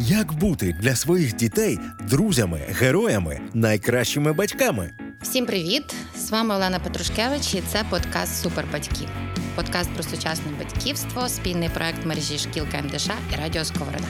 Як 0.00 0.32
бути 0.32 0.76
для 0.80 0.96
своїх 0.96 1.36
дітей 1.36 1.78
друзями, 2.00 2.60
героями, 2.68 3.40
найкращими 3.54 4.32
батьками? 4.32 4.90
Всім 5.22 5.46
привіт! 5.46 5.94
З 6.16 6.30
вами 6.30 6.54
Олена 6.54 6.78
Петрушкевич 6.78 7.54
і 7.54 7.62
це 7.68 7.84
подкаст 7.90 8.42
Супербатьки. 8.42 9.08
Подкаст 9.56 9.90
про 9.94 10.02
сучасне 10.02 10.52
батьківство, 10.58 11.28
спільний 11.28 11.68
проект 11.68 12.06
мережі 12.06 12.38
шкіл 12.38 12.64
КМДШ 12.72 13.06
і 13.34 13.40
Радіо 13.40 13.64
Сковорода. 13.64 14.04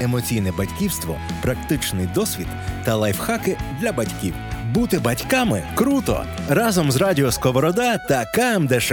Емоційне 0.00 0.52
батьківство, 0.52 1.18
практичний 1.42 2.06
досвід 2.14 2.46
та 2.84 2.96
лайфхаки 2.96 3.58
для 3.80 3.92
батьків. 3.92 4.34
Бути 4.74 4.98
батьками 4.98 5.62
круто! 5.74 6.24
Разом 6.48 6.92
з 6.92 6.96
Радіо 6.96 7.32
Сковорода 7.32 7.98
та 7.98 8.24
КМДШ. 8.24 8.92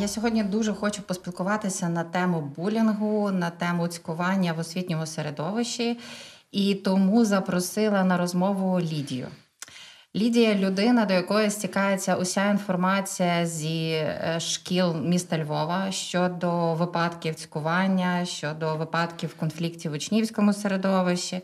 Я 0.00 0.08
сьогодні 0.08 0.44
дуже 0.44 0.72
хочу 0.72 1.02
поспілкуватися 1.02 1.88
на 1.88 2.04
тему 2.04 2.52
булінгу, 2.56 3.30
на 3.30 3.50
тему 3.50 3.88
цькування 3.88 4.52
в 4.52 4.58
освітньому 4.58 5.06
середовищі, 5.06 5.98
і 6.52 6.74
тому 6.74 7.24
запросила 7.24 8.04
на 8.04 8.16
розмову 8.16 8.80
Лідію. 8.80 9.28
Лідія 10.16 10.54
людина, 10.54 11.04
до 11.04 11.14
якої 11.14 11.50
стікається 11.50 12.16
уся 12.16 12.50
інформація 12.50 13.46
зі 13.46 13.90
е, 13.90 14.36
шкіл 14.40 14.96
міста 14.96 15.38
Львова 15.38 15.90
щодо 15.90 16.74
випадків 16.74 17.34
цькування, 17.34 18.24
щодо 18.24 18.76
випадків 18.76 19.34
конфліктів 19.34 19.90
в 19.92 19.94
учнівському 19.94 20.52
середовищі, 20.52 21.40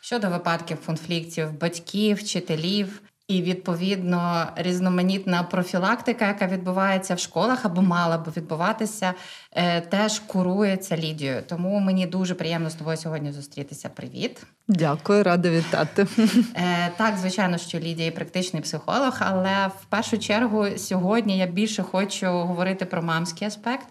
щодо 0.00 0.30
випадків 0.30 0.86
конфліктів 0.86 1.58
батьків, 1.60 2.16
вчителів. 2.16 3.02
І 3.28 3.42
відповідно 3.42 4.46
різноманітна 4.56 5.42
профілактика, 5.42 6.26
яка 6.26 6.46
відбувається 6.46 7.14
в 7.14 7.18
школах 7.18 7.64
або 7.64 7.82
мала 7.82 8.18
б 8.18 8.32
відбуватися, 8.36 9.14
е, 9.52 9.80
теж 9.80 10.18
курується 10.18 10.96
Лідією. 10.96 11.42
Тому 11.46 11.80
мені 11.80 12.06
дуже 12.06 12.34
приємно 12.34 12.70
з 12.70 12.74
тобою 12.74 12.96
сьогодні 12.96 13.32
зустрітися. 13.32 13.88
Привіт, 13.88 14.42
дякую, 14.68 15.22
рада 15.22 15.50
вітати. 15.50 16.06
Е, 16.54 16.92
так, 16.96 17.16
звичайно, 17.16 17.58
що 17.58 17.78
Лідія 17.78 18.10
практичний 18.10 18.62
психолог, 18.62 19.16
але 19.18 19.66
в 19.82 19.84
першу 19.88 20.18
чергу 20.18 20.66
сьогодні 20.76 21.38
я 21.38 21.46
більше 21.46 21.82
хочу 21.82 22.26
говорити 22.26 22.84
про 22.84 23.02
мамський 23.02 23.48
аспект, 23.48 23.86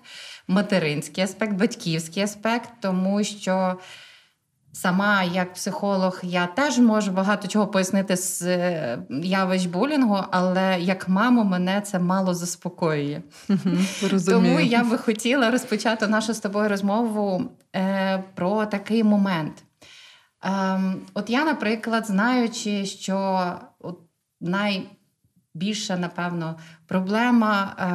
материнський 0.48 1.24
аспект, 1.24 1.54
батьківський 1.54 2.24
аспект, 2.24 2.70
тому 2.82 3.24
що. 3.24 3.78
Сама 4.81 5.23
як 5.23 5.53
психолог, 5.53 6.20
я 6.23 6.47
теж 6.47 6.80
можу 6.80 7.11
багато 7.11 7.47
чого 7.47 7.67
пояснити 7.67 8.17
з 8.17 8.42
е, 8.42 9.00
явищ 9.09 9.66
булінгу, 9.66 10.23
але 10.31 10.80
як 10.80 11.09
маму 11.09 11.44
мене 11.44 11.81
це 11.81 12.00
мало 12.00 12.33
заспокоює. 12.33 13.22
Угу, 13.50 14.20
Тому 14.25 14.59
я 14.59 14.83
би 14.83 14.98
хотіла 14.98 15.52
розпочати 15.52 16.08
нашу 16.08 16.33
з 16.33 16.39
тобою 16.39 16.70
розмову 16.70 17.52
е, 17.75 18.23
про 18.36 18.66
такий 18.66 19.03
момент. 19.03 19.64
Е, 20.45 20.80
от 21.14 21.30
я, 21.30 21.45
наприклад, 21.45 22.05
знаючи, 22.08 22.86
що 22.86 23.50
от 23.80 24.00
найбільша, 24.42 25.98
напевно, 25.98 26.59
проблема 26.88 27.75
е, 27.80 27.86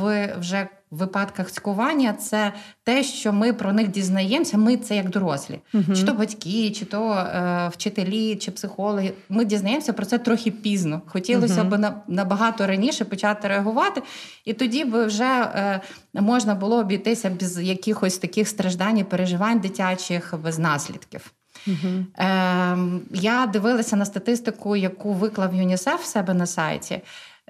в 0.00 0.34
вже 0.38 0.68
в 0.90 0.96
випадках 0.96 1.50
цькування 1.50 2.12
це 2.12 2.52
те, 2.84 3.02
що 3.02 3.32
ми 3.32 3.52
про 3.52 3.72
них 3.72 3.88
дізнаємося. 3.88 4.58
Ми 4.58 4.76
це 4.76 4.96
як 4.96 5.10
дорослі, 5.10 5.60
uh 5.74 5.96
чи 5.96 6.04
то 6.04 6.14
батьки, 6.14 6.70
чи 6.70 6.84
то 6.84 7.12
е, 7.12 7.70
вчителі, 7.72 8.36
чи 8.36 8.50
психологи. 8.50 9.12
Ми 9.28 9.44
дізнаємося 9.44 9.92
про 9.92 10.06
це 10.06 10.18
трохи 10.18 10.50
пізно. 10.50 11.02
Хотілося 11.06 11.62
uh 11.62 11.68
б 11.68 11.78
на, 11.78 12.02
набагато 12.08 12.66
раніше 12.66 13.04
почати 13.04 13.48
реагувати, 13.48 14.02
і 14.44 14.52
тоді 14.52 14.84
би 14.84 15.06
вже 15.06 15.24
е, 15.24 15.80
можна 16.14 16.54
було 16.54 16.76
обійтися 16.76 17.30
без 17.30 17.58
якихось 17.58 18.18
таких 18.18 18.48
страждань 18.48 18.98
і 18.98 19.04
переживань 19.04 19.60
дитячих 19.60 20.34
без 20.42 20.58
наслідків. 20.58 21.32
Uh-huh. 21.66 22.04
Е, 22.18 23.00
Я 23.12 23.46
дивилася 23.46 23.96
на 23.96 24.04
статистику, 24.04 24.76
яку 24.76 25.12
виклав 25.12 25.54
ЮНІСЕФ 25.54 26.02
в 26.02 26.06
себе 26.06 26.34
на 26.34 26.46
сайті. 26.46 27.00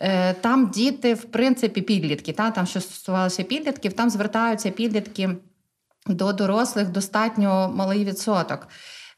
Е, 0.00 0.34
там 0.34 0.70
діти, 0.70 1.14
в 1.14 1.24
принципі, 1.24 1.80
підлітки, 1.80 2.32
та, 2.32 2.50
там, 2.50 2.66
що 2.66 2.80
стосувалося 2.80 3.42
підлітків, 3.42 3.92
там 3.92 4.10
звертаються 4.10 4.70
підлітки 4.70 5.30
до 6.06 6.32
дорослих 6.32 6.88
достатньо 6.88 7.72
малий 7.74 8.04
відсоток. 8.04 8.68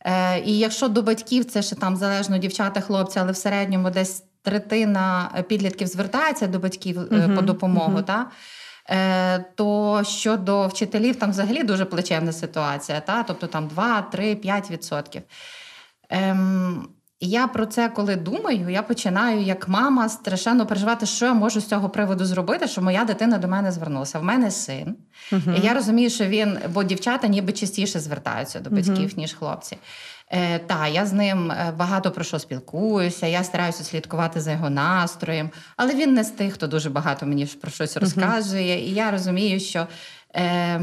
Е, 0.04 0.40
і 0.40 0.58
якщо 0.58 0.88
до 0.88 1.02
батьків 1.02 1.44
це 1.44 1.62
ще 1.62 1.76
там 1.76 1.96
залежно 1.96 2.38
дівчата, 2.38 2.80
хлопці, 2.80 3.18
але 3.18 3.32
в 3.32 3.36
середньому 3.36 3.90
десь 3.90 4.24
третина 4.42 5.30
підлітків 5.48 5.86
звертається 5.86 6.46
до 6.46 6.58
батьків 6.58 6.98
uh-huh. 6.98 7.36
по 7.36 7.42
допомогу. 7.42 7.98
Uh-huh. 7.98 8.04
Та? 8.04 8.30
То 9.54 10.02
щодо 10.04 10.66
вчителів, 10.66 11.16
там 11.16 11.30
взагалі 11.30 11.62
дуже 11.62 11.84
плачевна 11.84 12.32
ситуація, 12.32 13.00
та? 13.00 13.22
тобто 13.22 13.46
там 13.46 13.68
2, 13.68 14.02
3, 14.02 14.34
5%. 14.34 15.22
Ем, 16.08 16.88
я 17.26 17.46
про 17.46 17.66
це 17.66 17.88
коли 17.88 18.16
думаю, 18.16 18.68
я 18.68 18.82
починаю 18.82 19.40
як 19.42 19.68
мама 19.68 20.08
страшенно 20.08 20.66
переживати, 20.66 21.06
що 21.06 21.26
я 21.26 21.34
можу 21.34 21.60
з 21.60 21.66
цього 21.66 21.88
приводу 21.88 22.24
зробити, 22.24 22.68
що 22.68 22.82
моя 22.82 23.04
дитина 23.04 23.38
до 23.38 23.48
мене 23.48 23.72
звернулася. 23.72 24.18
В 24.18 24.24
мене 24.24 24.50
син. 24.50 24.96
Uh-huh. 25.32 25.58
І 25.58 25.66
я 25.66 25.74
розумію, 25.74 26.10
що 26.10 26.26
він, 26.26 26.58
бо 26.68 26.82
дівчата 26.82 27.26
ніби 27.28 27.52
частіше 27.52 28.00
звертаються 28.00 28.60
до 28.60 28.70
батьків, 28.70 28.96
uh-huh. 28.96 29.18
ніж 29.18 29.32
хлопці. 29.34 29.76
Е, 30.30 30.58
Та, 30.58 30.88
я 30.88 31.06
з 31.06 31.12
ним 31.12 31.50
е, 31.50 31.74
багато 31.76 32.10
про 32.10 32.24
що 32.24 32.38
спілкуюся, 32.38 33.26
я 33.26 33.44
стараюся 33.44 33.84
слідкувати 33.84 34.40
за 34.40 34.52
його 34.52 34.70
настроєм, 34.70 35.50
але 35.76 35.94
він 35.94 36.14
не 36.14 36.24
з 36.24 36.30
тих, 36.30 36.54
хто 36.54 36.66
дуже 36.66 36.90
багато 36.90 37.26
мені 37.26 37.46
про 37.46 37.70
щось 37.70 37.96
розказує. 37.96 38.76
Uh-huh. 38.76 38.88
І 38.88 38.94
я 38.94 39.10
розумію, 39.10 39.60
що 39.60 39.86
е, 40.34 40.80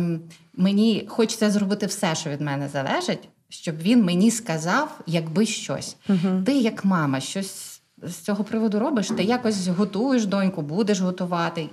мені 0.54 1.06
хочеться 1.10 1.52
зробити 1.52 1.86
все, 1.86 2.16
що 2.16 2.30
від 2.30 2.42
мене 2.42 2.70
залежить 2.70 3.30
щоб 3.50 3.78
він 3.78 4.04
мені 4.04 4.32
сказав, 4.32 5.00
якби 5.08 5.46
щось. 5.46 5.96
Угу. 6.10 6.44
Ти, 6.46 6.60
як 6.60 6.86
мама, 6.86 7.20
щось 7.20 7.82
з 8.04 8.16
цього 8.16 8.44
приводу 8.44 8.80
робиш? 8.80 9.08
Ти 9.08 9.24
якось 9.24 9.68
готуєш 9.68 10.26
доньку, 10.26 10.62
будеш 10.62 11.00
готувати. 11.00 11.70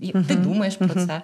Угу. 0.00 0.24
Ти 0.28 0.34
думаєш 0.34 0.76
про 0.76 1.06
це? 1.06 1.22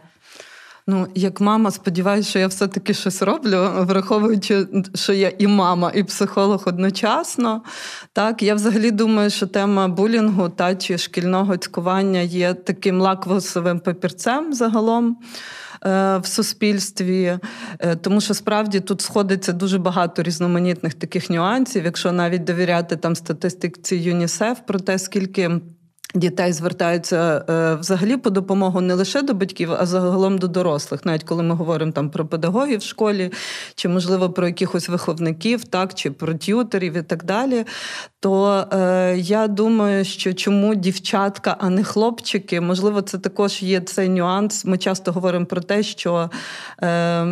Ну, 0.87 1.07
як 1.15 1.41
мама, 1.41 1.71
сподіваюся, 1.71 2.31
що 2.31 2.39
я 2.39 2.47
все-таки 2.47 2.95
щось 2.95 3.23
роблю, 3.23 3.69
враховуючи, 3.77 4.67
що 4.95 5.13
я 5.13 5.33
і 5.39 5.47
мама, 5.47 5.93
і 5.95 6.05
психолог 6.05 6.63
одночасно. 6.67 7.63
Так, 8.13 8.43
я 8.43 8.55
взагалі 8.55 8.91
думаю, 8.91 9.31
що 9.31 9.47
тема 9.47 9.89
булінгу 9.89 10.49
та 10.49 10.75
чи 10.77 10.99
шкільного 10.99 11.57
цькування 11.57 12.21
є 12.21 12.55
таким 12.55 13.01
лаквосовим 13.01 13.81
папірцем 13.81 14.55
загалом. 14.55 15.17
Е, 15.85 16.19
в 16.19 16.27
суспільстві, 16.27 17.39
е, 17.79 17.97
тому 17.97 18.21
що 18.21 18.35
справді 18.35 18.81
тут 18.81 19.01
сходиться 19.01 19.53
дуже 19.53 19.79
багато 19.79 20.23
різноманітних 20.23 20.95
таких 20.95 21.31
нюансів, 21.31 21.85
якщо 21.85 22.13
навіть 22.13 22.45
довіряти 22.45 22.97
там 22.97 23.17
статистиці 23.17 23.97
ЮНІСЕФ 23.97 24.59
про 24.67 24.81
те, 24.81 24.99
скільки. 24.99 25.61
Дітей 26.15 26.53
звертаються 26.53 27.45
е, 27.49 27.75
взагалі 27.75 28.17
по 28.17 28.31
допомогу 28.31 28.81
не 28.81 28.95
лише 28.95 29.23
до 29.23 29.35
батьків, 29.35 29.73
а 29.73 29.87
загалом 29.87 30.39
до 30.39 30.49
дорослих, 30.49 31.05
навіть 31.05 31.25
коли 31.25 31.43
ми 31.43 31.55
говоримо 31.55 31.93
там 31.93 32.11
про 32.11 32.27
педагогів 32.27 32.79
в 32.79 32.83
школі, 32.83 33.33
чи 33.75 33.89
можливо 33.89 34.31
про 34.31 34.47
якихось 34.47 34.89
виховників, 34.89 35.65
так 35.65 35.95
чи 35.95 36.11
про 36.11 36.35
т'ютерів 36.35 36.97
і 36.97 37.03
так 37.03 37.25
далі. 37.25 37.65
То 38.21 38.65
е, 38.73 39.17
я 39.19 39.49
думаю, 39.49 40.05
що 40.05 40.35
чому 40.35 40.75
дівчатка, 40.75 41.57
а 41.61 41.69
не 41.71 41.85
хлопчики, 41.85 42.61
можливо, 42.61 43.03
це 43.03 43.19
також 43.19 43.63
є 43.63 43.81
цей 43.81 44.09
нюанс. 44.09 44.65
Ми 44.65 44.79
часто 44.79 45.13
говоримо 45.13 45.47
про 45.47 45.61
те, 45.61 45.83
що. 45.83 46.31
Е, 46.83 47.27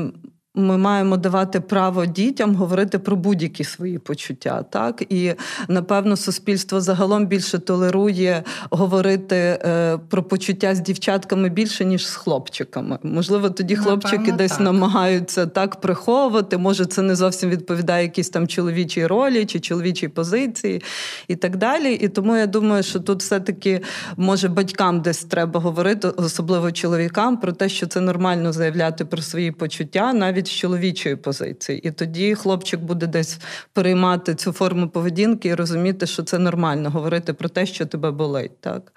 ми 0.66 0.78
маємо 0.78 1.16
давати 1.16 1.60
право 1.60 2.06
дітям 2.06 2.54
говорити 2.54 2.98
про 2.98 3.16
будь-які 3.16 3.64
свої 3.64 3.98
почуття, 3.98 4.64
так 4.70 5.02
і 5.08 5.34
напевно 5.68 6.16
суспільство 6.16 6.80
загалом 6.80 7.26
більше 7.26 7.58
толерує 7.58 8.42
говорити 8.70 9.36
е, 9.36 9.98
про 10.08 10.22
почуття 10.22 10.74
з 10.74 10.80
дівчатками 10.80 11.48
більше 11.48 11.84
ніж 11.84 12.06
з 12.06 12.14
хлопчиками. 12.14 12.98
Можливо, 13.02 13.50
тоді 13.50 13.76
хлопчики 13.76 14.16
напевно, 14.16 14.36
десь 14.36 14.52
так. 14.52 14.60
намагаються 14.60 15.46
так 15.46 15.80
приховувати. 15.80 16.58
Може, 16.58 16.86
це 16.86 17.02
не 17.02 17.16
зовсім 17.16 17.50
відповідає 17.50 18.02
якійсь 18.02 18.30
там 18.30 18.48
чоловічій 18.48 19.06
ролі 19.06 19.44
чи 19.44 19.60
чоловічій 19.60 20.08
позиції, 20.08 20.82
і 21.28 21.36
так 21.36 21.56
далі. 21.56 21.92
І 21.92 22.08
тому 22.08 22.36
я 22.36 22.46
думаю, 22.46 22.82
що 22.82 23.00
тут 23.00 23.20
все-таки 23.20 23.80
може 24.16 24.48
батькам 24.48 25.00
десь 25.00 25.24
треба 25.24 25.60
говорити, 25.60 26.08
особливо 26.08 26.72
чоловікам, 26.72 27.36
про 27.36 27.52
те, 27.52 27.68
що 27.68 27.86
це 27.86 28.00
нормально 28.00 28.52
заявляти 28.52 29.04
про 29.04 29.22
свої 29.22 29.52
почуття, 29.52 30.12
навіть 30.12 30.48
з 30.50 30.54
чоловічої 30.54 31.16
позиції. 31.16 31.78
І 31.78 31.90
тоді 31.90 32.34
хлопчик 32.34 32.80
буде 32.80 33.06
десь 33.06 33.38
переймати 33.72 34.34
цю 34.34 34.52
форму 34.52 34.88
поведінки 34.88 35.48
і 35.48 35.54
розуміти, 35.54 36.06
що 36.06 36.22
це 36.22 36.38
нормально 36.38 36.90
говорити 36.90 37.32
про 37.32 37.48
те, 37.48 37.66
що 37.66 37.86
тебе 37.86 38.10
болить. 38.10 38.60
Так? 38.60 38.92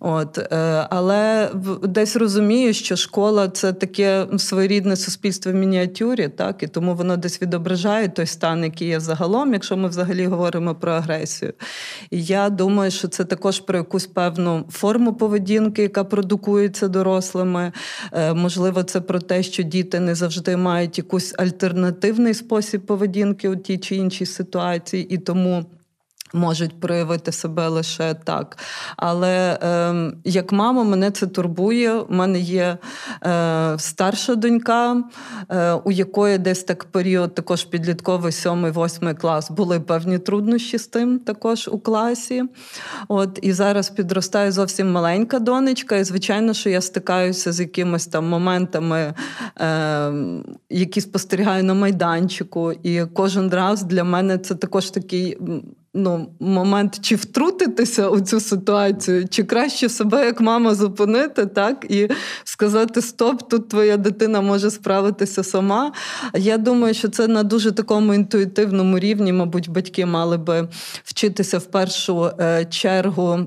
От. 0.00 0.38
Е, 0.38 0.86
але 0.90 1.50
десь 1.82 2.16
розумію, 2.16 2.74
що 2.74 2.96
школа 2.96 3.48
це 3.48 3.72
таке 3.72 4.26
своєрідне 4.38 4.96
суспільство 4.96 5.52
в 5.52 5.54
мініатюрі, 5.54 6.28
так? 6.28 6.62
і 6.62 6.66
тому 6.66 6.94
воно 6.94 7.16
десь 7.16 7.42
відображає 7.42 8.08
той 8.08 8.26
стан, 8.26 8.64
який 8.64 8.88
є 8.88 9.00
загалом, 9.00 9.52
якщо 9.52 9.76
ми 9.76 9.88
взагалі 9.88 10.26
говоримо 10.26 10.74
про 10.74 10.92
агресію. 10.92 11.52
І 12.10 12.24
я 12.24 12.50
думаю, 12.50 12.90
що 12.90 13.08
це 13.08 13.24
також 13.24 13.60
про 13.60 13.78
якусь 13.78 14.06
певну 14.06 14.64
форму 14.70 15.14
поведінки, 15.14 15.82
яка 15.82 16.04
продукується 16.04 16.88
дорослими. 16.88 17.72
Е, 18.12 18.34
можливо, 18.34 18.82
це 18.82 19.00
про 19.00 19.20
те, 19.20 19.42
що 19.42 19.62
діти 19.62 20.00
не 20.00 20.14
завжди 20.14 20.56
мають 20.56 20.71
мають 20.72 20.98
якийсь 20.98 21.34
альтернативний 21.38 22.34
спосіб 22.34 22.80
поведінки 22.80 23.48
у 23.48 23.56
тій 23.56 23.78
чи 23.78 23.96
іншій 23.96 24.26
ситуації, 24.26 25.14
і 25.14 25.18
тому 25.18 25.64
можуть 26.34 26.80
проявити 26.80 27.32
себе 27.32 27.68
лише 27.68 28.14
так. 28.14 28.58
Але 28.96 29.58
е, 29.62 29.94
як 30.24 30.52
мама, 30.52 30.84
мене 30.84 31.10
це 31.10 31.26
турбує. 31.26 31.94
У 31.94 32.14
мене 32.14 32.40
є 32.40 32.78
е, 33.24 33.74
старша 33.78 34.34
донька, 34.34 35.02
е, 35.48 35.72
у 35.72 35.90
якої 35.90 36.38
десь 36.38 36.64
так 36.64 36.84
період, 36.84 37.34
також 37.34 37.64
підлітковий, 37.64 38.32
сьомий, 38.32 38.70
восьмий 38.70 39.14
клас, 39.14 39.50
були 39.50 39.80
певні 39.80 40.18
труднощі 40.18 40.78
з 40.78 40.86
тим 40.86 41.18
також 41.18 41.68
у 41.68 41.78
класі. 41.78 42.44
От 43.08 43.38
І 43.42 43.52
зараз 43.52 43.90
підростає 43.90 44.52
зовсім 44.52 44.92
маленька 44.92 45.38
донечка, 45.38 45.96
і 45.96 46.04
звичайно, 46.04 46.54
що 46.54 46.70
я 46.70 46.80
стикаюся 46.80 47.52
з 47.52 47.60
якимись 47.60 48.06
там 48.06 48.28
моментами, 48.28 49.14
е, 49.60 50.12
які 50.70 51.00
спостерігаю 51.00 51.64
на 51.64 51.74
майданчику. 51.74 52.72
І 52.72 53.04
кожен 53.14 53.50
раз 53.50 53.82
для 53.82 54.04
мене 54.04 54.38
це 54.38 54.54
також 54.54 54.90
такий 54.90 55.38
ну, 55.94 56.28
момент, 56.40 56.98
чи 57.00 57.16
втрутитися 57.16 58.08
у 58.08 58.20
цю 58.20 58.40
ситуацію, 58.40 59.28
чи 59.28 59.44
краще 59.44 59.88
себе 59.88 60.26
як 60.26 60.40
мама 60.40 60.74
зупинити, 60.74 61.46
так, 61.46 61.86
і 61.88 62.08
сказати: 62.44 63.02
Стоп, 63.02 63.48
тут 63.48 63.68
твоя 63.68 63.96
дитина 63.96 64.40
може 64.40 64.70
справитися 64.70 65.42
сама. 65.42 65.92
Я 66.34 66.58
думаю, 66.58 66.94
що 66.94 67.08
це 67.08 67.28
на 67.28 67.42
дуже 67.42 67.72
такому 67.72 68.14
інтуїтивному 68.14 68.98
рівні, 68.98 69.32
мабуть, 69.32 69.68
батьки 69.68 70.06
мали 70.06 70.38
би 70.38 70.68
вчитися 71.04 71.58
в 71.58 71.64
першу 71.64 72.30
е, 72.40 72.64
чергу 72.64 73.46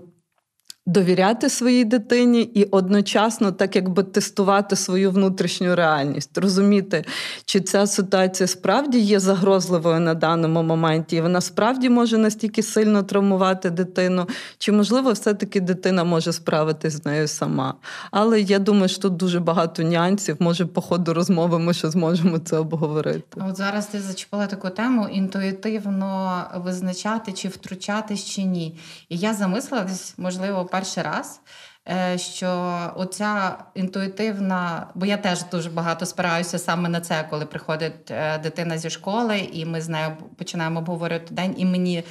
довіряти 0.86 1.50
своїй 1.50 1.86
дитині 1.86 2.42
і 2.42 2.64
одночасно 2.64 3.52
так 3.52 3.76
якби 3.76 4.04
тестувати 4.04 4.76
свою 4.76 5.12
внутрішню 5.12 5.76
реальність, 5.76 6.38
розуміти, 6.38 7.06
чи 7.46 7.62
ця 7.62 7.88
ситуація 7.88 8.48
справді 8.48 9.00
є 9.00 9.20
загрозливою 9.20 10.00
на 10.00 10.14
даному 10.14 10.64
моменті, 10.64 11.16
і 11.16 11.22
вона 11.22 11.42
справді 11.42 11.90
може 11.90 12.18
настільки 12.18 12.64
сильно 12.64 13.04
травмувати 13.04 13.70
дитину, 13.70 14.28
чи 14.58 14.72
можливо 14.72 15.12
все-таки 15.12 15.62
дитина 15.62 16.04
може 16.04 16.34
справитись 16.34 16.94
з 16.94 17.06
нею 17.06 17.28
сама. 17.28 17.74
Але 18.12 18.42
я 18.42 18.60
думаю, 18.60 18.90
що 18.90 19.02
тут 19.02 19.18
дуже 19.18 19.40
багато 19.40 19.84
нюансів. 19.84 20.36
Може, 20.40 20.66
по 20.66 20.81
ходу 20.81 21.14
розмови 21.14 21.60
ми 21.60 21.74
ще 21.74 21.90
зможемо 21.90 22.40
це 22.40 22.58
обговорити. 22.58 23.42
От 23.50 23.58
зараз 23.58 23.88
ти 23.88 24.02
зачепила 24.02 24.48
таку 24.48 24.70
тему 24.70 25.08
інтуїтивно 25.12 26.42
визначати, 26.56 27.31
чи 27.31 27.48
втручатись, 27.48 28.26
чи 28.26 28.44
ні. 28.44 28.78
І 29.10 29.18
я 29.18 29.34
замислилась, 29.34 30.14
можливо 30.18 30.66
перший 30.75 31.04
раз. 31.04 31.42
Е, 31.89 32.18
що 32.18 32.72
оця 32.95 33.57
інтуїтивна, 33.75 34.88
бо 34.95 35.06
я 35.06 35.18
теж 35.18 35.44
дуже 35.51 35.69
багато 35.69 36.06
спираюся 36.06 36.60
саме 36.60 36.89
на 36.89 37.01
це, 37.01 37.27
коли 37.30 37.45
приходить 37.45 38.12
е, 38.12 38.38
дитина 38.38 38.77
зі 38.77 38.89
школи, 38.89 39.39
і 39.54 39.66
ми 39.66 39.81
з 39.81 39.89
нею 39.89 40.18
починаємо 40.38 40.80
обговорювати 40.80 41.33
день, 41.33 41.56
і 41.57 41.66
мені, 41.66 42.04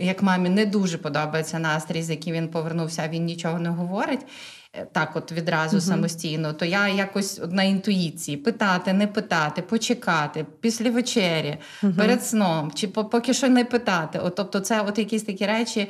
як 0.00 0.22
мамі, 0.22 0.48
не 0.48 0.66
дуже 0.66 0.98
подобається 0.98 1.58
настрій, 1.58 2.02
з 2.02 2.10
яким 2.10 2.34
він 2.34 2.48
повернувся, 2.48 3.08
він 3.08 3.24
нічого 3.24 3.58
не 3.58 3.68
говорить. 3.68 4.26
Е, 4.72 4.86
так, 4.92 5.16
от 5.16 5.32
відразу 5.32 5.76
uh 5.76 5.80
самостійно, 5.80 6.52
то 6.52 6.64
я 6.64 6.88
якось 6.88 7.40
на 7.50 7.62
інтуїції 7.62 8.36
питати, 8.36 8.92
не 8.92 9.06
питати, 9.06 9.62
почекати 9.62 10.46
після 10.60 10.90
вечері, 10.90 11.58
uh 11.82 11.96
перед 11.96 12.24
сном, 12.24 12.72
чи 12.74 12.88
поки 12.88 13.34
що 13.34 13.48
не 13.48 13.64
питати. 13.64 14.18
От, 14.18 14.34
Тобто, 14.34 14.60
це 14.60 14.80
от 14.80 14.98
якісь 14.98 15.22
такі 15.22 15.46
речі 15.46 15.88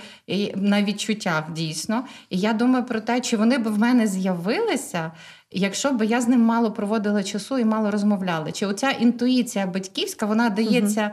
на 0.55 0.83
відчуттях 0.83 1.53
дійсно. 1.53 2.05
І 2.31 2.39
я 2.39 2.53
думаю 2.53 2.85
про 2.85 3.01
те, 3.01 3.21
чи 3.21 3.37
вони 3.37 3.59
б 3.59 3.69
в 3.69 3.79
мене 3.79 4.07
з'явилися. 4.07 5.13
Якщо 5.51 5.93
б 5.93 6.07
я 6.07 6.21
з 6.21 6.29
ним 6.29 6.41
мало 6.41 6.73
проводила 6.73 7.23
часу 7.23 7.59
і 7.59 7.65
мало 7.65 7.91
розмовляли, 7.91 8.53
чи 8.53 8.67
оця 8.67 8.91
інтуїція 8.91 9.67
батьківська 9.67 10.27
вона 10.27 10.51
дається, 10.51 11.01
uh 11.01 11.11
е, 11.11 11.13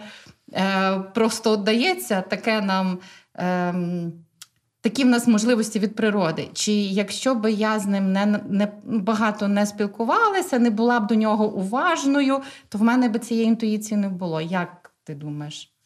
просто 1.13 1.57
дається 1.57 2.21
таке 2.21 2.61
нам. 2.61 2.99
Е, 3.37 3.73
такі 4.81 5.03
в 5.03 5.07
нас 5.07 5.27
можливості 5.27 5.79
від 5.79 5.95
природи. 5.95 6.49
Чи 6.53 6.71
якщо 6.73 7.35
би 7.35 7.51
я 7.51 7.79
з 7.79 7.85
ним 7.85 8.11
не 8.11 8.25
не 8.49 8.67
багато 8.83 9.47
не 9.47 9.65
спілкувалася, 9.65 10.59
не 10.59 10.69
була 10.69 10.99
б 10.99 11.07
до 11.07 11.15
нього 11.15 11.53
уважною, 11.53 12.41
то 12.69 12.77
в 12.77 12.81
мене 12.81 13.09
би 13.09 13.19
цієї 13.19 13.47
інтуїції 13.47 13.97
не 13.97 14.09
було. 14.09 14.41
Як 14.41 14.91
ти 15.03 15.15
думаєш? 15.15 15.76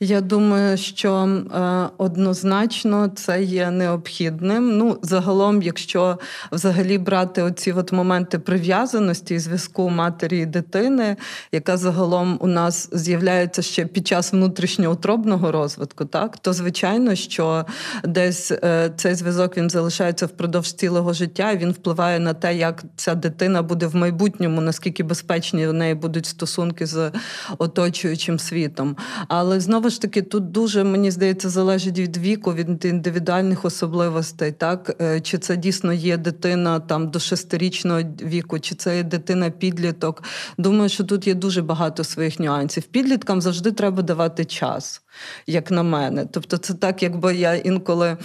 Я 0.00 0.20
думаю, 0.20 0.76
що 0.76 1.14
е, 1.14 1.88
однозначно 1.98 3.08
це 3.08 3.42
є 3.42 3.70
необхідним. 3.70 4.78
Ну, 4.78 4.98
загалом, 5.02 5.62
якщо 5.62 6.18
взагалі 6.52 6.98
брати 6.98 7.42
оці 7.42 7.72
от 7.72 7.92
моменти 7.92 8.38
прив'язаності 8.38 9.38
зв'язку 9.38 9.90
матері 9.90 10.38
і 10.38 10.46
дитини, 10.46 11.16
яка 11.52 11.76
загалом 11.76 12.38
у 12.40 12.46
нас 12.46 12.88
з'являється 12.92 13.62
ще 13.62 13.86
під 13.86 14.06
час 14.06 14.32
внутрішньоутробного 14.32 15.52
розвитку, 15.52 16.04
так 16.04 16.38
то 16.38 16.52
звичайно, 16.52 17.14
що 17.14 17.66
десь 18.04 18.50
е, 18.50 18.92
цей 18.96 19.14
зв'язок 19.14 19.56
він 19.56 19.70
залишається 19.70 20.26
впродовж 20.26 20.72
цілого 20.72 21.12
життя, 21.12 21.50
і 21.50 21.58
він 21.58 21.72
впливає 21.72 22.18
на 22.18 22.34
те, 22.34 22.56
як 22.56 22.84
ця 22.96 23.14
дитина 23.14 23.62
буде 23.62 23.86
в 23.86 23.96
майбутньому, 23.96 24.60
наскільки 24.60 25.02
безпечні 25.02 25.68
у 25.68 25.72
неї 25.72 25.94
будуть 25.94 26.26
стосунки 26.26 26.86
з 26.86 27.12
оточуючим 27.58 28.38
світом. 28.38 28.96
Але 29.28 29.60
знову 29.60 29.87
знову 29.88 29.94
ж 29.94 30.00
таки, 30.02 30.22
тут 30.22 30.50
дуже 30.50 30.84
мені 30.84 31.10
здається 31.10 31.48
залежить 31.48 31.98
від 31.98 32.16
віку, 32.16 32.54
від 32.54 32.84
індивідуальних 32.84 33.64
особливостей, 33.64 34.52
так 34.52 34.96
е, 35.00 35.20
чи 35.20 35.38
це 35.38 35.56
дійсно 35.56 35.92
є 35.92 36.16
дитина 36.16 36.80
там 36.80 37.10
до 37.10 37.18
шестирічного 37.18 38.00
віку, 38.22 38.58
чи 38.58 38.74
це 38.74 38.96
є 38.96 39.02
дитина-підліток. 39.02 40.22
Думаю, 40.58 40.88
що 40.88 41.04
тут 41.04 41.26
є 41.26 41.34
дуже 41.34 41.62
багато 41.62 42.04
своїх 42.04 42.40
нюансів. 42.40 42.82
Підліткам 42.82 43.40
завжди 43.40 43.72
треба 43.72 44.02
давати 44.02 44.44
час 44.44 45.02
як 45.46 45.70
на 45.70 45.82
мене. 45.82 46.26
Тобто, 46.30 46.56
це 46.56 46.74
так, 46.74 47.02
якби 47.02 47.34
я 47.34 47.54
інколи, 47.54 48.16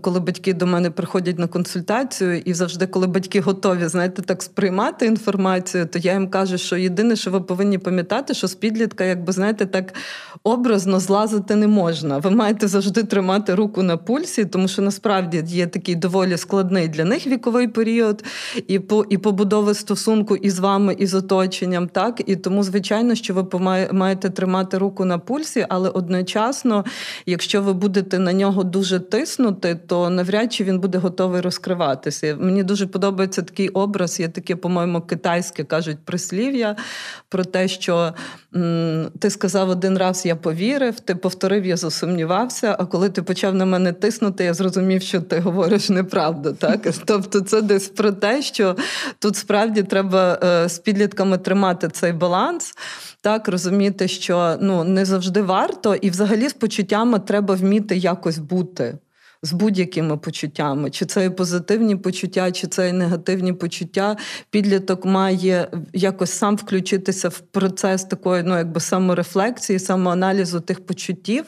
коли 0.00 0.20
батьки 0.20 0.54
до 0.54 0.66
мене 0.66 0.90
приходять 0.90 1.38
на 1.38 1.46
консультацію, 1.46 2.38
і 2.38 2.54
завжди, 2.54 2.86
коли 2.86 3.06
батьки 3.06 3.40
готові, 3.40 3.88
знаєте, 3.88 4.22
так 4.22 4.42
сприймати 4.42 5.06
інформацію, 5.06 5.86
то 5.86 5.98
я 5.98 6.12
їм 6.12 6.28
кажу, 6.28 6.58
що 6.58 6.76
єдине, 6.76 7.16
що 7.16 7.30
ви 7.30 7.40
повинні 7.40 7.78
пам'ятати, 7.78 8.34
що 8.34 8.48
з 8.48 8.54
підлітка, 8.54 9.04
якби 9.04 9.32
знаєте, 9.32 9.66
так 9.66 9.94
образно 10.42 11.00
злазити 11.00 11.56
не 11.56 11.66
можна. 11.66 12.18
Ви 12.18 12.30
маєте 12.30 12.68
завжди 12.68 13.02
тримати 13.02 13.54
руку 13.54 13.82
на 13.82 13.96
пульсі, 13.96 14.44
тому 14.44 14.68
що 14.68 14.82
насправді 14.82 15.44
є 15.46 15.66
такий 15.66 15.94
доволі 15.94 16.36
складний 16.36 16.88
для 16.88 17.04
них 17.04 17.26
віковий 17.26 17.68
період, 17.68 18.24
і 18.68 18.78
по 18.78 19.04
і 19.08 19.18
побудови 19.18 19.74
стосунку 19.74 20.36
і 20.36 20.50
з 20.50 20.58
вами, 20.58 20.96
і 20.98 21.06
з 21.06 21.14
оточенням. 21.14 21.88
Так 21.88 22.22
і 22.26 22.36
тому, 22.36 22.62
звичайно, 22.62 23.14
що 23.14 23.34
ви 23.34 23.60
маєте 23.92 24.30
тримати 24.30 24.78
руку 24.78 25.04
на 25.04 25.18
пульсі 25.18 25.63
але 25.68 25.88
одночасно, 25.88 26.84
якщо 27.26 27.62
ви 27.62 27.72
будете 27.72 28.18
на 28.18 28.32
нього 28.32 28.64
дуже 28.64 29.00
тиснути, 29.00 29.74
то 29.86 30.10
навряд 30.10 30.52
чи 30.52 30.64
він 30.64 30.80
буде 30.80 30.98
готовий 30.98 31.40
розкриватися. 31.40 32.36
Мені 32.40 32.62
дуже 32.62 32.86
подобається 32.86 33.42
такий 33.42 33.68
образ, 33.68 34.20
є 34.20 34.28
таке, 34.28 34.56
по-моєму, 34.56 35.00
китайське 35.00 35.64
кажуть 35.64 35.98
прислів'я 36.04 36.76
про 37.28 37.44
те, 37.44 37.68
що 37.68 38.14
м, 38.56 39.10
ти 39.18 39.30
сказав 39.30 39.68
один 39.68 39.98
раз, 39.98 40.26
я 40.26 40.36
повірив, 40.36 41.00
ти 41.00 41.14
повторив, 41.14 41.66
я 41.66 41.76
засумнівався. 41.76 42.76
А 42.78 42.84
коли 42.84 43.10
ти 43.10 43.22
почав 43.22 43.54
на 43.54 43.64
мене 43.64 43.92
тиснути, 43.92 44.44
я 44.44 44.54
зрозумів, 44.54 45.02
що 45.02 45.20
ти 45.20 45.40
говориш 45.40 45.90
неправду. 45.90 46.52
Так? 46.52 46.88
Тобто, 47.04 47.40
це 47.40 47.62
десь 47.62 47.88
про 47.88 48.12
те, 48.12 48.42
що 48.42 48.76
тут 49.18 49.36
справді 49.36 49.82
треба 49.82 50.38
е, 50.44 50.68
з 50.68 50.78
підлітками 50.78 51.38
тримати 51.38 51.88
цей 51.88 52.12
баланс 52.12 52.74
так 53.24 53.48
розуміти, 53.48 54.08
що 54.08 54.56
ну 54.60 54.84
не 54.84 55.04
завжди 55.04 55.42
варто, 55.54 55.94
і 55.94 56.10
взагалі 56.10 56.48
з 56.48 56.52
почуттями 56.52 57.18
треба 57.18 57.54
вміти 57.54 57.96
якось 57.96 58.38
бути 58.38 58.98
з 59.44 59.52
будь-якими 59.52 60.16
почуттями, 60.16 60.90
чи 60.90 61.04
це 61.06 61.24
і 61.24 61.30
позитивні 61.30 61.96
почуття, 61.96 62.52
чи 62.52 62.66
це 62.66 62.88
і 62.88 62.92
негативні 62.92 63.52
почуття. 63.52 64.16
Підліток 64.50 65.04
має 65.04 65.68
якось 65.92 66.30
сам 66.30 66.56
включитися 66.56 67.28
в 67.28 67.38
процес 67.38 68.04
такої, 68.04 68.42
ну 68.42 68.56
якби 68.58 68.80
саморефлексії, 68.80 69.78
самоаналізу 69.78 70.60
тих 70.60 70.86
почуттів, 70.86 71.44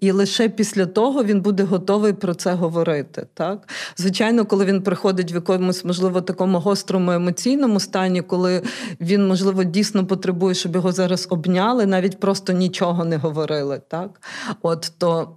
і 0.00 0.10
лише 0.10 0.48
після 0.48 0.86
того 0.86 1.24
він 1.24 1.40
буде 1.40 1.62
готовий 1.62 2.12
про 2.12 2.34
це 2.34 2.52
говорити. 2.52 3.26
Так, 3.34 3.68
звичайно, 3.96 4.44
коли 4.44 4.64
він 4.64 4.82
приходить 4.82 5.32
в 5.32 5.34
якомусь, 5.34 5.84
можливо, 5.84 6.20
такому 6.20 6.58
гострому 6.58 7.12
емоційному 7.12 7.80
стані, 7.80 8.22
коли 8.22 8.62
він, 9.00 9.26
можливо, 9.26 9.64
дійсно 9.64 10.06
потребує, 10.06 10.54
щоб 10.54 10.74
його 10.74 10.92
зараз 10.92 11.26
обняли, 11.30 11.86
навіть 11.86 12.20
просто 12.20 12.52
нічого 12.52 13.04
не 13.04 13.16
говорили. 13.16 13.80
Так, 13.88 14.20
от 14.62 14.92
то 14.98 15.36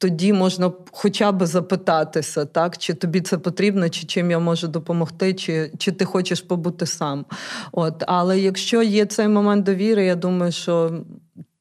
тоді 0.00 0.32
можна 0.32 0.72
хоча 0.92 1.32
б 1.32 1.46
запитатися, 1.46 2.44
так, 2.44 2.78
чи 2.78 2.94
тобі 2.94 3.20
це 3.20 3.38
потрібно, 3.38 3.88
чи 3.88 4.06
чим 4.06 4.30
я 4.30 4.38
можу 4.38 4.68
допомогти, 4.68 5.34
чи 5.34 5.72
чи 5.78 5.92
ти 5.92 6.04
хочеш 6.04 6.40
побути 6.40 6.86
сам. 6.86 7.24
От, 7.72 8.04
Але 8.06 8.40
якщо 8.40 8.82
є 8.82 9.06
цей 9.06 9.28
момент 9.28 9.64
довіри, 9.64 10.04
я 10.04 10.14
думаю, 10.14 10.52
що 10.52 11.04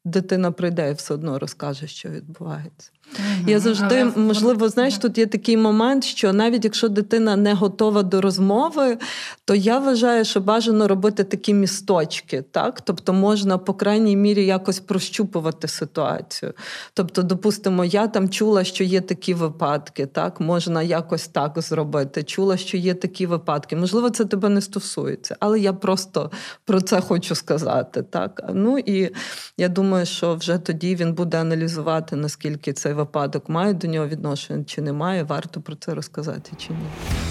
дитина 0.06 0.52
прийде 0.52 0.92
і 0.92 0.94
все 0.94 1.14
одно 1.14 1.40
розкаже, 1.40 1.88
що 1.88 2.10
відбувається. 2.10 2.92
Угу. 3.16 3.50
Я 3.50 3.60
завжди, 3.60 3.96
Але... 4.02 4.26
можливо, 4.26 4.70
знаєш, 4.70 4.98
тут 4.98 5.18
є 5.18 5.26
такий 5.26 5.58
момент, 5.58 6.04
що 6.04 6.34
навіть 6.34 6.64
якщо 6.64 6.90
дитина 6.90 7.36
не 7.36 7.54
готова 7.54 8.04
до 8.04 8.22
розмови, 8.22 8.98
то 9.46 9.56
я 9.56 9.80
вважаю, 9.80 10.26
що 10.26 10.40
бажано 10.40 10.88
робити 10.88 11.24
такі 11.24 11.54
місточки, 11.54 12.44
так? 12.52 12.82
Тобто 12.82 13.14
можна, 13.14 13.58
по 13.58 13.74
крайній 13.74 14.16
мірі, 14.16 14.46
якось 14.46 14.80
прощупувати 14.80 15.68
ситуацію. 15.68 16.54
Тобто, 16.94 17.22
допустимо, 17.24 17.86
я 17.86 18.08
там 18.08 18.30
чула, 18.30 18.64
що 18.64 18.84
є 18.84 19.02
такі 19.02 19.34
випадки, 19.34 20.06
так, 20.06 20.40
можна 20.40 20.84
якось 20.84 21.28
так 21.28 21.62
зробити. 21.62 22.24
Чула, 22.24 22.58
що 22.58 22.78
є 22.78 22.94
такі 22.94 23.26
випадки. 23.26 23.76
Можливо, 23.76 24.10
це 24.10 24.26
тебе 24.26 24.50
не 24.50 24.62
стосується, 24.62 25.36
але 25.40 25.60
я 25.60 25.74
просто 25.74 26.32
про 26.66 26.82
це 26.82 27.02
хочу 27.02 27.36
сказати. 27.36 28.04
так. 28.04 28.42
Ну 28.54 28.78
і 28.78 29.12
я 29.58 29.68
думаю, 29.68 30.06
що 30.06 30.36
вже 30.36 30.58
тоді 30.58 30.96
він 30.96 31.14
буде 31.14 31.38
аналізувати, 31.38 32.16
наскільки 32.16 32.74
цей 32.74 32.94
випадок 33.00 33.50
має 33.50 33.74
до 33.74 33.88
нього 33.88 34.08
відношення 34.08 34.64
чи 34.64 34.82
немає, 34.82 35.24
варто 35.24 35.62
про 35.62 35.76
це 35.76 35.94
розказати 35.94 36.52
чи 36.58 36.70
ні. 36.74 36.80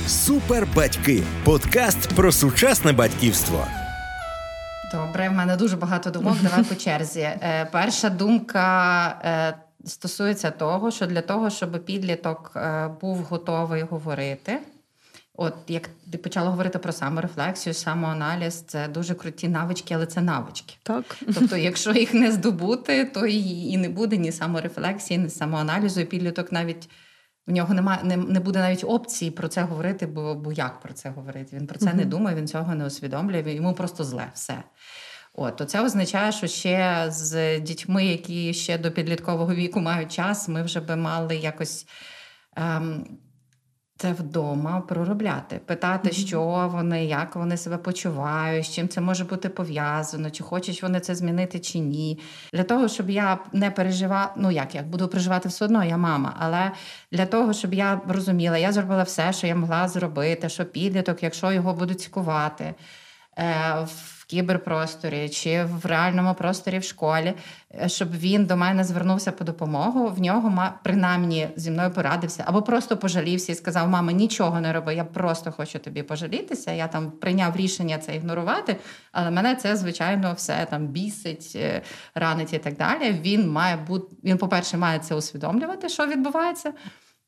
Супербатьки 0.07 1.23
подкаст 1.45 2.09
про 2.17 2.33
сучасне 2.33 2.93
батьківство. 2.93 3.65
Добре, 4.93 5.29
в 5.29 5.33
мене 5.33 5.57
дуже 5.57 5.77
багато 5.77 6.11
думок. 6.11 6.37
Давай 6.43 6.65
по 6.65 6.75
черзі. 6.75 7.21
Е, 7.43 7.69
перша 7.73 8.11
думка 8.11 9.09
е, 9.25 9.55
стосується 9.85 10.51
того, 10.51 10.91
що 10.91 11.07
для 11.07 11.21
того, 11.21 11.51
щоб 11.51 11.85
підліток 11.85 12.53
е, 12.57 12.91
був 13.01 13.17
готовий 13.17 13.83
говорити. 13.83 14.59
От 15.41 15.55
як 15.69 15.91
ти 16.13 16.19
почала 16.19 16.51
говорити 16.51 16.79
про 16.79 16.93
саморефлексію, 16.93 17.75
самоаналіз, 17.75 18.61
це 18.61 18.89
дуже 18.89 19.15
круті 19.15 19.49
навички, 19.49 19.95
але 19.95 20.07
це 20.07 20.21
навички. 20.21 20.75
Так. 20.83 21.05
Тобто, 21.35 21.57
якщо 21.57 21.93
їх 21.93 22.15
не 22.15 22.33
здобути, 22.33 23.05
то 23.05 23.27
і 23.27 23.77
не 23.77 23.89
буде 23.89 24.17
ні 24.17 24.33
саморефлексії, 24.33 25.19
ні 25.19 25.31
самоаналізу, 25.31 26.01
і 26.01 26.05
підліток 26.05 26.53
навіть 26.53 26.89
в 27.47 27.53
нього 27.53 27.75
немає, 27.75 28.01
не 28.05 28.17
не 28.17 28.41
буде 28.41 28.59
навіть 28.59 28.85
опції 28.85 29.31
про 29.31 29.49
це 29.49 29.63
говорити, 29.63 30.07
бо 30.07 30.35
бо 30.35 30.53
як 30.53 30.81
про 30.81 30.93
це 30.93 31.11
говорити? 31.11 31.57
Він 31.57 31.67
про 31.67 31.79
це 31.79 31.87
uh 31.87 31.95
не 31.97 32.05
думає, 32.05 32.37
він 32.37 32.49
цього 32.49 32.75
не 32.75 32.87
усвідомлює, 32.87 33.45
йому 33.47 33.75
просто 33.75 34.05
зле 34.05 34.31
все. 34.35 34.63
От, 35.35 35.57
то 35.57 35.65
це 35.65 35.81
означає, 35.85 36.33
що 36.33 36.47
ще 36.47 37.07
з 37.09 37.61
дітьми, 37.61 38.07
які 38.07 38.55
ще 38.55 38.79
до 38.79 38.91
підліткового 38.91 39.55
віку 39.55 39.81
мають 39.81 40.13
час, 40.13 40.49
ми 40.49 40.63
вже 40.63 40.81
би 40.81 40.97
мали 40.97 41.37
якось. 41.37 41.87
Ем, 42.57 43.19
це 44.01 44.13
вдома 44.13 44.81
проробляти, 44.81 45.61
питати, 45.67 46.09
mm-hmm. 46.09 46.27
що 46.27 46.71
вони, 46.73 47.05
як 47.07 47.37
вони 47.37 47.57
себе 47.57 47.77
почувають, 47.77 48.67
з 48.67 48.71
чим 48.71 48.89
це 48.89 49.01
може 49.01 49.25
бути 49.25 49.49
пов'язано, 49.49 50.31
чи 50.31 50.43
хочуть 50.45 50.83
вони 50.83 51.01
це 51.01 51.15
змінити, 51.15 51.59
чи 51.59 51.79
ні. 51.79 52.19
Для 52.53 52.63
того, 52.63 52.89
щоб 52.89 53.11
я 53.11 53.39
не 53.53 53.71
переживала, 53.71 54.33
ну 54.37 54.51
як 54.51 54.75
я 54.75 54.83
буду 54.83 55.09
переживати 55.09 55.49
все 55.49 55.65
одно, 55.65 55.85
я 55.85 55.97
мама. 55.97 56.35
Але 56.39 56.71
для 57.13 57.27
того, 57.27 57.53
щоб 57.53 57.75
я 57.75 58.01
розуміла, 58.09 58.59
я 58.59 58.73
зробила 58.73 59.03
все, 59.03 59.33
що 59.33 59.47
я 59.47 59.55
могла 59.55 59.89
зробити, 59.89 60.49
що 60.49 60.65
підліток, 60.65 61.23
якщо 61.23 61.53
його 61.53 61.75
будуть 61.75 62.01
цікувати. 62.01 62.75
Е, 63.39 63.87
кіберпросторі 64.29 65.29
чи 65.29 65.65
в 65.65 65.87
реальному 65.87 66.35
просторі 66.35 66.79
в 66.79 66.85
школі, 66.85 67.35
е, 67.75 67.89
щоб 67.89 68.17
він 68.17 68.47
до 68.47 68.57
мене 68.57 68.85
звернувся 68.85 69.33
по 69.33 69.45
допомогу. 69.45 70.09
В 70.09 70.21
нього 70.21 70.73
принаймні 70.83 71.49
зі 71.57 71.71
мною 71.71 71.91
порадився 71.91 72.45
або 72.47 72.63
просто 72.63 72.97
пожалівся 72.97 73.53
і 73.53 73.55
сказав: 73.55 73.89
Мама, 73.89 74.13
нічого 74.13 74.61
не 74.61 74.73
роби, 74.73 74.95
я 74.95 75.05
просто 75.05 75.53
хочу 75.53 75.79
тобі 75.79 76.03
пожалітися. 76.03 76.73
Я 76.73 76.89
там 76.89 77.11
прийняв 77.11 77.57
рішення 77.57 77.99
це 77.99 78.17
ігнорувати, 78.17 78.77
але 79.13 79.31
мене 79.31 79.55
це 79.55 79.77
звичайно 79.77 80.35
все 80.37 80.67
там 80.71 80.87
бісить, 80.87 81.53
е, 81.57 81.83
ранить 82.15 82.53
і 82.53 82.59
так 82.59 82.77
далі. 82.77 83.13
Він 83.13 83.51
має 83.51 83.77
бути 83.77 84.17
він, 84.25 84.39
по 84.39 84.49
перше, 84.49 84.77
має 84.77 84.99
це 84.99 85.15
усвідомлювати, 85.15 85.89
що 85.89 86.07
відбувається. 86.07 86.73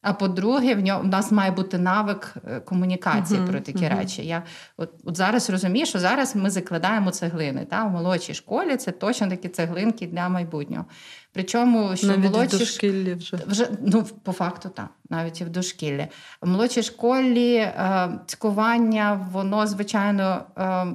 А 0.02 0.12
по-друге, 0.12 0.74
в 0.74 0.80
нього 0.80 1.00
в 1.00 1.06
нас 1.06 1.32
має 1.32 1.50
бути 1.50 1.78
навик 1.78 2.34
е, 2.48 2.60
комунікації 2.60 3.40
uh-huh, 3.40 3.50
про 3.50 3.60
такі 3.60 3.78
uh-huh. 3.78 3.98
речі. 3.98 4.26
Я 4.26 4.42
от 4.76 4.90
от 5.04 5.16
зараз 5.16 5.50
розумію, 5.50 5.86
що 5.86 5.98
зараз 5.98 6.36
ми 6.36 6.50
закладаємо 6.50 7.10
цеглини. 7.10 7.64
Та, 7.64 7.84
В 7.84 7.90
молодшій 7.90 8.34
школі 8.34 8.76
це 8.76 8.90
точно 8.90 9.28
такі 9.28 9.48
цеглинки 9.48 10.06
для 10.06 10.28
майбутнього. 10.28 10.84
Причому 11.32 11.96
що 11.96 12.06
навіть 12.06 12.20
в 12.20 12.32
молодшій 12.32 12.56
в 12.56 12.58
дошкіллі 12.58 13.14
вже 13.14 13.36
вже 13.46 13.68
ну 13.86 14.06
по 14.22 14.32
факту 14.32 14.68
так, 14.68 14.88
навіть 15.10 15.40
і 15.40 15.44
в 15.44 15.50
дошкіллі. 15.50 16.06
В 16.42 16.48
молодшій 16.48 16.82
школі 16.82 17.54
е, 17.54 18.10
цькування, 18.26 19.28
воно 19.32 19.66
звичайно. 19.66 20.42
Е, 20.58 20.86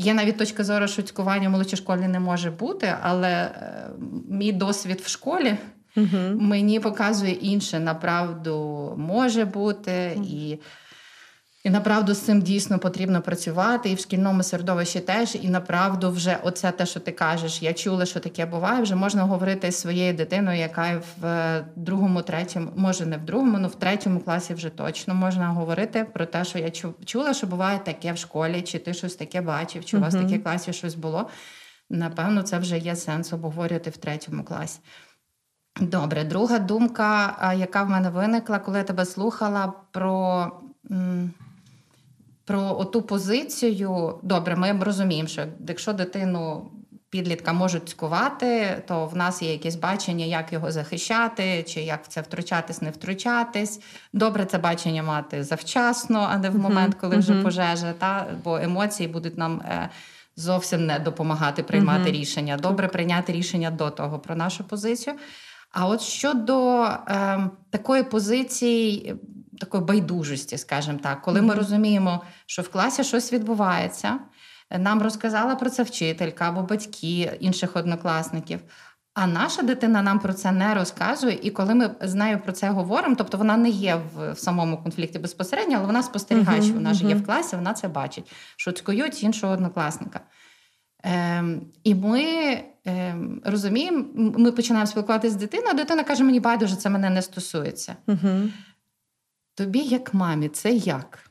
Є 0.00 0.14
навіть 0.14 0.38
точка 0.38 0.64
зору, 0.64 0.88
що 0.88 1.02
цькування 1.02 1.48
в 1.48 1.50
молодшій 1.50 1.76
школі 1.76 2.08
не 2.08 2.20
може 2.20 2.50
бути, 2.50 2.94
але 3.02 3.30
е, 3.30 3.90
мій 4.30 4.52
досвід 4.52 5.00
в 5.00 5.08
школі 5.08 5.56
Угу. 5.98 6.40
Мені 6.40 6.80
показує 6.80 7.32
інше, 7.32 7.80
направду 7.80 8.94
може 8.96 9.44
бути, 9.44 10.12
угу. 10.16 10.24
і 10.24 10.58
і 11.64 11.70
направду 11.70 12.14
з 12.14 12.20
цим 12.20 12.42
дійсно 12.42 12.78
потрібно 12.78 13.22
працювати. 13.22 13.90
І 13.90 13.94
в 13.94 13.98
шкільному 13.98 14.42
середовищі 14.42 15.00
теж, 15.00 15.34
і 15.42 15.48
направду 15.48 16.10
вже 16.10 16.38
оце 16.42 16.70
те, 16.70 16.86
що 16.86 17.00
ти 17.00 17.12
кажеш, 17.12 17.62
я 17.62 17.72
чула, 17.72 18.06
що 18.06 18.20
таке 18.20 18.46
буває. 18.46 18.82
Вже 18.82 18.94
можна 18.94 19.22
говорити 19.22 19.72
з 19.72 19.80
своєю 19.80 20.14
дитиною, 20.14 20.58
яка 20.58 21.02
в 21.20 21.64
другому, 21.76 22.22
третьому, 22.22 22.70
може 22.76 23.06
не 23.06 23.16
в 23.16 23.24
другому, 23.24 23.56
але 23.58 23.68
в 23.68 23.74
третьому 23.74 24.20
класі 24.20 24.54
вже 24.54 24.68
точно 24.70 25.14
можна 25.14 25.48
говорити 25.48 26.06
про 26.12 26.26
те, 26.26 26.44
що 26.44 26.58
я 26.58 26.70
чула, 27.04 27.34
що 27.34 27.46
буває 27.46 27.78
таке 27.78 28.12
в 28.12 28.18
школі, 28.18 28.62
чи 28.62 28.78
ти 28.78 28.94
щось 28.94 29.14
таке 29.14 29.40
бачив, 29.40 29.84
чи 29.84 29.96
у 29.96 30.00
вас 30.00 30.14
таке 30.14 30.38
класі 30.38 30.72
щось 30.72 30.94
було. 30.94 31.28
Напевно, 31.90 32.42
це 32.42 32.58
вже 32.58 32.78
є 32.78 32.96
сенс 32.96 33.32
обговорювати 33.32 33.90
в 33.90 33.96
третьому 33.96 34.44
класі. 34.44 34.80
Добре, 35.80 36.24
друга 36.24 36.58
думка, 36.58 37.36
яка 37.56 37.82
в 37.82 37.90
мене 37.90 38.10
виникла, 38.10 38.58
коли 38.58 38.78
я 38.78 38.84
тебе 38.84 39.04
слухала 39.04 39.72
про 39.90 40.52
про 42.44 42.76
оту 42.78 43.02
позицію. 43.02 44.18
Добре, 44.22 44.56
ми 44.56 44.72
розуміємо, 44.80 45.28
що 45.28 45.44
якщо 45.68 45.92
дитину 45.92 46.70
підлітка 47.10 47.52
можуть 47.52 47.88
цькувати, 47.88 48.82
то 48.86 49.06
в 49.06 49.16
нас 49.16 49.42
є 49.42 49.52
якесь 49.52 49.76
бачення, 49.76 50.24
як 50.24 50.52
його 50.52 50.72
захищати, 50.72 51.62
чи 51.62 51.80
як 51.80 52.04
в 52.04 52.06
це 52.06 52.20
втручатись, 52.20 52.82
не 52.82 52.90
втручатись. 52.90 53.80
Добре, 54.12 54.44
це 54.44 54.58
бачення 54.58 55.02
мати 55.02 55.44
завчасно, 55.44 56.28
а 56.30 56.38
не 56.38 56.50
в 56.50 56.58
момент, 56.58 56.94
коли 56.94 57.16
вже 57.16 57.42
пожежа, 57.42 57.92
та 57.98 58.26
бо 58.44 58.56
емоції 58.56 59.08
будуть 59.08 59.38
нам. 59.38 59.60
Е, 59.60 59.88
зовсім 60.36 60.86
не 60.86 60.98
допомагати 60.98 61.62
приймати 61.62 62.10
рішення. 62.10 62.56
Добре 62.56 62.88
прийняти 62.88 63.32
рішення 63.32 63.70
до 63.70 63.90
того 63.90 64.18
про 64.18 64.36
нашу 64.36 64.64
позицію. 64.64 65.16
А 65.70 65.86
от 65.86 66.00
щодо 66.00 66.82
е, 66.84 67.50
такої 67.70 68.02
позиції, 68.02 69.14
такої 69.60 69.82
байдужості, 69.84 70.58
скажімо 70.58 70.98
так, 71.02 71.22
коли 71.22 71.42
ми 71.42 71.54
розуміємо, 71.54 72.22
що 72.46 72.62
в 72.62 72.68
класі 72.68 73.04
щось 73.04 73.32
відбувається, 73.32 74.18
нам 74.78 75.02
розказала 75.02 75.54
про 75.54 75.70
це 75.70 75.82
вчителька 75.82 76.48
або 76.48 76.62
батьки 76.62 77.38
інших 77.40 77.76
однокласників. 77.76 78.60
А 79.14 79.26
наша 79.26 79.62
дитина 79.62 80.02
нам 80.02 80.18
про 80.18 80.34
це 80.34 80.52
не 80.52 80.74
розказує, 80.74 81.38
і 81.42 81.50
коли 81.50 81.74
ми 81.74 81.90
з 82.00 82.14
нею 82.14 82.38
про 82.38 82.52
це 82.52 82.70
говоримо, 82.70 83.14
тобто 83.14 83.38
вона 83.38 83.56
не 83.56 83.68
є 83.68 84.00
в, 84.14 84.32
в 84.32 84.38
самому 84.38 84.82
конфлікті 84.82 85.18
безпосередньо, 85.18 85.76
але 85.76 85.86
вона 85.86 86.02
спостерігає, 86.02 86.60
uh-huh, 86.60 86.64
що 86.64 86.74
вона 86.74 86.90
uh-huh. 86.90 86.94
ж 86.94 87.06
є 87.06 87.14
в 87.14 87.26
класі, 87.26 87.56
вона 87.56 87.74
це 87.74 87.88
бачить, 87.88 88.32
що 88.56 88.72
цькують 88.72 89.22
іншого 89.22 89.52
однокласника. 89.52 90.20
Ем, 91.10 91.60
І 91.84 91.94
ми 91.94 92.24
ем, 92.84 93.42
розуміємо, 93.44 94.04
ми 94.14 94.52
починаємо 94.52 94.86
спілкуватися 94.86 95.34
з 95.34 95.36
дитиною, 95.36 95.70
а 95.70 95.74
дитина 95.74 96.04
каже: 96.04 96.24
мені 96.24 96.40
байдуже, 96.40 96.76
це 96.76 96.90
мене 96.90 97.10
не 97.10 97.22
стосується. 97.22 97.96
Угу. 98.06 98.48
Тобі, 99.54 99.78
як 99.78 100.14
мамі, 100.14 100.48
це 100.48 100.72
як? 100.72 101.30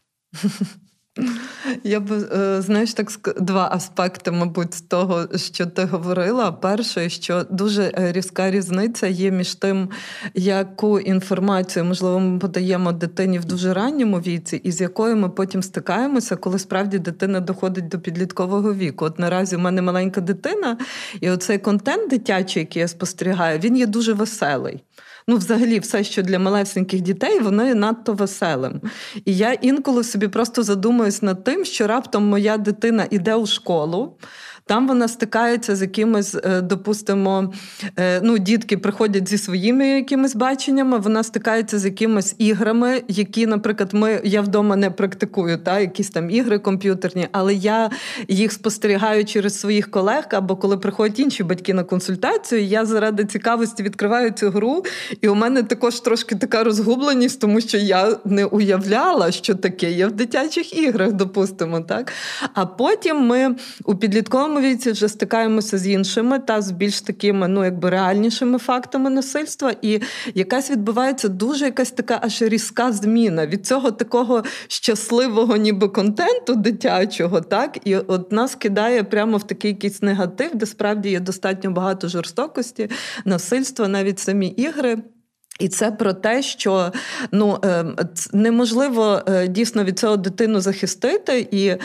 Я 1.84 2.00
б 2.00 2.12
е, 2.12 2.62
знаєш, 2.62 2.94
так 2.94 3.08
два 3.40 3.70
аспекти, 3.72 4.32
мабуть, 4.32 4.74
з 4.74 4.82
того, 4.82 5.26
що 5.36 5.66
ти 5.66 5.84
говорила. 5.84 6.52
Перше, 6.52 7.10
що 7.10 7.46
дуже 7.50 7.84
е, 7.84 8.12
різка 8.12 8.52
різниця 8.52 9.08
є 9.08 9.32
між 9.32 9.56
тим, 9.56 9.90
яку 10.34 11.00
інформацію 11.00 11.86
можливо 11.86 12.20
ми 12.20 12.40
подаємо 12.40 12.92
дитині 12.92 13.40
в 13.40 13.46
дуже 13.46 13.74
ранньому 13.74 14.20
віці, 14.20 14.58
і 14.64 14.72
з 14.72 14.82
якою 14.82 15.16
ми 15.16 15.30
потім 15.30 15.64
стикаємося, 15.64 16.36
коли 16.36 16.60
справді 16.60 17.00
дитина 17.00 17.40
доходить 17.40 17.88
до 17.88 18.00
підліткового 18.00 18.74
віку. 18.74 19.06
От 19.06 19.20
наразі 19.20 19.56
у 19.56 19.60
мене 19.60 19.82
маленька 19.82 20.22
дитина, 20.22 20.78
і 21.22 21.30
оцей 21.30 21.58
контент 21.58 22.10
дитячий, 22.10 22.60
який 22.60 22.80
я 22.80 22.88
спостерігаю, 22.88 23.60
він 23.60 23.78
є 23.78 23.86
дуже 23.86 24.14
веселий 24.14 24.84
ну, 25.28 25.38
взагалі, 25.38 25.80
все, 25.80 26.04
що 26.04 26.22
для 26.22 26.40
малесеньких 26.40 27.02
дітей, 27.02 27.40
воно 27.40 27.68
є 27.68 27.76
надто 27.76 28.14
веселим. 28.14 28.82
І 29.26 29.38
я 29.38 29.54
інколи 29.54 30.04
собі 30.04 30.28
просто 30.28 30.64
задумуюсь 30.64 31.22
над 31.22 31.44
тим, 31.44 31.66
що 31.66 31.88
раптом 31.88 32.30
моя 32.30 32.58
дитина 32.58 33.08
іде 33.10 33.36
у 33.36 33.46
школу. 33.46 34.18
Там 34.68 34.88
вона 34.88 35.08
стикається 35.08 35.76
з 35.76 35.82
якимось, 35.82 36.36
е, 36.44 36.62
допустимо, 36.62 37.54
е, 38.00 38.22
ну, 38.24 38.38
дітки 38.38 38.78
приходять 38.78 39.30
зі 39.30 39.38
своїми 39.38 39.88
якимись 39.88 40.36
баченнями, 40.36 40.98
вона 40.98 41.24
стикається 41.24 41.80
з 41.80 41.86
якимись 41.86 42.36
іграми, 42.38 43.02
які, 43.08 43.48
наприклад, 43.48 43.90
ми 43.94 44.22
я 44.24 44.42
вдома 44.42 44.76
не 44.76 44.92
практикую, 44.92 45.58
та, 45.58 45.80
якісь 45.80 46.10
там 46.10 46.30
ігри 46.30 46.60
комп'ютерні, 46.60 47.28
але 47.32 47.54
я 47.54 47.90
їх 48.28 48.52
спостерігаю 48.52 49.26
через 49.26 49.60
своїх 49.60 49.92
колег, 49.92 50.24
або 50.32 50.56
коли 50.56 50.78
приходять 50.78 51.20
інші 51.20 51.44
батьки 51.44 51.74
на 51.74 51.84
консультацію, 51.84 52.64
я 52.64 52.86
заради 52.86 53.26
цікавості 53.26 53.84
відкриваю 53.84 54.32
цю 54.32 54.50
гру, 54.50 54.84
і 55.22 55.28
у 55.28 55.36
мене 55.36 55.64
також 55.64 56.00
трошки 56.00 56.36
така 56.36 56.64
розгубленість, 56.64 57.42
тому 57.42 57.62
що 57.62 57.78
я 57.78 58.18
не 58.26 58.46
уявляла, 58.46 59.32
що 59.32 59.56
таке 59.56 59.92
є 59.92 60.08
в 60.08 60.12
дитячих 60.12 60.78
іграх, 60.78 61.12
допустимо. 61.12 61.80
так. 61.80 62.12
А 62.54 62.66
потім 62.66 63.18
ми 63.18 63.56
у 63.86 63.96
підлітковому 63.96 64.57
віці 64.62 64.92
вже 64.92 65.10
стикаємося 65.10 65.78
з 65.78 65.88
іншими 65.88 66.40
та 66.40 66.62
з 66.62 66.72
більш 66.72 67.02
такими 67.02 67.48
ну, 67.48 67.66
якби 67.66 67.90
реальнішими 67.90 68.58
фактами 68.58 69.10
насильства. 69.10 69.74
І 69.82 70.02
якась 70.36 70.72
відбувається 70.72 71.28
дуже 71.28 71.66
якась 71.66 71.92
така 71.92 72.20
аж 72.22 72.42
різка 72.42 72.92
зміна 72.92 73.48
від 73.48 73.68
цього 73.68 73.92
такого 73.92 74.44
щасливого, 74.68 75.58
ніби 75.58 75.88
контенту 75.88 76.56
дитячого, 76.56 77.42
так, 77.42 77.78
і 77.84 77.96
от 77.96 78.32
нас 78.32 78.56
кидає 78.56 79.04
прямо 79.04 79.38
в 79.38 79.48
такий 79.48 79.72
якийсь 79.72 80.02
негатив, 80.02 80.56
де 80.56 80.66
справді 80.66 81.10
є 81.10 81.20
достатньо 81.20 81.72
багато 81.72 82.08
жорстокості, 82.08 82.90
насильства, 83.26 83.88
навіть 83.88 84.20
самі 84.20 84.48
ігри. 84.48 84.98
І 85.60 85.68
це 85.68 85.92
про 85.92 86.14
те, 86.14 86.42
що 86.42 86.92
ну 87.32 87.58
е, 87.66 87.86
неможливо 88.34 89.22
е, 89.28 89.48
дійсно 89.48 89.84
від 89.84 90.00
цього 90.00 90.18
дитину 90.18 90.60
захистити, 90.60 91.48
і 91.52 91.76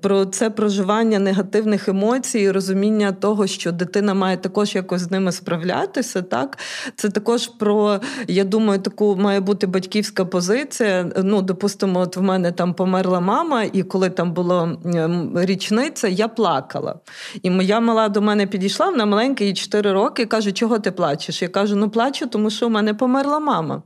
про 0.00 0.24
це 0.24 0.50
проживання 0.50 1.18
негативних 1.18 1.88
емоцій, 1.88 2.50
розуміння 2.50 3.12
того, 3.12 3.46
що 3.46 3.72
дитина 3.72 4.14
має 4.14 4.36
також 4.36 4.74
якось 4.74 5.00
з 5.00 5.10
ними 5.10 5.32
справлятися. 5.32 6.22
Так, 6.22 6.58
це 6.96 7.08
також 7.08 7.46
про, 7.46 8.00
я 8.28 8.44
думаю, 8.44 8.80
таку 8.80 9.16
має 9.16 9.40
бути 9.40 9.66
батьківська 9.66 10.24
позиція. 10.24 11.10
Ну, 11.16 11.42
допустимо, 11.42 12.00
от 12.00 12.16
в 12.16 12.22
мене 12.22 12.52
там 12.52 12.74
померла 12.74 13.20
мама, 13.20 13.64
і 13.72 13.82
коли 13.82 14.10
там 14.10 14.32
була 14.32 14.76
річниця, 15.34 16.08
я 16.08 16.28
плакала. 16.28 16.94
І 17.42 17.50
моя 17.50 17.80
мала 17.80 18.08
до 18.08 18.22
мене 18.22 18.46
підійшла, 18.46 18.90
вона 18.90 19.06
маленька, 19.06 19.44
їй 19.44 19.54
4 19.54 19.92
роки, 19.92 20.22
і 20.22 20.26
каже, 20.26 20.52
чого 20.52 20.78
ти 20.78 20.90
плачеш? 20.90 21.42
Я 21.42 21.48
кажу, 21.48 21.76
ну 21.76 21.90
плачу, 21.90 22.26
тому 22.26 22.50
що 22.50 22.66
у 22.66 22.70
мене 22.70 22.94
померла 22.94 23.21
померла 23.22 23.40
мама. 23.40 23.82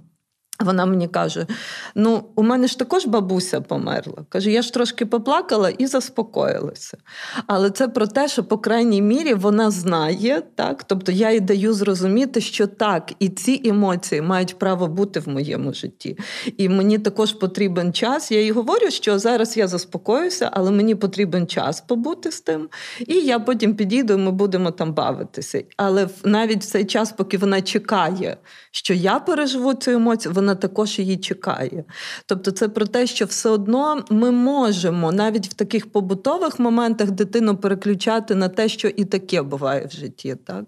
Вона 0.61 0.87
мені 0.87 1.09
каже: 1.09 1.47
ну, 1.95 2.25
у 2.35 2.43
мене 2.43 2.67
ж 2.67 2.79
також 2.79 3.07
бабуся 3.07 3.61
померла. 3.61 4.25
Каже, 4.29 4.51
я 4.51 4.63
ж 4.63 4.73
трошки 4.73 5.07
поплакала 5.07 5.71
і 5.71 5.87
заспокоїлася. 5.87 6.99
Але 7.47 7.71
це 7.71 7.89
про 7.89 8.07
те, 8.07 8.29
що, 8.29 8.45
по 8.45 8.59
крайній 8.59 9.03
мірі, 9.03 9.35
вона 9.35 9.71
знає, 9.71 10.43
так? 10.55 10.85
тобто 10.85 11.13
я 11.13 11.33
їй 11.33 11.41
даю 11.41 11.73
зрозуміти, 11.73 12.41
що 12.41 12.67
так, 12.67 13.13
і 13.19 13.29
ці 13.29 13.63
емоції 13.65 14.23
мають 14.23 14.59
право 14.59 14.87
бути 14.87 15.21
в 15.21 15.29
моєму 15.29 15.73
житті. 15.73 16.19
І 16.57 16.69
мені 16.69 16.99
також 16.99 17.33
потрібен 17.33 17.93
час. 17.93 18.31
Я 18.31 18.43
їй 18.43 18.51
говорю, 18.51 18.91
що 18.91 19.19
зараз 19.19 19.57
я 19.57 19.69
заспокоюся, 19.69 20.51
але 20.53 20.71
мені 20.71 20.95
потрібен 20.95 21.47
час 21.47 21.81
побути 21.81 22.33
з 22.33 22.41
тим. 22.41 22.69
І 23.07 23.15
я 23.15 23.39
потім 23.39 23.75
підійду, 23.75 24.15
і 24.15 24.17
ми 24.17 24.31
будемо 24.31 24.71
там 24.71 24.95
бавитися. 24.95 25.63
Але 25.77 26.09
навіть 26.25 26.63
в 26.63 26.67
цей 26.67 26.85
час, 26.85 27.13
поки 27.13 27.39
вона 27.39 27.63
чекає, 27.63 28.37
що 28.71 28.95
я 28.95 29.19
переживу 29.19 29.75
цю 29.75 29.91
емоцію, 29.91 30.35
вона 30.35 30.46
також 30.55 30.99
її 30.99 31.17
чекає. 31.17 31.85
Тобто, 32.27 32.51
це 32.51 32.69
про 32.69 32.87
те, 32.87 33.07
що 33.07 33.25
все 33.25 33.49
одно 33.49 34.05
ми 34.11 34.31
можемо 34.31 35.13
навіть 35.13 35.49
в 35.49 35.53
таких 35.53 35.93
побутових 35.93 36.59
моментах 36.59 37.11
дитину 37.11 37.57
переключати 37.57 38.35
на 38.35 38.49
те, 38.49 38.69
що 38.69 38.89
і 38.89 39.05
таке 39.05 39.43
буває 39.43 39.87
в 39.87 39.91
житті. 39.91 40.37
Так? 40.47 40.65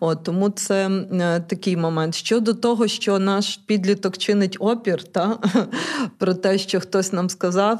От, 0.00 0.22
Тому 0.22 0.50
це 0.50 0.88
е, 0.88 1.40
такий 1.40 1.76
момент. 1.76 2.14
Щодо 2.14 2.54
того, 2.54 2.88
що 2.88 3.18
наш 3.18 3.56
підліток 3.56 4.18
чинить 4.18 4.56
опір, 4.60 5.02
та? 5.02 5.38
про 6.18 6.34
те, 6.34 6.58
що 6.58 6.80
хтось 6.80 7.12
нам 7.12 7.30
сказав. 7.30 7.78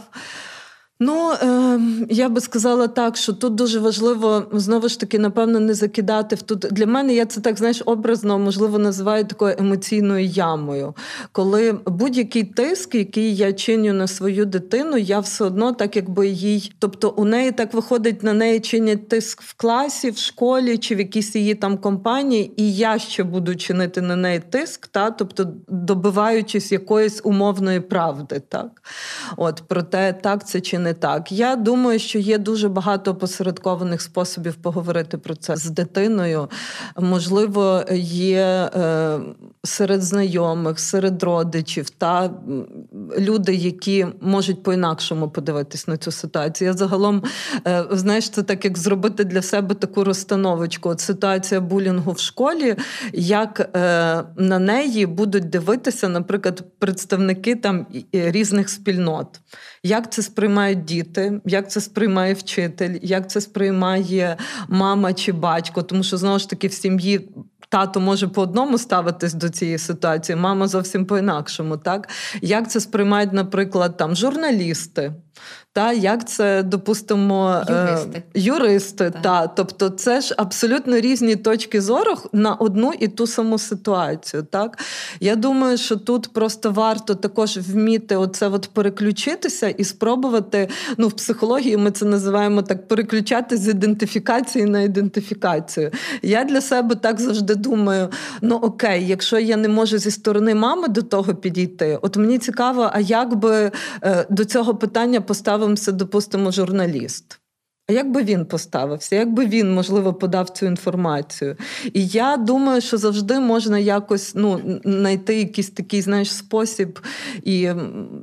Ну, 1.01 1.33
е, 1.33 1.81
я 2.11 2.29
би 2.29 2.41
сказала 2.41 2.89
так, 2.89 3.17
що 3.17 3.33
тут 3.33 3.55
дуже 3.55 3.79
важливо 3.79 4.47
знову 4.53 4.89
ж 4.89 5.01
таки, 5.01 5.19
напевно, 5.19 5.61
не 5.61 5.75
закидати 5.75 6.37
в 6.37 6.43
тут. 6.43 6.59
Для 6.59 6.87
мене 6.87 7.15
я 7.15 7.27
це 7.27 7.41
так 7.41 7.59
знаєш 7.59 7.83
образно, 7.87 8.39
можливо, 8.39 8.79
називаю 8.79 9.25
такою 9.25 9.57
емоційною 9.59 10.25
ямою. 10.25 10.95
Коли 11.33 11.73
будь-який 11.87 12.45
тиск, 12.45 12.95
який 12.95 13.37
я 13.37 13.53
чиню 13.53 13.93
на 13.93 14.07
свою 14.07 14.45
дитину, 14.45 14.97
я 14.97 15.21
все 15.21 15.45
одно 15.45 15.73
так, 15.73 15.97
якби 15.97 16.29
їй. 16.29 16.73
Тобто 16.79 17.11
у 17.11 17.25
неї 17.25 17.53
так 17.53 17.75
виходить, 17.75 18.23
на 18.23 18.33
неї 18.33 18.61
чинять 18.61 19.09
тиск 19.09 19.43
в 19.43 19.55
класі, 19.55 20.11
в 20.11 20.19
школі 20.19 20.79
чи 20.79 20.95
в 20.95 20.99
якійсь 20.99 21.37
її 21.37 21.55
там 21.55 21.79
компанії, 21.79 22.53
і 22.57 22.75
я 22.75 22.99
ще 22.99 23.23
буду 23.23 23.57
чинити 23.57 24.01
на 24.01 24.17
неї 24.17 24.43
тиск, 24.51 24.87
та 24.87 25.11
тобто 25.11 25.47
добиваючись 25.69 26.73
якоїсь 26.73 27.21
умовної 27.25 27.81
правди. 27.81 28.43
так. 28.49 28.83
От, 29.37 29.63
Проте 29.69 30.13
так 30.13 30.47
це 30.47 30.61
чи 30.61 30.79
не 30.85 30.95
так. 30.95 31.33
Я 31.33 31.57
думаю, 31.57 31.99
що 31.99 32.19
є 32.19 32.39
дуже 32.39 32.69
багато 32.69 33.15
посередкованих 33.15 34.03
способів 34.03 34.55
поговорити 34.55 35.19
про 35.19 35.35
це 35.35 35.57
з 35.57 35.71
дитиною. 35.71 36.49
Можливо, 36.99 37.85
є 37.93 38.71
е, 38.75 39.19
серед 39.63 40.03
знайомих, 40.03 40.81
серед 40.81 41.23
родичів 41.23 41.91
та 41.91 42.31
люди, 43.19 43.55
які 43.55 44.07
можуть 44.21 44.63
по-інакшому 44.63 45.31
подивитись 45.31 45.89
на 45.89 45.97
цю 45.97 46.11
ситуацію. 46.11 46.69
Я 46.69 46.75
загалом, 46.75 47.23
е, 47.67 47.85
знаєш, 47.91 48.31
це 48.31 48.43
так 48.43 48.65
як 48.65 48.79
зробити 48.79 49.25
для 49.25 49.43
себе 49.43 49.75
таку 49.75 50.05
розстановочку. 50.05 50.89
От 50.89 51.01
ситуація 51.01 51.61
булінгу 51.61 52.13
в 52.13 52.19
школі, 52.19 52.77
як 53.13 53.61
е, 53.61 53.69
на 54.37 54.59
неї 54.59 55.07
будуть 55.07 55.49
дивитися, 55.49 56.09
наприклад, 56.09 56.65
представники 56.79 57.57
там 57.57 57.87
різних 58.13 58.69
спільнот. 58.71 59.41
Як 59.87 60.13
це 60.13 60.23
сприймають 60.23 60.85
діти, 60.85 61.41
як 61.45 61.71
це 61.71 61.81
сприймає 61.81 62.35
вчитель, 62.35 62.99
як 63.03 63.31
це 63.31 63.41
сприймає 63.41 64.37
мама 64.69 65.13
чи 65.13 65.33
батько, 65.33 65.83
тому 65.83 66.03
що 66.03 66.17
знову 66.17 66.39
ж 66.39 66.51
таки 66.51 66.69
в 66.69 66.73
сім'ї. 66.73 67.29
Тато 67.69 68.01
може 68.01 68.29
по 68.29 68.43
одному 68.43 68.79
ставитись 68.79 69.35
до 69.35 69.49
цієї 69.49 69.79
ситуації, 69.79 70.37
мама 70.37 70.69
зовсім 70.69 71.07
по-інакшому. 71.07 71.77
Так? 71.77 72.09
Як 72.43 72.71
це 72.71 72.81
сприймають, 72.81 73.33
наприклад, 73.33 73.97
там 73.97 74.17
журналісти, 74.17 75.13
та 75.75 75.93
як 75.93 76.29
це 76.29 76.63
допустимо 76.63 77.63
е, 77.69 77.89
юристи, 77.91 78.23
юристи 78.35 79.13
та 79.23 79.47
тобто 79.47 79.89
це 79.89 80.21
ж 80.21 80.35
абсолютно 80.39 81.01
різні 81.01 81.37
точки 81.37 81.81
зору 81.81 82.15
на 82.33 82.55
одну 82.55 82.93
і 83.01 83.09
ту 83.09 83.27
саму 83.27 83.59
ситуацію. 83.59 84.47
Так 84.51 84.79
я 85.21 85.37
думаю, 85.37 85.79
що 85.79 85.97
тут 85.97 86.33
просто 86.33 86.71
варто 86.71 87.15
також 87.15 87.57
вміти 87.57 88.17
оце 88.17 88.49
от 88.49 88.71
переключитися 88.73 89.69
і 89.69 89.85
спробувати. 89.85 90.69
Ну, 90.97 91.09
в 91.09 91.13
психології 91.13 91.77
ми 91.77 91.91
це 91.91 92.05
називаємо 92.05 92.63
так: 92.63 92.89
переключати 92.89 93.57
з 93.57 93.69
ідентифікації 93.69 94.65
на 94.65 94.81
ідентифікацію. 94.81 95.91
Я 96.23 96.45
для 96.45 96.61
себе 96.61 96.95
так 96.95 97.21
завжди 97.21 97.55
думаю: 97.55 98.09
ну 98.41 98.57
окей, 98.57 99.07
якщо 99.07 99.39
я 99.39 99.57
не 99.57 99.69
можу 99.69 99.99
зі 99.99 100.11
сторони 100.11 100.55
мами 100.55 100.89
до 100.89 101.03
того 101.03 101.35
підійти, 101.35 101.99
от 102.03 102.17
мені 102.17 102.39
цікаво, 102.39 102.91
а 102.93 103.01
як 103.01 103.35
би 103.35 103.71
е, 104.03 104.27
до 104.31 104.45
цього 104.45 104.75
питання 104.75 105.21
поставився, 105.35 105.93
допустимо, 105.93 106.51
журналіст. 106.51 107.41
А 107.89 107.93
як 107.93 108.11
би 108.11 108.23
він 108.23 108.45
поставився, 108.45 109.17
як 109.17 109.33
би 109.33 109.47
він, 109.47 109.75
можливо, 109.75 110.15
подав 110.15 110.51
цю 110.51 110.67
інформацію? 110.67 111.57
І 111.93 112.07
я 112.07 112.37
думаю, 112.37 112.81
що 112.81 112.99
завжди 112.99 113.41
можна 113.41 113.79
якось 113.79 114.33
ну, 114.35 114.81
знайти 114.85 115.39
якийсь 115.39 115.71
такий 115.71 116.03
знаєш, 116.03 116.35
спосіб. 116.35 116.99
І, 117.43 117.71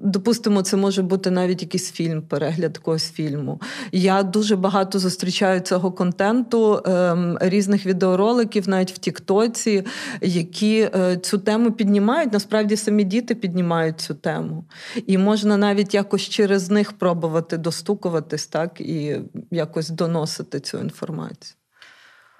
допустимо, 0.03 0.61
це 0.61 0.77
може 0.77 1.01
бути 1.01 1.31
навіть 1.31 1.61
якийсь 1.61 1.91
фільм, 1.91 2.21
перегляд 2.21 2.71
якогось 2.75 3.11
фільму. 3.11 3.61
Я 3.91 4.23
дуже 4.23 4.55
багато 4.55 4.99
зустрічаю 4.99 5.59
цього 5.59 5.91
контенту, 5.91 6.81
ем, 6.85 7.37
різних 7.41 7.85
відеороликів, 7.85 8.69
навіть 8.69 8.91
в 8.91 8.97
Тіктоці, 8.97 9.83
які 10.21 10.89
е, 10.95 11.17
цю 11.17 11.37
тему 11.37 11.71
піднімають. 11.71 12.33
Насправді 12.33 12.75
самі 12.75 13.03
діти 13.03 13.35
піднімають 13.35 13.99
цю 13.99 14.13
тему. 14.13 14.65
І 15.07 15.17
можна 15.17 15.57
навіть 15.57 15.93
якось 15.93 16.21
через 16.21 16.69
них 16.69 16.91
пробувати 16.93 17.57
достукуватись, 17.57 18.47
так? 18.47 18.81
і 18.81 19.19
якось 19.51 19.89
доносити 19.89 20.59
цю 20.59 20.79
інформацію? 20.79 21.55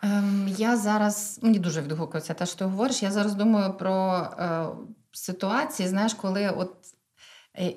Ем, 0.04 0.48
Я 0.58 0.78
зараз 0.78 1.40
мені 1.42 1.60
дуже 1.60 1.82
відгукується 1.82 2.34
те, 2.34 2.46
що 2.46 2.58
ти 2.58 2.66
говориш. 2.66 3.04
Я 3.04 3.12
зараз 3.12 3.36
думаю 3.36 3.74
про 3.74 4.28
е, 4.40 4.66
ситуації, 5.12 5.90
знаєш, 5.90 6.14
коли 6.14 6.50
от 6.50 6.76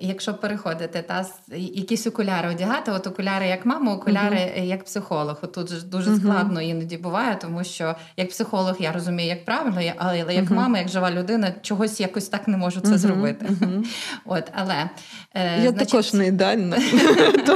якщо 0.00 0.34
переходити, 0.34 1.04
та 1.08 1.26
якісь 1.56 2.06
окуляри 2.06 2.50
одягати, 2.50 2.90
от 2.90 3.06
окуляри 3.06 3.46
як 3.46 3.66
мама, 3.66 3.94
окуляри 3.94 4.36
uh-huh. 4.36 4.64
як 4.64 4.84
психолог. 4.84 5.38
От 5.42 5.52
Тут 5.52 5.68
ж 5.68 5.86
дуже 5.86 6.16
складно 6.16 6.60
uh-huh. 6.60 6.70
іноді 6.70 6.96
буває, 6.96 7.38
тому 7.40 7.64
що 7.64 7.94
як 8.16 8.30
психолог 8.30 8.76
я 8.78 8.92
розумію, 8.92 9.28
як 9.28 9.44
правильно, 9.44 9.92
але 9.96 10.18
як 10.18 10.28
uh-huh. 10.28 10.54
мама, 10.54 10.78
як 10.78 10.88
жива 10.88 11.10
людина, 11.10 11.54
чогось 11.62 12.00
якось 12.00 12.28
так 12.28 12.48
не 12.48 12.56
можу 12.56 12.80
це 12.80 12.98
зробити. 12.98 13.46
От, 14.24 14.44
але 14.54 14.90
е, 15.34 15.62
Я 15.62 15.70
значить, 15.70 15.88
також 15.90 16.14
не 16.14 16.26
ідеальна. 16.26 16.76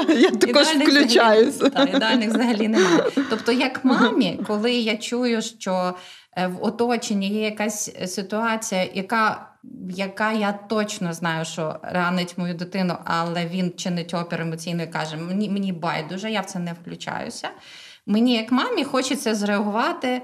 Я 0.19 0.31
також 0.31 0.67
включаюся. 0.67 1.67
Ідеальних 1.67 2.29
взагалі 2.29 2.69
немає. 2.69 3.03
Тобто, 3.31 3.53
як 3.53 3.85
мамі, 3.85 4.41
коли 4.47 4.73
я 4.73 4.97
чую, 4.97 5.43
що 5.43 5.95
в 6.37 6.65
оточенні 6.65 7.29
є 7.29 7.45
якась 7.45 8.11
ситуація, 8.15 8.89
яка 8.95 9.48
яка 9.91 10.33
я 10.33 10.53
точно 10.53 11.13
знаю, 11.13 11.45
що 11.45 11.81
ранить 11.83 12.39
мою 12.39 12.55
дитину, 12.55 12.97
але 13.05 13.47
він 13.47 13.73
чинить 13.77 14.15
опір 14.15 14.41
емоційно 14.41 14.83
і 14.83 14.87
каже: 14.87 15.17
Мені 15.17 15.51
мені 15.51 15.73
байдуже, 15.73 16.31
я 16.31 16.41
в 16.41 16.47
це 16.47 16.59
не 16.59 16.73
включаюся. 16.73 17.49
Мені, 18.07 18.35
як 18.35 18.53
мамі, 18.53 18.85
хочеться 18.85 19.35
зреагувати. 19.35 20.23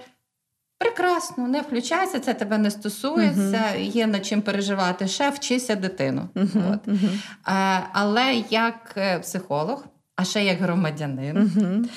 Прекрасно, 0.79 1.49
не 1.49 1.61
включайся, 1.61 2.21
це 2.21 2.35
тебе 2.35 2.59
не 2.59 2.71
стосується, 2.71 3.41
uh-huh. 3.41 3.81
є 3.81 4.07
над 4.07 4.27
чим 4.27 4.43
переживати. 4.43 5.09
Ще 5.09 5.31
вчися 5.31 5.75
дитину. 5.77 6.29
Uh-huh. 6.35 6.73
От. 6.75 6.89
Uh-huh. 6.89 7.19
А, 7.45 7.81
але 7.93 8.35
як 8.51 8.95
е, 8.97 9.19
психолог, 9.19 9.85
а 10.17 10.25
ще 10.25 10.45
як 10.45 10.59
громадянин, 10.59 11.89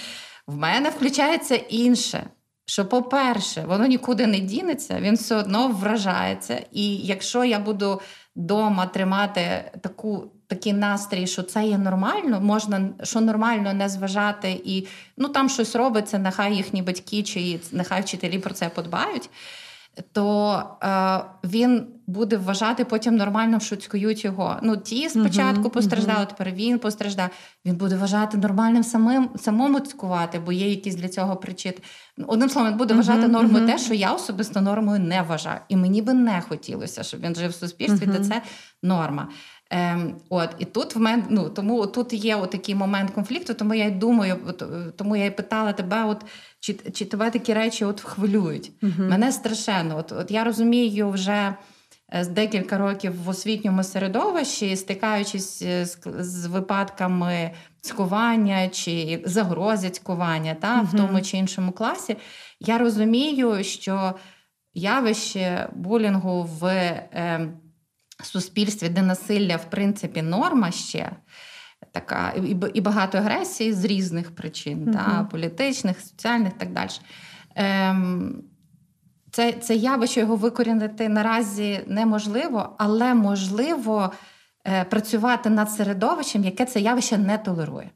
в 0.47 0.56
мене 0.56 0.89
включається 0.89 1.56
інше 1.56 2.30
що, 2.69 2.86
по-перше, 2.86 3.63
воно 3.67 3.86
нікуди 3.86 4.27
не 4.27 4.39
дінеться, 4.39 4.99
він 4.99 5.15
все 5.15 5.36
одно 5.36 5.67
вражається. 5.67 6.65
І 6.71 6.95
якщо 6.95 7.43
я 7.43 7.60
буду 7.60 8.01
вдома 8.36 8.86
тримати 8.86 9.71
таку. 9.82 10.32
Такий 10.49 10.73
настрій, 10.73 11.27
що 11.27 11.43
це 11.43 11.65
є 11.65 11.77
нормально, 11.77 12.41
можна 12.41 12.89
що 13.03 13.21
нормально 13.21 13.73
не 13.73 13.89
зважати, 13.89 14.62
і 14.65 14.88
ну 15.17 15.30
там 15.30 15.49
щось 15.49 15.75
робиться, 15.75 16.19
нехай 16.19 16.56
їхні 16.56 16.82
батьки 16.82 17.23
чи 17.23 17.60
нехай 17.71 18.01
вчителі 18.01 18.39
про 18.39 18.53
це 18.53 18.69
подбають 18.69 19.30
то 20.12 20.63
е, 20.84 21.19
він 21.43 21.88
буде 22.08 22.38
вважати 22.38 22.86
потім 22.86 23.15
нормально, 23.15 23.60
що 23.60 23.76
цькують 23.76 24.26
його. 24.26 24.60
Ну, 24.63 24.78
ті 24.78 25.10
спочатку 25.10 25.63
uh-huh, 25.63 25.70
постраждали, 25.70 26.20
uh-huh. 26.20 26.30
тепер 26.30 26.52
він 26.52 26.80
постраждав. 26.80 27.30
Він 27.65 27.76
буде 27.76 27.96
вважати 27.96 28.38
нормальним 28.38 28.84
самим 28.84 29.30
самому 29.36 29.80
цькувати, 29.80 30.39
бо 30.39 30.52
є 30.52 30.70
якісь 30.70 30.96
для 30.96 31.10
цього 31.10 31.36
причини. 31.36 31.78
Одним 32.28 32.50
словом, 32.50 32.72
він 32.72 32.78
буде 32.78 32.93
uh-huh, 32.93 32.98
вважати 32.98 33.28
нормою 33.28 33.67
те, 33.67 33.78
що 33.78 33.93
я 33.93 34.12
особисто 34.13 34.62
нормою 34.62 35.00
не 35.00 35.22
вважаю. 35.22 35.60
І 35.70 35.76
мені 35.76 36.02
би 36.02 36.13
не 36.13 36.41
хотілося, 36.50 37.04
щоб 37.04 37.22
він 37.22 37.36
жив 37.36 37.50
в 37.50 37.56
суспільстві, 37.56 38.06
де 38.06 38.20
це 38.20 38.41
норма. 38.84 39.28
Ем, 39.70 40.15
От 40.30 40.50
і 40.60 40.65
тут 40.65 40.96
в 40.96 41.00
мене 41.00 41.24
ну 41.30 41.50
тому 41.50 41.88
тут 41.88 42.13
є 42.13 42.38
такий 42.52 42.76
момент 42.76 43.12
конфлікту. 43.12 43.54
Тому 43.54 43.74
я 43.74 43.86
й 43.86 43.91
думаю, 43.91 44.38
от, 44.48 44.63
тому 44.98 45.15
я 45.15 45.26
й 45.26 45.32
питала 45.32 45.74
тебе, 45.74 46.06
от 46.06 46.26
чи 46.60 46.74
чи 46.74 47.06
тебе 47.06 47.30
такі 47.30 47.54
речі 47.54 47.86
от 47.86 48.02
хвилюють? 48.02 48.72
uh 48.84 49.10
Мене 49.10 49.32
страшенно. 49.32 49.98
От, 49.98 50.12
От 50.12 50.32
я 50.32 50.43
розумію 50.43 51.10
вже. 51.10 51.54
Е, 52.13 52.24
з 52.24 52.28
декілька 52.28 52.78
років 52.78 53.24
в 53.24 53.30
освітньому 53.30 53.84
середовищі, 53.84 54.76
стикаючись 54.76 55.62
е, 55.62 55.86
з, 56.20 56.46
випадками 56.46 57.52
цькування 57.82 58.67
чи 58.67 59.24
загрози 59.26 59.89
цькування 59.89 60.54
та, 60.54 60.82
uh-huh. 60.82 60.86
в 60.86 60.98
тому 60.98 61.22
чи 61.22 61.38
іншому 61.38 61.72
класі, 61.72 62.17
я 62.60 62.78
розумію, 62.78 63.63
що 63.63 64.13
явище 64.74 65.70
булінгу 65.76 66.43
в 66.43 66.65
е, 66.65 67.50
суспільстві, 68.24 68.89
де 68.89 69.02
насилля, 69.02 69.56
в 69.56 69.70
принципі, 69.70 70.22
норма 70.22 70.72
ще. 70.72 71.12
Така 71.91 72.34
і 72.74 72.82
багато 72.82 73.17
агресії 73.17 73.74
з 73.74 73.86
різних 73.86 74.36
причин, 74.36 74.86
uh 74.86 74.93
та, 74.93 75.28
політичних, 75.32 76.02
соціальних 76.02 76.54
і 76.56 76.60
так 76.60 76.74
далі. 76.74 76.89
Ем, 77.56 78.43
Це 79.32 79.54
це 79.54 79.76
явище 79.76 80.20
його 80.20 80.36
викорінити 80.36 81.10
наразі 81.10 81.84
неможливо, 81.88 82.76
але 82.78 83.13
можливо 83.13 84.12
е, 84.68 84.84
працювати 84.84 85.50
над 85.50 85.72
середовищем, 85.72 86.44
яке 86.44 86.66
це 86.66 86.80
явище 86.80 87.18
не 87.18 87.38
толерує. 87.38 87.90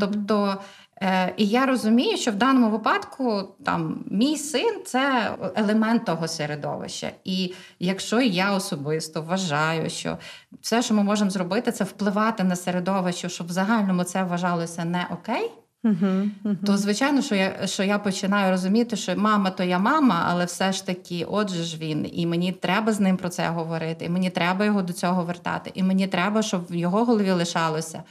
Тобто 0.00 0.58
Е, 1.02 1.34
І 1.36 1.46
я 1.46 1.66
розумію, 1.66 2.16
що 2.16 2.30
в 2.30 2.34
даному 2.34 2.70
випадку 2.70 3.42
там 3.64 4.04
мій 4.10 4.36
син 4.36 4.82
це 4.86 5.34
елемент 5.56 6.04
того 6.04 6.28
середовища. 6.28 7.10
І 7.24 7.54
якщо 7.78 8.20
я 8.20 8.52
особисто 8.52 9.22
вважаю, 9.22 9.90
що 9.90 10.18
все, 10.60 10.82
що 10.82 10.94
ми 10.94 11.02
можемо 11.02 11.30
зробити, 11.30 11.72
це 11.72 11.84
впливати 11.84 12.44
на 12.44 12.56
середовище, 12.56 13.28
щоб 13.28 13.46
в 13.46 13.50
загальному 13.50 14.04
це 14.04 14.22
вважалося 14.22 14.84
не 14.84 15.06
окей. 15.10 15.50
Uh-huh, 15.84 16.30
uh-huh. 16.44 16.64
То 16.66 16.76
звичайно, 16.76 17.22
що 17.22 17.34
я 17.34 17.66
що 17.66 17.82
я 17.82 17.98
починаю 17.98 18.50
розуміти, 18.50 18.96
що 18.96 19.16
мама 19.16 19.50
то 19.50 19.64
я 19.64 19.78
мама, 19.78 20.26
але 20.28 20.44
все 20.44 20.72
ж 20.72 20.86
таки, 20.86 21.24
отже 21.28 21.62
ж 21.62 21.78
він, 21.78 22.10
і 22.12 22.26
мені 22.26 22.52
треба 22.52 22.92
з 22.92 23.00
ним 23.00 23.16
про 23.16 23.28
це 23.28 23.48
говорити, 23.48 24.04
і 24.04 24.08
мені 24.08 24.30
треба 24.30 24.64
його 24.64 24.82
до 24.82 24.92
цього 24.92 25.24
вертати, 25.24 25.70
і 25.74 25.82
мені 25.82 26.06
треба, 26.06 26.42
щоб 26.42 26.66
в 26.70 26.74
його 26.74 27.04
голові 27.04 27.30
лишалося. 27.30 28.02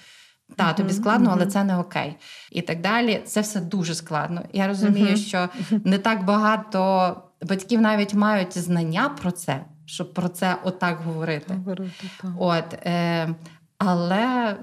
Та, 0.56 0.74
тобі 0.74 0.94
складно, 0.94 1.30
але 1.34 1.46
це 1.46 1.64
не 1.64 1.78
окей. 1.78 2.16
І 2.52 2.62
так 2.62 2.82
далі. 2.82 3.22
Це 3.26 3.42
все 3.42 3.62
дуже 3.62 3.96
складно. 3.96 4.42
Я 4.54 4.68
розумію, 4.68 5.18
що 5.18 5.50
не 5.84 5.98
так 5.98 6.26
багато 6.26 7.22
батьків 7.42 7.82
навіть 7.82 8.14
мають 8.14 8.58
знання 8.58 9.10
про 9.10 9.32
це, 9.32 9.66
щоб 9.86 10.14
про 10.14 10.30
це 10.30 10.56
отак 10.64 10.98
говорити. 10.98 11.54
говорити 11.54 11.92
От, 12.38 12.74
е, 12.74 13.36
Але 13.78 14.56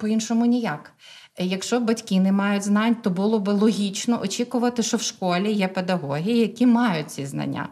по-іншому 0.00 0.46
ніяк. 0.46 0.92
Якщо 1.38 1.80
батьки 1.80 2.20
не 2.20 2.32
мають 2.32 2.62
знань, 2.62 2.94
то 2.94 3.10
було 3.10 3.38
би 3.38 3.52
логічно 3.52 4.20
очікувати, 4.22 4.82
що 4.82 4.96
в 4.96 5.02
школі 5.02 5.52
є 5.52 5.68
педагоги, 5.68 6.32
які 6.32 6.66
мають 6.66 7.10
ці 7.10 7.26
знання. 7.26 7.68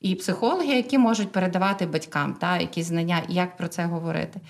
І 0.00 0.14
психологи, 0.14 0.76
які 0.76 0.98
можуть 0.98 1.32
передавати 1.32 1.86
батькам 1.86 2.34
та, 2.34 2.58
якісь 2.58 2.86
знання, 2.86 3.22
як 3.28 3.56
про 3.56 3.68
це 3.68 3.84
говорити. 3.84 4.40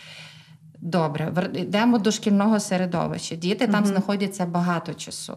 Добре, 0.79 1.51
йдемо 1.55 1.99
до 1.99 2.11
шкільного 2.11 2.61
середовища. 2.61 3.35
Діти 3.35 3.67
там 3.67 3.87
знаходяться 3.87 4.47
багато 4.47 4.95
часу. 4.95 5.37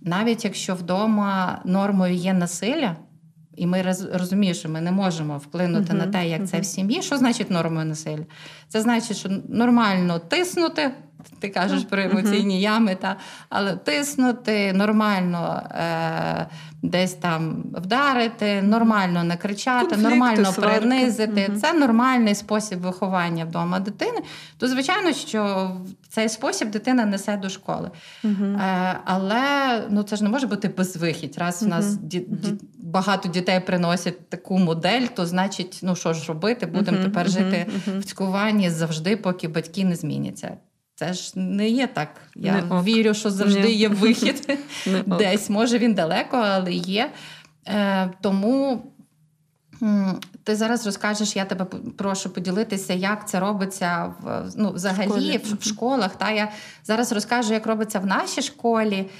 Навіть 0.00 0.44
якщо 0.44 0.74
вдома 0.74 1.60
нормою 1.64 2.14
є 2.14 2.32
насилля, 2.32 2.96
і 3.56 3.66
ми 3.66 3.94
розуміємо, 4.12 4.54
що 4.54 4.68
ми 4.68 4.80
не 4.80 4.92
можемо 4.92 5.38
вплинути 5.38 5.92
uh-huh. 5.92 5.96
на 5.96 6.06
те, 6.06 6.28
як 6.28 6.40
uh-huh. 6.40 6.46
це 6.46 6.60
в 6.60 6.64
сім'ї. 6.64 7.02
Що 7.02 7.16
значить 7.16 7.50
нормою 7.50 7.86
насилля? 7.86 8.24
Це 8.68 8.80
значить, 8.80 9.16
що 9.16 9.28
нормально 9.48 10.18
тиснути, 10.18 10.90
ти 11.40 11.48
кажеш 11.48 11.82
про 11.82 12.02
емоційні 12.02 12.60
ями, 12.60 12.94
та, 12.94 13.16
але 13.48 13.76
тиснути, 13.76 14.72
нормально 14.72 15.62
е, 15.70 16.46
десь 16.82 17.12
там 17.12 17.64
вдарити, 17.72 18.62
нормально 18.62 19.24
не 19.24 19.36
кричати, 19.36 19.86
Конфлікти, 19.86 20.10
нормально 20.10 20.52
сварки. 20.52 20.78
принизити. 20.78 21.50
Це 21.60 21.72
нормальний 21.72 22.34
спосіб 22.34 22.80
виховання 22.80 23.44
вдома 23.44 23.80
дитини. 23.80 24.18
То, 24.58 24.68
звичайно, 24.68 25.12
що 25.12 25.70
цей 26.08 26.28
спосіб 26.28 26.70
дитина 26.70 27.04
несе 27.04 27.36
до 27.36 27.48
школи. 27.48 27.90
Е, 28.24 28.98
але 29.04 29.42
ну, 29.90 30.02
це 30.02 30.16
ж 30.16 30.24
не 30.24 30.30
може 30.30 30.46
бути 30.46 30.68
безвихідь. 30.68 31.38
Раз 31.38 31.62
у 31.62 31.66
нас 31.66 31.96
ді, 31.96 32.26
ді, 32.28 32.54
багато 32.78 33.28
дітей 33.28 33.60
приносять 33.60 34.28
таку 34.28 34.58
модель, 34.58 35.06
то 35.14 35.26
значить, 35.26 35.80
ну 35.82 35.96
що 35.96 36.12
ж 36.12 36.28
робити, 36.28 36.66
будемо 36.66 36.98
тепер 36.98 37.30
жити 37.30 37.66
в 37.98 38.04
цькуванні 38.04 38.70
завжди, 38.70 39.16
поки 39.16 39.48
батьки 39.48 39.84
не 39.84 39.96
зміняться. 39.96 40.56
Це 40.94 41.12
ж 41.12 41.38
не 41.38 41.68
є 41.68 41.86
так. 41.86 42.08
Я 42.36 42.62
не 42.62 42.82
вірю, 42.82 43.14
що 43.14 43.30
завжди 43.30 43.60
не. 43.60 43.70
є 43.70 43.88
вихід 43.88 44.58
десь. 45.06 45.50
Може 45.50 45.78
він 45.78 45.94
далеко, 45.94 46.36
але 46.36 46.72
є. 46.72 47.10
Е, 47.68 48.10
Тому 48.20 48.82
ти 50.44 50.56
зараз 50.56 50.86
розкажеш, 50.86 51.36
я 51.36 51.44
тебе 51.44 51.64
прошу 51.98 52.30
поділитися, 52.30 52.92
як 52.92 53.28
це 53.28 53.40
робиться 53.40 54.14
в 54.20 54.52
ну, 54.56 54.72
взагалі 54.72 55.38
в, 55.38 55.58
в 55.60 55.64
школах. 55.64 56.16
Та 56.16 56.30
Я 56.30 56.52
зараз 56.84 57.12
розкажу, 57.12 57.52
як 57.52 57.66
робиться 57.66 57.98
в 57.98 58.06
нашій 58.06 58.42
школі. 58.42 59.10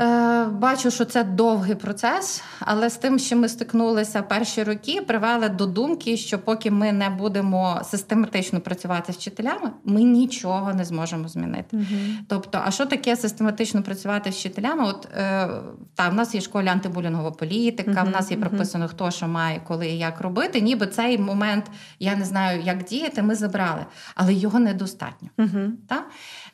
Е, 0.00 0.44
бачу, 0.44 0.90
що 0.90 1.04
це 1.04 1.24
довгий 1.24 1.74
процес, 1.74 2.42
але 2.60 2.90
з 2.90 2.96
тим, 2.96 3.18
що 3.18 3.36
ми 3.36 3.48
стикнулися 3.48 4.22
перші 4.22 4.62
роки, 4.62 5.00
привели 5.06 5.48
до 5.48 5.66
думки, 5.66 6.16
що 6.16 6.38
поки 6.38 6.70
ми 6.70 6.92
не 6.92 7.10
будемо 7.10 7.80
систематично 7.84 8.60
працювати 8.60 9.12
з 9.12 9.16
вчителями, 9.16 9.70
ми 9.84 10.02
нічого 10.02 10.74
не 10.74 10.84
зможемо 10.84 11.28
змінити. 11.28 11.76
Угу. 11.76 11.84
Тобто, 12.28 12.62
а 12.64 12.70
що 12.70 12.86
таке 12.86 13.16
систематично 13.16 13.82
працювати 13.82 14.32
з 14.32 14.34
вчителями? 14.34 14.84
От 14.84 15.08
е, 15.16 15.48
та 15.94 16.08
в 16.08 16.14
нас 16.14 16.34
є 16.34 16.40
школі 16.40 16.68
антибулінгова 16.68 17.30
політика, 17.30 18.00
угу, 18.02 18.10
в 18.10 18.10
нас 18.10 18.30
є 18.30 18.36
прописано, 18.36 18.88
хто 18.88 19.10
що 19.10 19.28
має, 19.28 19.60
коли 19.66 19.88
і 19.88 19.98
як 19.98 20.20
робити. 20.20 20.60
Ніби 20.60 20.86
цей 20.86 21.18
момент 21.18 21.70
я 21.98 22.16
не 22.16 22.24
знаю, 22.24 22.62
як 22.62 22.84
діяти. 22.84 23.22
Ми 23.22 23.34
забрали, 23.34 23.86
але 24.14 24.34
його 24.34 24.58
недостатньо. 24.58 25.28
Угу. 25.38 25.72
Та? 25.88 26.04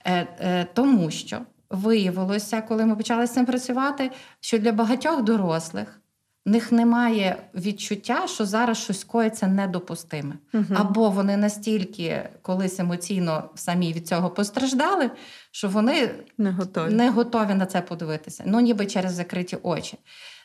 Е, 0.04 0.26
е, 0.40 0.66
Тому 0.74 1.10
що 1.10 1.38
виявилося, 1.70 2.60
коли 2.60 2.86
ми 2.86 2.96
почали 2.96 3.26
з 3.26 3.32
цим 3.32 3.46
працювати, 3.46 4.10
що 4.40 4.58
для 4.58 4.72
багатьох 4.72 5.22
дорослих 5.22 6.00
в 6.46 6.50
них 6.50 6.72
немає 6.72 7.36
відчуття, 7.54 8.26
що 8.26 8.46
зараз 8.46 8.78
щось 8.78 9.04
коїться 9.04 9.46
недопустиме. 9.46 10.34
Угу. 10.54 10.64
Або 10.74 11.10
вони 11.10 11.36
настільки 11.36 12.28
колись 12.42 12.80
емоційно 12.80 13.50
самі 13.54 13.92
від 13.92 14.08
цього 14.08 14.30
постраждали, 14.30 15.10
що 15.50 15.68
вони 15.68 16.10
не 16.38 16.50
готові 16.50 16.94
не 16.94 17.10
готові 17.10 17.54
на 17.54 17.66
це 17.66 17.80
подивитися. 17.80 18.44
Ну, 18.46 18.60
ніби 18.60 18.86
через 18.86 19.12
закриті 19.12 19.58
очі. 19.62 19.98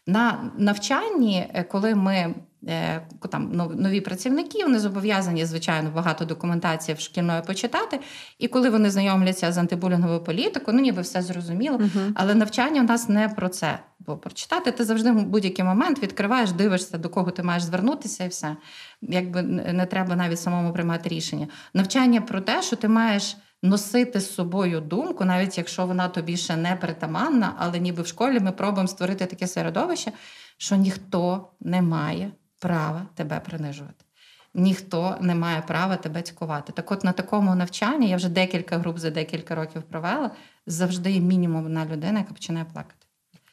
На 0.08 0.52
навчанні, 0.58 1.50
е, 1.54 1.64
коли 1.64 1.96
ми 1.96 2.36
е, 2.68 3.08
там 3.30 3.52
нові 3.76 4.02
працівники, 4.02 4.64
вони 4.64 4.80
зобов'язані, 4.80 5.46
звичайно, 5.46 5.92
багато 5.96 6.26
документації 6.26 6.96
в 6.96 7.00
шкільної 7.00 7.42
почитати. 7.42 8.00
І 8.40 8.48
коли 8.48 8.70
вони 8.70 8.90
знайомляться 8.90 9.52
з 9.52 9.58
антибулінговою 9.58 10.24
політикою, 10.24 10.78
ну 10.78 10.84
ніби 10.84 11.02
все 11.02 11.22
зрозуміло. 11.22 11.78
uh 11.78 12.12
Але 12.16 12.36
навчання 12.36 12.82
у 12.82 12.84
нас 12.84 13.10
не 13.10 13.30
про 13.30 13.50
це. 13.50 13.80
Бо 14.00 14.18
прочитати 14.18 14.72
ти 14.72 14.84
завжди 14.84 15.12
в 15.12 15.26
будь-який 15.26 15.66
момент 15.66 16.04
відкриваєш, 16.04 16.52
дивишся, 16.52 16.98
до 16.98 17.10
кого 17.10 17.32
ти 17.32 17.44
маєш 17.44 17.64
звернутися, 17.64 18.24
і 18.24 18.28
все. 18.28 18.56
Якби 19.02 19.42
не 19.42 19.86
треба 19.86 20.16
навіть 20.16 20.40
самому 20.40 20.74
приймати 20.74 21.10
рішення. 21.10 21.48
Навчання 21.74 22.22
про 22.22 22.42
те, 22.42 22.62
що 22.62 22.76
ти 22.76 22.88
маєш 22.88 23.38
носити 23.64 24.20
з 24.20 24.34
собою 24.34 24.82
думку, 24.82 25.26
навіть 25.26 25.58
якщо 25.58 25.86
вона 25.86 26.10
тобі 26.10 26.38
ще 26.38 26.56
не 26.56 26.76
притаманна, 26.76 27.56
але 27.58 27.80
ніби 27.80 28.02
в 28.04 28.08
школі 28.08 28.40
ми 28.40 28.52
пробуємо 28.52 28.88
створити 28.88 29.26
таке 29.26 29.48
середовище, 29.48 30.12
що 30.58 30.76
ніхто 30.76 31.50
не 31.60 31.82
має 31.82 32.32
права 32.60 33.08
тебе 33.16 33.40
принижувати. 33.40 34.06
Ніхто 34.54 35.18
не 35.22 35.36
має 35.36 35.62
права 35.62 35.96
тебе 35.96 36.22
цькувати. 36.22 36.74
Так 36.74 36.92
от 36.92 37.04
на 37.04 37.12
такому 37.12 37.56
навчанні 37.56 38.10
я 38.10 38.16
вже 38.16 38.30
декілька 38.30 38.78
груп 38.78 38.98
за 38.98 39.10
декілька 39.10 39.56
років 39.56 39.84
провела, 39.84 40.32
завжди 40.68 41.12
є 41.12 41.20
мінімум 41.20 41.66
одна 41.66 41.86
людина, 41.86 42.20
яка 42.20 42.34
починає 42.34 42.66
плакати. 42.66 43.06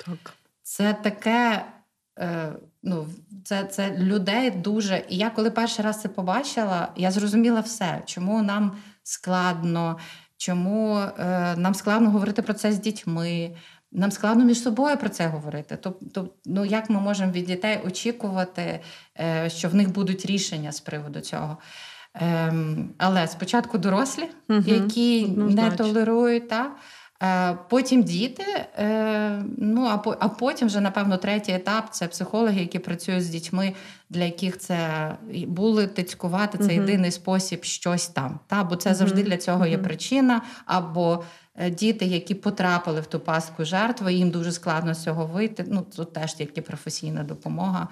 Так. 0.07 0.35
Це 0.62 0.94
таке, 0.94 1.64
е, 2.18 2.53
ну, 2.83 3.07
це 3.44 3.64
це 3.64 3.97
людей 3.97 4.51
дуже. 4.51 5.05
І 5.09 5.16
я 5.16 5.31
коли 5.31 5.51
перший 5.51 5.85
раз 5.85 6.01
це 6.01 6.09
побачила, 6.09 6.88
я 6.97 7.11
зрозуміла 7.11 7.61
все, 7.61 8.03
чому 8.07 8.42
нам 8.42 8.77
складно, 9.09 9.99
чому 10.37 10.99
е, 10.99 11.57
нам 11.57 11.75
складно 11.75 12.11
говорити 12.11 12.42
про 12.42 12.55
це 12.55 12.73
з 12.73 12.81
дітьми. 12.81 13.57
Нам 13.92 14.11
складно 14.11 14.44
між 14.44 14.62
собою 14.62 14.97
про 14.97 15.09
це 15.09 15.27
говорити. 15.27 15.79
Тобто, 15.83 16.29
ну 16.47 16.64
як 16.64 16.90
ми 16.90 17.01
можемо 17.01 17.33
від 17.33 17.47
дітей 17.47 17.81
очікувати, 17.87 18.81
е, 19.21 19.51
що 19.51 19.68
в 19.68 19.75
них 19.75 19.92
будуть 19.92 20.27
рішення 20.27 20.73
з 20.73 20.81
приводу 20.81 21.21
цього? 21.21 21.59
Ем, 22.14 22.90
але 22.99 23.29
спочатку 23.29 23.79
дорослі, 23.79 24.25
угу, 24.49 24.62
які 24.66 25.25
однозначно. 25.25 25.71
не 25.71 25.77
толерують, 25.77 26.49
та, 26.49 26.71
потім 27.68 28.02
діти, 28.02 28.44
е, 28.78 29.42
ну 29.59 30.00
а 30.20 30.28
потім 30.28 30.68
вже, 30.68 30.81
напевно, 30.81 31.16
третій 31.16 31.52
етап 31.52 31.88
це 31.90 32.09
психологи, 32.09 32.61
які 32.61 32.78
працюють 32.78 33.24
з 33.24 33.28
дітьми, 33.28 33.74
для 34.11 34.24
яких 34.24 34.59
це 34.59 34.78
були 35.46 35.87
тицькувати 35.87 36.59
це 36.59 36.74
єдиний 36.74 37.11
спосіб 37.11 37.64
щось 37.64 38.09
там. 38.09 38.40
Та? 38.46 38.64
Бо 38.64 38.76
це 38.76 38.94
завжди 38.94 39.22
для 39.22 39.37
цього 39.37 39.66
є 39.66 39.78
причина. 39.78 40.42
Або 40.66 41.24
е, 41.57 41.70
діти, 41.70 42.04
які 42.04 42.35
потрапили 42.35 43.00
в 43.00 43.07
ту 43.07 43.20
пастку 43.20 43.64
жертви, 43.64 44.14
їм 44.14 44.31
дуже 44.31 44.52
складно 44.52 44.94
з 44.94 45.02
цього 45.02 45.26
вийти. 45.26 45.64
Ну, 45.68 45.87
тут 45.96 46.12
теж 46.12 46.35
тільки 46.35 46.62
професійна 46.62 47.24
допомога. 47.24 47.88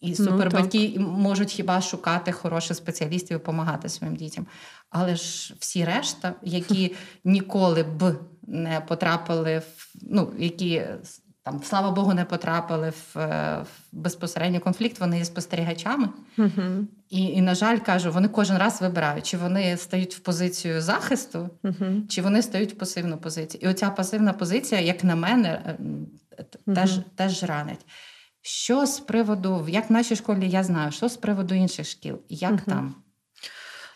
І 0.00 0.08
ну, 0.08 0.14
супербатьки 0.14 0.94
ну, 0.96 1.08
можуть 1.08 1.50
хіба 1.50 1.80
шукати 1.80 2.32
хороших 2.32 2.76
спеціалістів 2.76 3.30
і 3.30 3.38
допомагати 3.38 3.88
своїм 3.88 4.16
дітям. 4.16 4.46
Але 4.90 5.16
ж 5.16 5.54
всі 5.58 5.84
решта, 5.84 6.34
які 6.42 6.94
ніколи 7.24 7.82
б 7.82 8.14
не 8.46 8.80
потрапили 8.80 9.58
в 9.58 9.92
ну, 10.02 10.32
які 10.38 10.82
там, 11.50 11.62
слава 11.62 11.90
Богу, 11.90 12.14
не 12.14 12.24
потрапили 12.24 12.90
в, 12.90 13.16
в 13.62 13.66
безпосередній 13.92 14.58
конфлікт, 14.58 15.00
вони 15.00 15.18
є 15.18 15.24
спостерігачами. 15.24 16.08
uh 16.38 16.84
І, 17.08 17.22
і, 17.22 17.40
на 17.40 17.54
жаль, 17.54 17.78
кажу, 17.78 18.12
вони 18.12 18.28
кожен 18.28 18.58
раз 18.58 18.80
вибирають, 18.80 19.26
чи 19.26 19.36
вони 19.36 19.76
стають 19.76 20.14
в 20.14 20.18
позицію 20.18 20.80
захисту, 20.80 21.50
uh 21.64 22.06
чи 22.06 22.22
вони 22.22 22.42
стають 22.42 22.72
в 22.72 22.76
пасивну 22.76 23.18
позицію. 23.18 23.60
І 23.64 23.68
оця 23.68 23.90
пасивна 23.90 24.32
позиція, 24.32 24.80
як 24.80 25.04
на 25.04 25.16
мене, 25.16 25.76
uh 26.66 26.74
теж, 26.74 27.00
теж 27.14 27.42
ранить. 27.42 27.86
Що 28.42 28.86
з 28.86 29.00
приводу, 29.00 29.66
як 29.68 29.90
в 29.90 29.92
нашій 29.92 30.16
школі 30.16 30.50
я 30.50 30.64
знаю, 30.64 30.92
що 30.92 31.08
з 31.08 31.16
приводу 31.16 31.54
інших 31.54 31.86
шкіл, 31.86 32.18
як 32.28 32.60
там? 32.60 32.94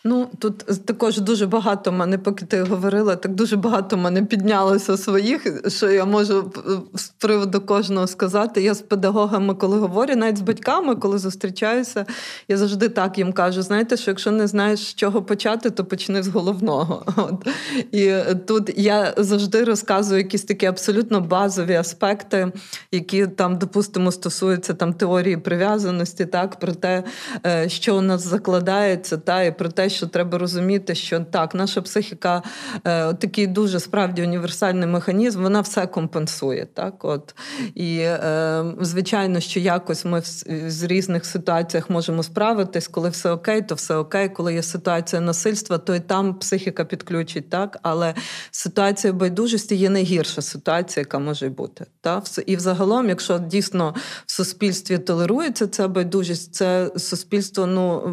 Ну 0.05 0.29
тут 0.39 0.85
також 0.85 1.19
дуже 1.19 1.45
багато 1.45 1.91
мене, 1.91 2.17
поки 2.17 2.45
ти 2.45 2.61
говорила, 2.61 3.15
так 3.15 3.35
дуже 3.35 3.55
багато 3.55 3.97
мене 3.97 4.23
піднялося 4.23 4.97
своїх, 4.97 5.69
що 5.71 5.91
я 5.91 6.05
можу 6.05 6.51
з 6.95 7.09
приводу 7.09 7.61
кожного 7.61 8.07
сказати. 8.07 8.61
Я 8.61 8.73
з 8.73 8.81
педагогами, 8.81 9.55
коли 9.55 9.77
говорю, 9.77 10.15
навіть 10.15 10.37
з 10.37 10.41
батьками, 10.41 10.95
коли 10.95 11.17
зустрічаюся, 11.17 12.05
я 12.47 12.57
завжди 12.57 12.89
так 12.89 13.17
їм 13.17 13.33
кажу: 13.33 13.61
знаєте, 13.61 13.97
що 13.97 14.11
якщо 14.11 14.31
не 14.31 14.47
знаєш, 14.47 14.79
з 14.79 14.95
чого 14.95 15.23
почати, 15.23 15.69
то 15.69 15.85
почни 15.85 16.23
з 16.23 16.27
головного. 16.27 17.05
От. 17.15 17.47
І 17.91 18.13
тут 18.47 18.73
я 18.77 19.13
завжди 19.17 19.63
розказую 19.63 20.21
якісь 20.21 20.43
такі 20.43 20.65
абсолютно 20.65 21.21
базові 21.21 21.75
аспекти, 21.75 22.51
які 22.91 23.27
там, 23.27 23.57
допустимо, 23.57 24.11
стосуються 24.11 24.73
там 24.73 24.93
теорії 24.93 25.37
прив'язаності, 25.37 26.25
так, 26.25 26.59
про 26.59 26.73
те, 26.73 27.03
е, 27.45 27.69
що 27.69 27.97
у 27.97 28.01
нас 28.01 28.27
закладається, 28.27 29.17
та 29.17 29.43
і 29.43 29.57
про 29.57 29.69
те, 29.69 29.89
що 29.93 30.07
треба 30.07 30.37
розуміти, 30.37 30.95
що 30.95 31.19
так, 31.19 31.55
наша 31.55 31.81
психіка 31.81 32.43
е, 32.85 33.13
такий 33.13 33.47
дуже 33.47 33.79
справді 33.79 34.23
універсальний 34.23 34.87
механізм, 34.87 35.43
вона 35.43 35.61
все 35.61 35.87
компенсує. 35.87 36.67
Так, 36.73 37.05
от. 37.05 37.35
І 37.75 37.97
е, 37.97 38.65
звичайно, 38.81 39.39
що 39.39 39.59
якось 39.59 40.05
ми 40.05 40.19
в, 40.19 40.25
з 40.69 40.83
різних 40.83 41.25
ситуаціях 41.25 41.89
можемо 41.89 42.23
справитись, 42.23 42.87
коли 42.87 43.09
все 43.09 43.31
окей, 43.31 43.61
то 43.61 43.75
все 43.75 43.95
окей. 43.95 44.29
Коли 44.29 44.53
є 44.53 44.63
ситуація 44.63 45.21
насильства, 45.21 45.77
то 45.77 45.95
і 45.95 45.99
там 45.99 46.33
психіка 46.33 46.85
підключить, 46.85 47.49
так, 47.49 47.79
але 47.81 48.13
ситуація 48.51 49.13
байдужості 49.13 49.75
є 49.75 49.89
найгірша 49.89 50.41
ситуація, 50.41 51.01
яка 51.01 51.19
може 51.19 51.49
бути. 51.49 51.85
Так? 52.01 52.23
І 52.45 52.55
взагалом, 52.55 53.09
якщо 53.09 53.39
дійсно 53.39 53.95
в 54.25 54.31
суспільстві 54.31 54.97
толерується 54.97 55.67
ця 55.67 55.87
байдужість, 55.87 56.55
це 56.55 56.91
суспільство 56.97 57.65
ну 57.65 58.03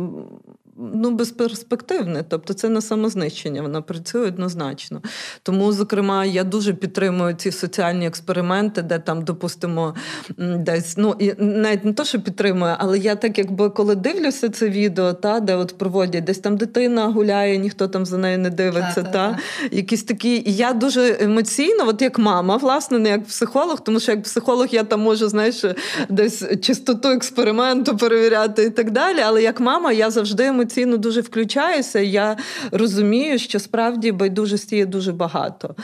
ну, 0.81 1.11
безперспективне, 1.11 2.25
тобто 2.29 2.55
це 2.55 2.69
на 2.69 2.81
самознищення, 2.81 3.62
вона 3.62 3.83
працює 3.83 4.29
однозначно. 4.29 5.03
Тому, 5.43 5.73
зокрема, 5.73 6.25
я 6.25 6.45
дуже 6.45 6.75
підтримую 6.75 7.35
ці 7.35 7.53
соціальні 7.53 8.07
експерименти, 8.07 8.83
де 8.83 8.99
там, 8.99 9.25
допустимо, 9.25 9.95
десь 10.38 10.97
ну 10.97 11.16
і 11.19 11.33
навіть 11.38 11.85
не 11.85 11.93
то, 11.93 12.05
що 12.05 12.21
підтримую, 12.21 12.75
але 12.79 12.99
я 12.99 13.14
так, 13.14 13.38
якби 13.38 13.71
коли 13.71 13.95
дивлюся 13.95 14.49
це 14.49 14.69
відео, 14.69 15.12
та 15.12 15.40
де 15.40 15.55
от 15.55 15.79
проводять 15.79 16.25
десь 16.25 16.38
там 16.38 16.57
дитина 16.57 17.07
гуляє, 17.07 17.59
ніхто 17.59 17.88
там 17.88 18.07
за 18.07 18.19
нею 18.19 18.38
не 18.38 18.51
дивиться. 18.51 19.03
та, 19.03 19.03
та, 19.03 19.38
Якісь 19.71 20.03
такі, 20.03 20.37
і 20.37 20.53
я 20.55 20.73
дуже 20.73 21.16
емоційно, 21.21 21.88
от 21.88 22.03
як 22.03 22.19
мама, 22.19 22.57
власне, 22.57 22.99
не 22.99 23.09
як 23.09 23.25
психолог, 23.25 23.81
тому 23.81 24.01
що 24.01 24.12
як 24.12 24.23
психолог 24.23 24.66
я 24.71 24.85
там 24.85 25.01
можу, 25.01 25.29
знаєш, 25.29 25.64
десь 26.09 26.45
чистоту 26.62 27.09
експерименту 27.09 27.97
перевіряти 27.97 28.62
і 28.62 28.71
так 28.71 28.90
далі. 28.90 29.19
Але 29.25 29.43
як 29.43 29.61
мама, 29.61 29.93
я 29.93 30.11
завжди 30.11 30.45
емоційно 30.45 30.69
емоційно 30.70 30.96
дуже 30.96 31.20
включаюся. 31.20 32.00
Я 32.00 32.37
розумію, 32.72 33.38
що 33.38 33.59
справді 33.59 34.12
байдужості 34.12 34.76
є 34.76 34.87
дуже 34.87 35.12
багато 35.12 35.74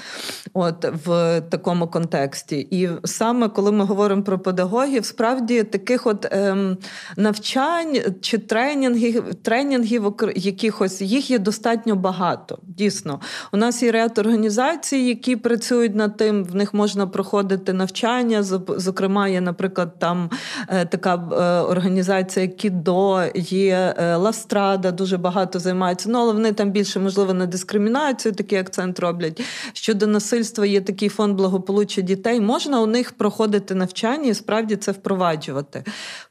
от 0.54 0.86
в 1.06 1.40
такому 1.40 1.86
контексті. 1.86 2.68
І 2.70 2.88
саме 3.04 3.48
коли 3.48 3.72
ми 3.72 3.84
говоримо 3.84 4.22
про 4.22 4.38
педагогів, 4.38 5.04
справді 5.04 5.62
таких 5.62 6.06
от 6.06 6.26
ем, 6.30 6.76
навчань 7.16 7.96
чи 8.20 8.38
тренінгів, 8.38 9.34
тренінгів 9.34 10.14
якихось 10.36 11.02
їх 11.02 11.30
є 11.30 11.38
достатньо 11.38 11.96
багато. 11.96 12.58
Дійсно, 12.62 13.20
у 13.52 13.56
нас 13.56 13.82
є 13.82 13.92
ряд 13.92 14.18
організацій, 14.18 14.96
які 14.96 15.36
працюють 15.36 15.94
над 15.94 16.16
тим, 16.16 16.44
в 16.44 16.54
них 16.54 16.74
можна 16.74 17.06
проходити 17.06 17.72
навчання. 17.72 18.42
Зокрема, 18.76 19.28
є, 19.28 19.40
наприклад, 19.40 19.98
там 19.98 20.30
е, 20.68 20.84
така 20.84 21.14
е, 21.14 21.60
організація 21.60 22.48
Кідо, 22.48 23.22
є 23.34 23.94
е, 23.98 24.16
Ластра 24.16 24.65
рада 24.66 24.90
дуже 24.90 25.18
багато 25.18 25.58
займається. 25.58 26.08
Ну 26.08 26.18
але 26.18 26.32
вони 26.32 26.52
там 26.52 26.70
більше 26.70 27.00
можливо 27.00 27.34
на 27.34 27.46
дискримінацію 27.46 28.34
такий 28.34 28.58
акцент 28.58 29.00
роблять. 29.00 29.42
Щодо 29.72 30.06
насильства 30.06 30.66
є 30.66 30.80
такий 30.80 31.08
фонд 31.08 31.36
благополуччя 31.36 32.02
дітей. 32.02 32.40
Можна 32.40 32.80
у 32.80 32.86
них 32.86 33.12
проходити 33.12 33.74
навчання 33.74 34.30
і 34.30 34.34
справді 34.34 34.76
це 34.76 34.92
впроваджувати. 34.92 35.84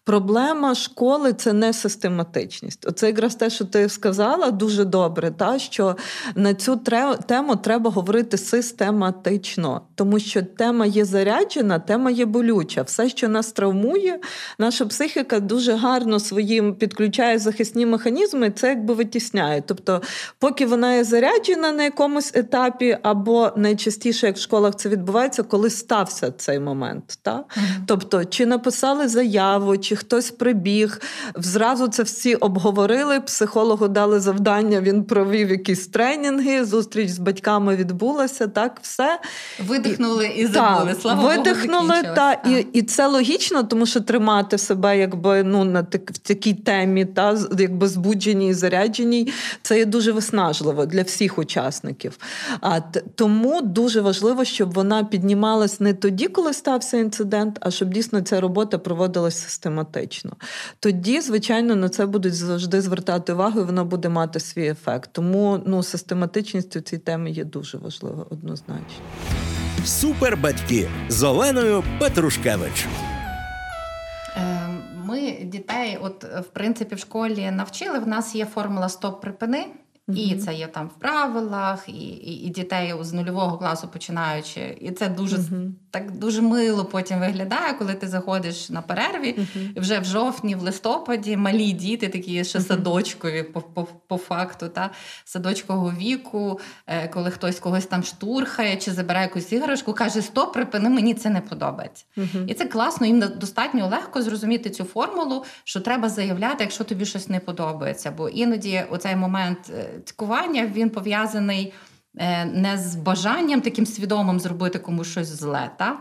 Проблема 0.04 0.76
школи 0.76 1.34
це 1.34 1.54
не 1.54 1.74
систематичність. 1.74 2.86
Оце 2.88 3.08
якраз 3.08 3.36
те, 3.36 3.50
що 3.50 3.66
ти 3.66 3.90
сказала, 3.90 4.52
дуже 4.52 4.86
добре. 4.86 5.32
Та 5.32 5.60
що 5.60 5.96
на 6.36 6.54
цю 6.54 6.82
тему 7.28 7.56
треба 7.56 7.90
говорити 7.90 8.38
систематично, 8.38 9.82
тому 9.96 10.20
що 10.20 10.44
тема 10.44 10.86
є 10.86 11.06
заряджена, 11.06 11.80
тема 11.80 12.12
є 12.12 12.26
болюча. 12.26 12.82
Все, 12.82 13.10
що 13.10 13.30
нас 13.30 13.52
травмує, 13.52 14.20
наша 14.60 14.86
психіка 14.86 15.40
дуже 15.40 15.74
гарно 15.74 16.20
своїм 16.20 16.76
підключає 16.76 17.40
захисні 17.40 17.86
механізми 17.86 18.25
механізми, 18.34 18.52
це 18.52 18.70
якби 18.70 18.94
витісняє. 18.94 19.64
Тобто, 19.66 20.02
поки 20.40 20.66
вона 20.66 20.94
є 20.94 21.04
заряджена 21.04 21.72
на 21.72 21.84
якомусь 21.84 22.32
етапі, 22.36 22.98
або 23.04 23.52
найчастіше, 23.56 24.28
як 24.28 24.36
в 24.36 24.40
школах 24.40 24.76
це 24.76 24.90
відбувається, 24.90 25.44
коли 25.44 25.70
стався 25.70 26.32
цей 26.32 26.60
момент. 26.60 27.20
Та? 27.22 27.32
Mm-hmm. 27.32 27.84
Тобто, 27.88 28.26
чи 28.26 28.46
написали 28.46 29.08
заяву, 29.08 29.78
чи 29.78 29.96
хтось 29.96 30.32
прибіг, 30.32 31.02
зразу 31.36 31.88
це 31.88 32.04
всі 32.04 32.36
обговорили, 32.36 33.20
психологу 33.20 33.88
дали 33.88 34.20
завдання, 34.20 34.82
він 34.82 35.04
провів 35.04 35.50
якісь 35.50 35.88
тренінги, 35.88 36.66
зустріч 36.66 37.10
з 37.10 37.20
батьками 37.20 37.76
відбулася, 37.76 38.48
так, 38.48 38.80
все. 38.82 39.20
Видихнули 39.68 40.28
і 40.28 40.46
забули. 40.48 40.92
Так, 40.92 41.02
Слава 41.02 41.28
видихнули, 41.28 42.02
Богу, 42.02 42.16
та, 42.16 42.34
і 42.34 42.68
і 42.74 42.82
це 42.82 43.08
логічно, 43.08 43.64
тому 43.64 43.86
що 43.86 44.02
тримати 44.02 44.58
себе 44.58 44.98
якби 44.98 45.44
ну 45.44 45.64
на 45.64 45.84
так, 45.84 46.12
в 46.12 46.18
такій 46.18 46.54
темі, 46.54 47.06
та 47.06 47.38
якби 47.60 47.88
збудженій 48.16 48.54
зарядженій, 48.54 49.34
це 49.62 49.78
є 49.78 49.86
дуже 49.86 50.12
виснажливо 50.12 50.86
для 50.86 51.02
всіх 51.02 51.38
учасників. 51.38 52.18
А 52.62 52.80
тому 53.16 53.62
дуже 53.62 54.02
важливо, 54.02 54.46
щоб 54.46 54.74
вона 54.74 55.04
піднімалась 55.04 55.80
не 55.80 55.94
тоді, 55.94 56.28
коли 56.28 56.54
стався 56.54 56.98
інцидент, 56.98 57.58
а 57.62 57.72
щоб 57.72 57.90
дійсно 57.90 58.22
ця 58.22 58.42
робота 58.42 58.78
проводилась 58.78 59.44
систематично. 59.44 60.32
Тоді, 60.80 61.22
звичайно, 61.22 61.76
на 61.76 61.90
це 61.90 62.06
будуть 62.06 62.34
завжди 62.34 62.82
звертати 62.82 63.34
увагу, 63.34 63.62
і 63.62 63.64
воно 63.64 63.86
буде 63.86 64.10
мати 64.10 64.40
свій 64.40 64.68
ефект. 64.68 65.10
Тому 65.14 65.60
ну 65.66 65.84
систематичність 65.84 66.76
у 66.76 66.82
цій 66.82 66.98
темі 66.98 67.32
є 67.32 67.44
дуже 67.44 67.78
важлива 67.78 68.26
однозначно. 68.30 69.04
Супербатьки 69.86 70.88
з 71.10 71.24
Оленою 71.24 71.84
Петрушкевич. 72.00 72.88
Ми 75.16 75.46
дітей, 75.46 75.98
от 76.02 76.24
в 76.24 76.44
принципі, 76.54 76.96
в 76.96 77.00
школі 77.00 77.52
навчили. 77.52 78.00
В 78.00 78.08
нас 78.08 78.36
є 78.36 78.46
формула 78.46 78.90
стоп 78.90 79.22
припини. 79.22 79.66
Mm-hmm. 80.08 80.16
І 80.16 80.38
це 80.38 80.54
є 80.54 80.68
там 80.68 80.88
в 80.88 81.00
правилах, 81.00 81.90
і 81.90 81.92
і, 81.92 82.48
і 82.48 82.50
дітей 82.50 82.94
з 83.02 83.14
нульового 83.14 83.58
класу 83.58 83.88
починаючи. 83.88 84.78
І 84.82 84.92
це 84.92 85.10
дуже 85.10 85.38
mm-hmm. 85.38 85.72
Так 85.96 86.12
дуже 86.12 86.42
мило 86.42 86.86
потім 86.86 87.20
виглядає, 87.20 87.74
коли 87.74 87.94
ти 87.94 88.08
заходиш 88.08 88.70
на 88.70 88.82
перерві. 88.82 89.36
Mm-hmm. 89.38 89.82
Вже 89.82 90.00
в 90.00 90.06
жовтні, 90.06 90.56
в 90.56 90.62
листопаді 90.62 91.38
малі 91.38 91.72
діти, 91.72 92.08
такі 92.08 92.44
ще 92.44 92.62
садочкові, 92.62 93.44
по 93.44 93.62
по, 93.62 93.88
по 94.08 94.18
факту, 94.18 94.68
та 94.68 94.90
садочкового 95.26 95.94
віку, 96.00 96.60
е, 96.88 97.08
коли 97.08 97.32
хтось 97.32 97.60
когось 97.60 97.86
там 97.86 98.04
штурхає 98.04 98.78
чи 98.78 98.92
забирає 98.92 99.26
якусь 99.28 99.52
іграшку, 99.52 99.94
каже: 99.94 100.22
Стоп, 100.22 100.54
припини, 100.54 100.90
мені 100.90 101.14
це 101.14 101.30
не 101.30 101.42
подобається. 101.42 102.06
І 102.48 102.54
це 102.54 102.66
класно, 102.66 103.08
їм 103.08 103.20
достатньо 103.20 103.88
легко 103.88 104.22
зрозуміти 104.22 104.70
цю 104.70 104.84
формулу, 104.84 105.44
що 105.64 105.82
треба 105.82 106.10
заявляти, 106.10 106.64
якщо 106.64 106.84
тобі 106.84 107.06
щось 107.06 107.30
не 107.30 107.40
подобається. 107.40 108.12
Бо 108.12 108.30
іноді 108.30 108.84
оцей 108.90 109.16
момент. 109.16 109.58
Е, 109.70 109.86
цькування 110.06 110.66
він 110.66 110.90
пов'язаний 110.90 111.74
не 112.46 112.78
з 112.78 112.96
бажанням 112.96 113.62
таким 113.62 113.86
свідомим 113.86 114.40
зробити 114.40 114.80
комусь 114.80 115.08
щось 115.08 115.28
зле. 115.28 115.72
Та? 115.78 115.98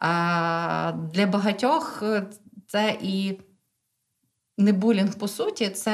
А 0.00 0.92
Для 1.14 1.26
багатьох 1.26 2.02
е, 2.02 2.22
це 2.66 2.98
і 3.02 3.40
не 4.58 4.72
булінг, 4.72 5.18
по 5.18 5.28
суті, 5.28 5.68
це. 5.68 5.92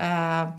Е, 0.00 0.52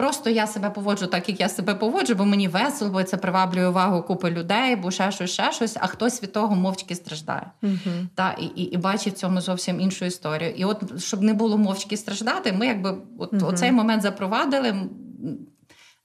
Просто 0.00 0.30
я 0.30 0.46
себе 0.46 0.70
поводжу 0.70 1.06
так, 1.06 1.28
як 1.28 1.40
я 1.40 1.48
себе 1.48 1.74
поводжу, 1.74 2.14
бо 2.14 2.24
мені 2.24 2.48
весело, 2.48 2.90
бо 2.90 3.02
це 3.02 3.16
приваблює 3.16 3.68
увагу 3.68 4.02
купи 4.02 4.30
людей, 4.30 4.76
бо 4.76 4.90
ще 4.90 5.12
щось, 5.12 5.30
ще 5.30 5.52
щось, 5.52 5.76
а 5.80 5.86
хтось 5.86 6.22
від 6.22 6.32
того 6.32 6.56
мовчки 6.56 6.94
страждає. 6.94 7.50
Uh-huh. 7.62 8.06
Та, 8.14 8.32
І 8.32 8.44
і, 8.44 8.62
і 8.62 8.76
бачить 8.76 9.14
в 9.14 9.16
цьому 9.16 9.40
зовсім 9.40 9.80
іншу 9.80 10.04
історію. 10.04 10.50
І 10.50 10.64
от, 10.64 11.02
щоб 11.02 11.22
не 11.22 11.34
було 11.34 11.58
мовчки 11.58 11.96
страждати, 11.96 12.52
ми 12.52 12.66
якби 12.66 12.94
от, 13.18 13.32
uh-huh. 13.32 13.46
оцей 13.46 13.72
момент 13.72 14.02
запровадили. 14.02 14.74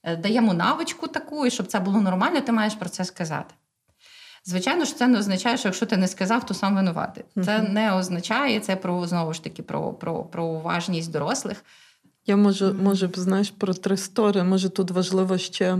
Е, 0.06 0.16
даємо 0.16 0.54
навичку 0.54 1.08
таку, 1.08 1.46
і 1.46 1.50
щоб 1.50 1.66
це 1.66 1.80
було 1.80 2.00
нормально, 2.00 2.40
ти 2.40 2.52
маєш 2.52 2.74
про 2.74 2.88
це 2.88 3.04
сказати. 3.04 3.54
Звичайно 4.44 4.84
ж, 4.84 4.96
це 4.96 5.06
не 5.06 5.18
означає, 5.18 5.56
що 5.56 5.68
якщо 5.68 5.86
ти 5.86 5.96
не 5.96 6.08
сказав, 6.08 6.46
то 6.46 6.54
сам 6.54 6.74
винуватий. 6.74 7.24
Це 7.44 7.58
не 7.58 7.92
означає 7.92 8.60
це 8.60 8.76
про 8.76 9.06
знову 9.06 9.32
ж 9.32 9.44
таки 9.44 9.62
про 9.62 9.92
про, 9.92 10.24
про 10.24 10.44
уважність 10.44 11.12
дорослих. 11.12 11.64
Я 12.26 12.36
можу, 12.36 12.74
може, 12.74 13.10
знаєш, 13.14 13.50
про 13.50 13.74
три 13.74 13.96
стори. 13.96 14.44
Може, 14.44 14.68
тут 14.68 14.90
важливо 14.90 15.38
ще 15.38 15.78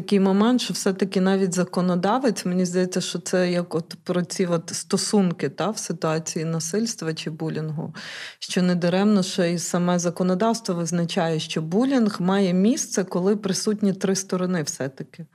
такий 0.00 0.20
момент, 0.20 0.60
що 0.60 0.74
все-таки 0.74 1.20
навіть 1.20 1.54
законодавець, 1.54 2.44
мені 2.44 2.64
здається, 2.64 3.00
що 3.00 3.18
це 3.18 3.50
як 3.50 3.74
от 3.74 3.94
про 4.04 4.22
ці 4.22 4.46
от 4.46 4.70
стосунки 4.74 5.48
та, 5.48 5.70
в 5.70 5.78
ситуації 5.78 6.44
насильства 6.44 7.14
чи 7.14 7.30
булінгу, 7.30 7.94
що 8.38 8.62
недаремно 8.62 9.22
ще 9.22 9.52
і 9.52 9.58
саме 9.58 9.98
законодавство 9.98 10.74
визначає, 10.74 11.40
що 11.40 11.62
булінг 11.62 12.16
має 12.20 12.52
місце, 12.54 13.04
коли 13.04 13.36
присутні 13.36 13.92
три 13.92 14.14
сторони, 14.14 14.62
все-таки. 14.62 15.26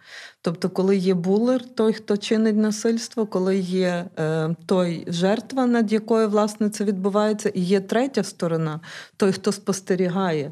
Тобто, 0.41 0.69
коли 0.69 0.97
є 0.97 1.13
булер, 1.13 1.65
той, 1.75 1.93
хто 1.93 2.17
чинить 2.17 2.55
насильство, 2.55 3.27
коли 3.27 3.57
є 3.57 4.05
е, 4.19 4.55
той 4.65 5.05
жертва, 5.07 5.65
над 5.65 5.91
якою 5.91 6.29
власне 6.29 6.69
це 6.69 6.83
відбувається, 6.83 7.49
і 7.49 7.61
є 7.61 7.79
третя 7.79 8.23
сторона, 8.23 8.79
той, 9.17 9.31
хто 9.31 9.51
спостерігає. 9.51 10.51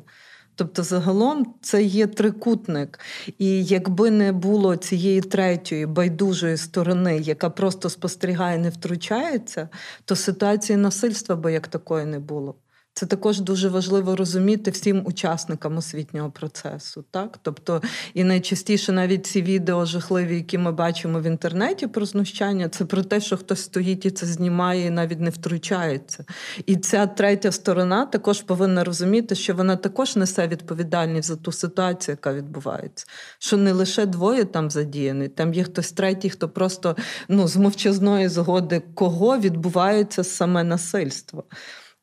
Тобто, 0.62 0.84
загалом 0.84 1.54
це 1.62 1.84
є 1.84 2.08
трикутник. 2.08 3.00
І 3.38 3.66
якби 3.66 4.12
не 4.12 4.32
було 4.32 4.76
цієї 4.76 5.22
третьої 5.22 5.86
байдужої 5.86 6.58
сторони, 6.58 7.18
яка 7.18 7.50
просто 7.50 7.90
спостерігає, 7.90 8.58
не 8.58 8.70
втручається, 8.70 9.70
то 10.06 10.16
ситуації 10.16 10.78
насильства 10.78 11.36
би 11.36 11.54
як 11.54 11.68
такої 11.68 12.06
не 12.06 12.20
було. 12.20 12.56
Це 12.94 13.06
також 13.06 13.40
дуже 13.42 13.70
важливо 13.70 14.16
розуміти 14.16 14.72
всім 14.72 15.02
учасникам 15.06 15.78
освітнього 15.78 16.32
процесу. 16.32 17.06
Так? 17.12 17.40
Тобто, 17.42 17.82
і 18.14 18.24
найчастіше 18.24 18.92
навіть 18.92 19.26
ці 19.26 19.42
відео 19.42 19.86
жахливі, 19.86 20.36
які 20.36 20.58
ми 20.58 20.72
бачимо 20.72 21.20
в 21.20 21.24
інтернеті 21.24 21.88
про 21.88 22.06
знущання, 22.06 22.70
це 22.70 22.86
про 22.86 23.04
те, 23.04 23.22
що 23.22 23.38
хтось 23.38 23.62
стоїть 23.62 24.06
і 24.06 24.12
це 24.12 24.26
знімає 24.26 24.86
і 24.86 24.90
навіть 24.90 25.20
не 25.20 25.30
втручається. 25.30 26.26
І 26.66 26.76
ця 26.76 27.08
третя 27.08 27.52
сторона 27.52 28.06
також 28.06 28.42
повинна 28.42 28.84
розуміти, 28.84 29.36
що 29.36 29.56
вона 29.56 29.76
також 29.76 30.16
несе 30.16 30.48
відповідальність 30.48 31.28
за 31.28 31.36
ту 31.36 31.52
ситуацію, 31.52 32.14
яка 32.14 32.34
відбувається. 32.34 33.06
Що 33.40 33.58
не 33.58 33.72
лише 33.72 34.06
двоє 34.06 34.46
там 34.46 34.72
задіяні, 34.72 35.28
там 35.28 35.54
є 35.54 35.64
хтось 35.64 35.92
третій, 35.92 36.30
хто 36.30 36.50
просто 36.50 36.96
ну, 37.28 37.48
з 37.48 37.56
мовчазної 37.58 38.30
згоди 38.30 38.82
кого 38.94 39.38
відбувається 39.38 40.24
саме 40.24 40.64
насильство. 40.64 41.44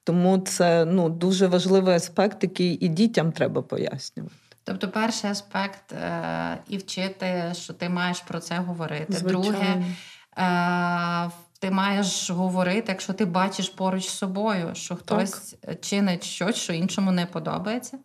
Тому 0.08 0.38
це 0.38 0.84
ну, 0.84 1.08
дуже 1.08 1.46
важливий 1.46 1.94
аспект, 1.94 2.42
який 2.42 2.74
і 2.74 2.88
дітям 2.88 3.32
треба 3.32 3.62
пояснювати. 3.62 4.34
Тобто, 4.64 4.88
перший 4.88 5.30
аспект 5.30 5.92
е- 5.92 6.58
і 6.68 6.76
вчити, 6.76 7.52
що 7.54 7.72
ти 7.72 7.88
маєш 7.88 8.20
про 8.20 8.40
це 8.40 8.58
говорити. 8.58 9.12
Звичайно. 9.12 9.42
Друге, 9.42 9.84
е- 10.38 11.30
ти 11.60 11.70
маєш 11.70 12.30
говорити, 12.30 12.84
якщо 12.88 13.12
ти 13.12 13.24
бачиш 13.24 13.68
поруч 13.68 14.06
з 14.08 14.18
собою, 14.18 14.70
що 14.74 14.96
хтось 14.96 15.56
так. 15.60 15.80
чинить 15.80 16.24
щось, 16.24 16.56
що 16.56 16.72
іншому 16.72 17.12
не 17.12 17.26
подобається. 17.26 17.98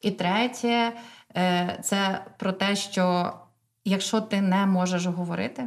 І 0.00 0.10
третє, 0.10 0.92
е- 1.36 1.78
це 1.82 2.24
про 2.38 2.52
те, 2.52 2.76
що 2.76 3.32
якщо 3.84 4.20
ти 4.20 4.40
не 4.40 4.66
можеш 4.66 5.06
говорити 5.06 5.62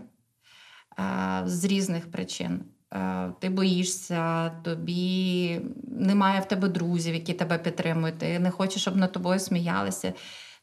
е- 0.99 1.41
з 1.45 1.65
різних 1.65 2.11
причин. 2.11 2.63
Е, 2.93 3.31
ти 3.39 3.49
боїшся, 3.49 4.49
тобі 4.49 5.61
немає 5.87 6.41
в 6.41 6.45
тебе 6.45 6.67
друзів, 6.67 7.13
які 7.13 7.33
тебе 7.33 7.57
підтримують, 7.57 8.17
ти 8.17 8.39
не 8.39 8.51
хочеш, 8.51 8.81
щоб 8.81 8.95
над 8.95 9.11
тобою 9.11 9.39
сміялися. 9.39 10.13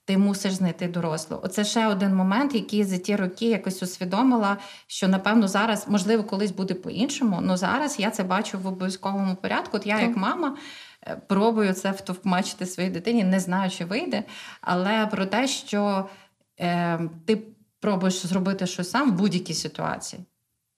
Ти 0.05 0.19
мусиш 0.19 0.53
знайти 0.53 0.88
дорослу. 0.88 1.40
Оце 1.43 1.64
ще 1.64 1.87
один 1.87 2.14
момент, 2.14 2.55
який 2.55 2.85
за 2.85 2.99
ті 2.99 3.16
роки 3.16 3.47
якось 3.47 3.83
усвідомила, 3.83 4.57
що 4.87 5.09
напевно 5.09 5.49
зараз, 5.49 5.88
можливо, 5.88 6.25
колись 6.25 6.51
буде 6.51 6.75
по-іншому, 6.75 7.37
але 7.45 7.57
зараз 7.57 8.01
я 8.01 8.11
це 8.11 8.23
бачу 8.23 8.59
в 8.59 8.66
обов'язковому 8.66 9.37
порядку. 9.37 9.77
От 9.77 9.87
я, 9.87 10.01
як 10.01 10.16
мама, 10.16 10.57
е, 11.07 11.16
пробую 11.29 11.73
це 11.73 11.90
втовкмачити 11.90 12.66
своїй 12.66 12.90
дитині, 12.90 13.25
не 13.25 13.40
знаю, 13.40 13.71
чи 13.71 13.85
вийде, 13.85 14.25
але 14.61 15.07
про 15.07 15.27
те, 15.27 15.49
що 15.49 16.09
е, 16.61 17.01
ти 17.27 17.43
пробуєш 17.81 18.27
зробити 18.27 18.66
щось 18.66 18.90
сам 18.90 19.11
в 19.11 19.14
будь-якій 19.14 19.55
ситуації. 19.55 20.25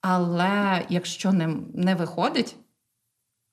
Але 0.03 0.87
якщо 0.89 1.33
не 1.33 1.57
не 1.75 1.95
виходить, 1.95 2.57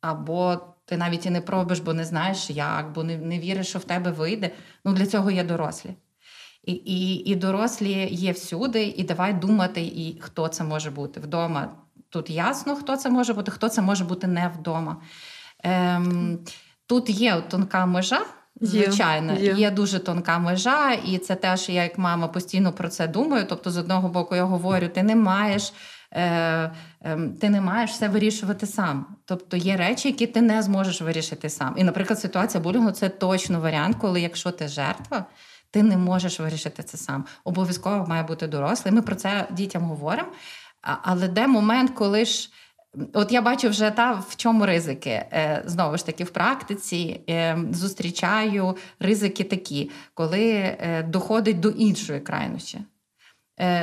або 0.01 0.59
ти 0.85 0.97
навіть 0.97 1.25
і 1.25 1.29
не 1.29 1.41
пробиш, 1.41 1.79
бо 1.79 1.93
не 1.93 2.05
знаєш 2.05 2.49
як, 2.49 2.91
бо 2.91 3.03
не 3.03 3.17
не 3.17 3.39
віриш, 3.39 3.67
що 3.67 3.79
в 3.79 3.83
тебе 3.83 4.11
вийде, 4.11 4.51
ну 4.85 4.93
для 4.93 5.05
цього 5.05 5.31
є 5.31 5.43
дорослі. 5.43 5.89
І 6.63 6.73
і, 6.73 7.29
і 7.31 7.35
дорослі 7.35 8.07
є 8.11 8.31
всюди, 8.31 8.83
і 8.83 9.03
давай 9.03 9.33
думати, 9.33 9.81
і 9.81 10.17
хто 10.21 10.47
це 10.47 10.63
може 10.63 10.91
бути 10.91 11.19
вдома. 11.19 11.69
Тут 12.09 12.29
ясно, 12.29 12.75
хто 12.75 12.97
це 12.97 13.09
може 13.09 13.33
бути, 13.33 13.51
хто 13.51 13.69
це 13.69 13.81
може 13.81 14.05
бути 14.05 14.27
не 14.27 14.47
вдома. 14.47 15.01
Ем, 15.63 16.39
Тут 16.85 17.09
є 17.09 17.41
тонка 17.41 17.85
межа. 17.85 18.25
Звичайно, 18.61 19.33
є, 19.33 19.45
є. 19.45 19.53
є 19.53 19.71
дуже 19.71 19.99
тонка 19.99 20.39
межа, 20.39 20.91
і 20.91 21.17
це 21.17 21.35
теж 21.35 21.69
я, 21.69 21.83
як 21.83 21.97
мама, 21.97 22.27
постійно 22.27 22.73
про 22.73 22.89
це 22.89 23.07
думаю. 23.07 23.45
Тобто, 23.49 23.71
з 23.71 23.77
одного 23.77 24.09
боку, 24.09 24.35
я 24.35 24.43
говорю, 24.43 24.87
ти 24.87 25.03
не 25.03 25.15
маєш 25.15 25.73
ти 27.39 27.49
не 27.49 27.61
маєш 27.61 27.91
все 27.91 28.07
вирішувати 28.07 28.65
сам. 28.65 29.05
Тобто 29.25 29.57
є 29.57 29.77
речі, 29.77 30.07
які 30.07 30.27
ти 30.27 30.41
не 30.41 30.61
зможеш 30.61 31.01
вирішити 31.01 31.49
сам. 31.49 31.73
І, 31.77 31.83
наприклад, 31.83 32.19
ситуація 32.19 32.63
булінгу 32.63 32.91
це 32.91 33.09
точно 33.09 33.59
варіант, 33.59 33.97
коли 33.99 34.21
якщо 34.21 34.51
ти 34.51 34.67
жертва. 34.67 35.25
Ти 35.71 35.83
не 35.83 35.97
можеш 35.97 36.39
вирішити 36.39 36.83
це 36.83 36.97
сам. 36.97 37.25
Обов'язково 37.43 38.05
має 38.07 38.23
бути 38.23 38.47
дорослий. 38.47 38.93
Ми 38.93 39.01
про 39.01 39.15
це 39.15 39.47
дітям 39.51 39.83
говоримо. 39.83 40.29
Але 40.81 41.27
де 41.27 41.47
момент, 41.47 41.91
коли 41.95 42.25
ж 42.25 42.49
От 43.13 43.31
я 43.31 43.41
бачу 43.41 43.69
вже 43.69 43.91
та 43.91 44.11
в 44.13 44.35
чому 44.35 44.65
ризики. 44.65 45.09
Е, 45.09 45.63
знову 45.65 45.97
ж 45.97 46.05
таки, 46.05 46.23
в 46.23 46.29
практиці 46.29 47.21
е, 47.29 47.57
зустрічаю 47.71 48.77
ризики 48.99 49.43
такі, 49.43 49.91
коли 50.13 50.51
е, 50.51 51.03
доходить 51.03 51.59
до 51.59 51.69
іншої 51.69 52.19
крайності. 52.19 52.79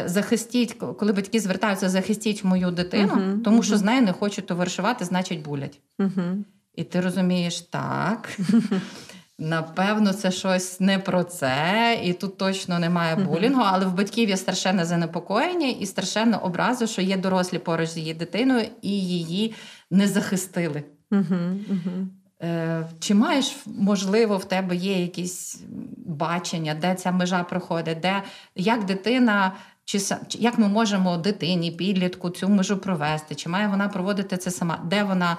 Захистіть, 0.05 0.73
коли 0.73 1.13
батьки 1.13 1.41
звертаються, 1.41 1.89
захистіть 1.89 2.45
мою 2.45 2.71
дитину, 2.71 3.13
uh-huh, 3.13 3.43
тому 3.43 3.59
uh-huh. 3.59 3.65
що 3.65 3.77
з 3.77 3.83
нею 3.83 4.03
не 4.03 4.13
хочуть 4.13 4.47
товаришувати, 4.47 5.05
значить 5.05 5.43
булять. 5.43 5.81
Uh-huh. 5.99 6.45
І 6.75 6.85
ти 6.85 7.01
розумієш, 7.01 7.61
так. 7.61 8.39
Напевно, 9.39 10.13
це 10.13 10.31
щось 10.31 10.81
не 10.81 10.99
про 10.99 11.25
це, 11.25 12.01
і 12.05 12.13
тут 12.13 12.39
точно 12.39 12.79
немає 12.79 13.17
булінгу, 13.17 13.63
але 13.65 13.87
в 13.87 13.95
батьків 13.95 14.29
є 14.29 14.37
страшенне 14.37 14.85
занепокоєння 14.85 15.69
і 15.69 15.87
страшенне 15.87 16.37
образу, 16.37 16.87
що 16.87 17.03
є 17.03 17.17
дорослі 17.17 17.59
поруч 17.59 17.89
з 17.89 17.97
її 17.97 18.15
дитиною 18.15 18.67
і 18.83 18.91
її 18.91 19.55
не 19.91 20.09
захистили. 20.09 20.83
Е, 21.13 21.25
Чи 23.01 23.15
маєш, 23.15 23.57
можливо, 23.67 24.37
в 24.37 24.45
тебе 24.45 24.77
є 24.77 25.01
якісь 25.01 25.61
бачення, 26.07 26.75
де 26.75 26.95
ця 26.95 27.13
межа 27.13 27.43
проходить, 27.43 28.01
де 28.01 28.23
як 28.55 28.85
дитина, 28.85 29.53
чи 29.85 29.99
як 30.31 30.59
ми 30.59 30.69
можемо 30.69 31.17
дитині, 31.17 31.71
підлітку 31.71 32.31
цю 32.31 32.49
межу 32.49 32.79
провести? 32.79 33.35
Чи 33.35 33.49
має 33.49 33.69
вона 33.69 33.89
проводити 33.89 34.37
це 34.37 34.51
сама? 34.51 34.81
Де 34.85 35.03
вона 35.03 35.37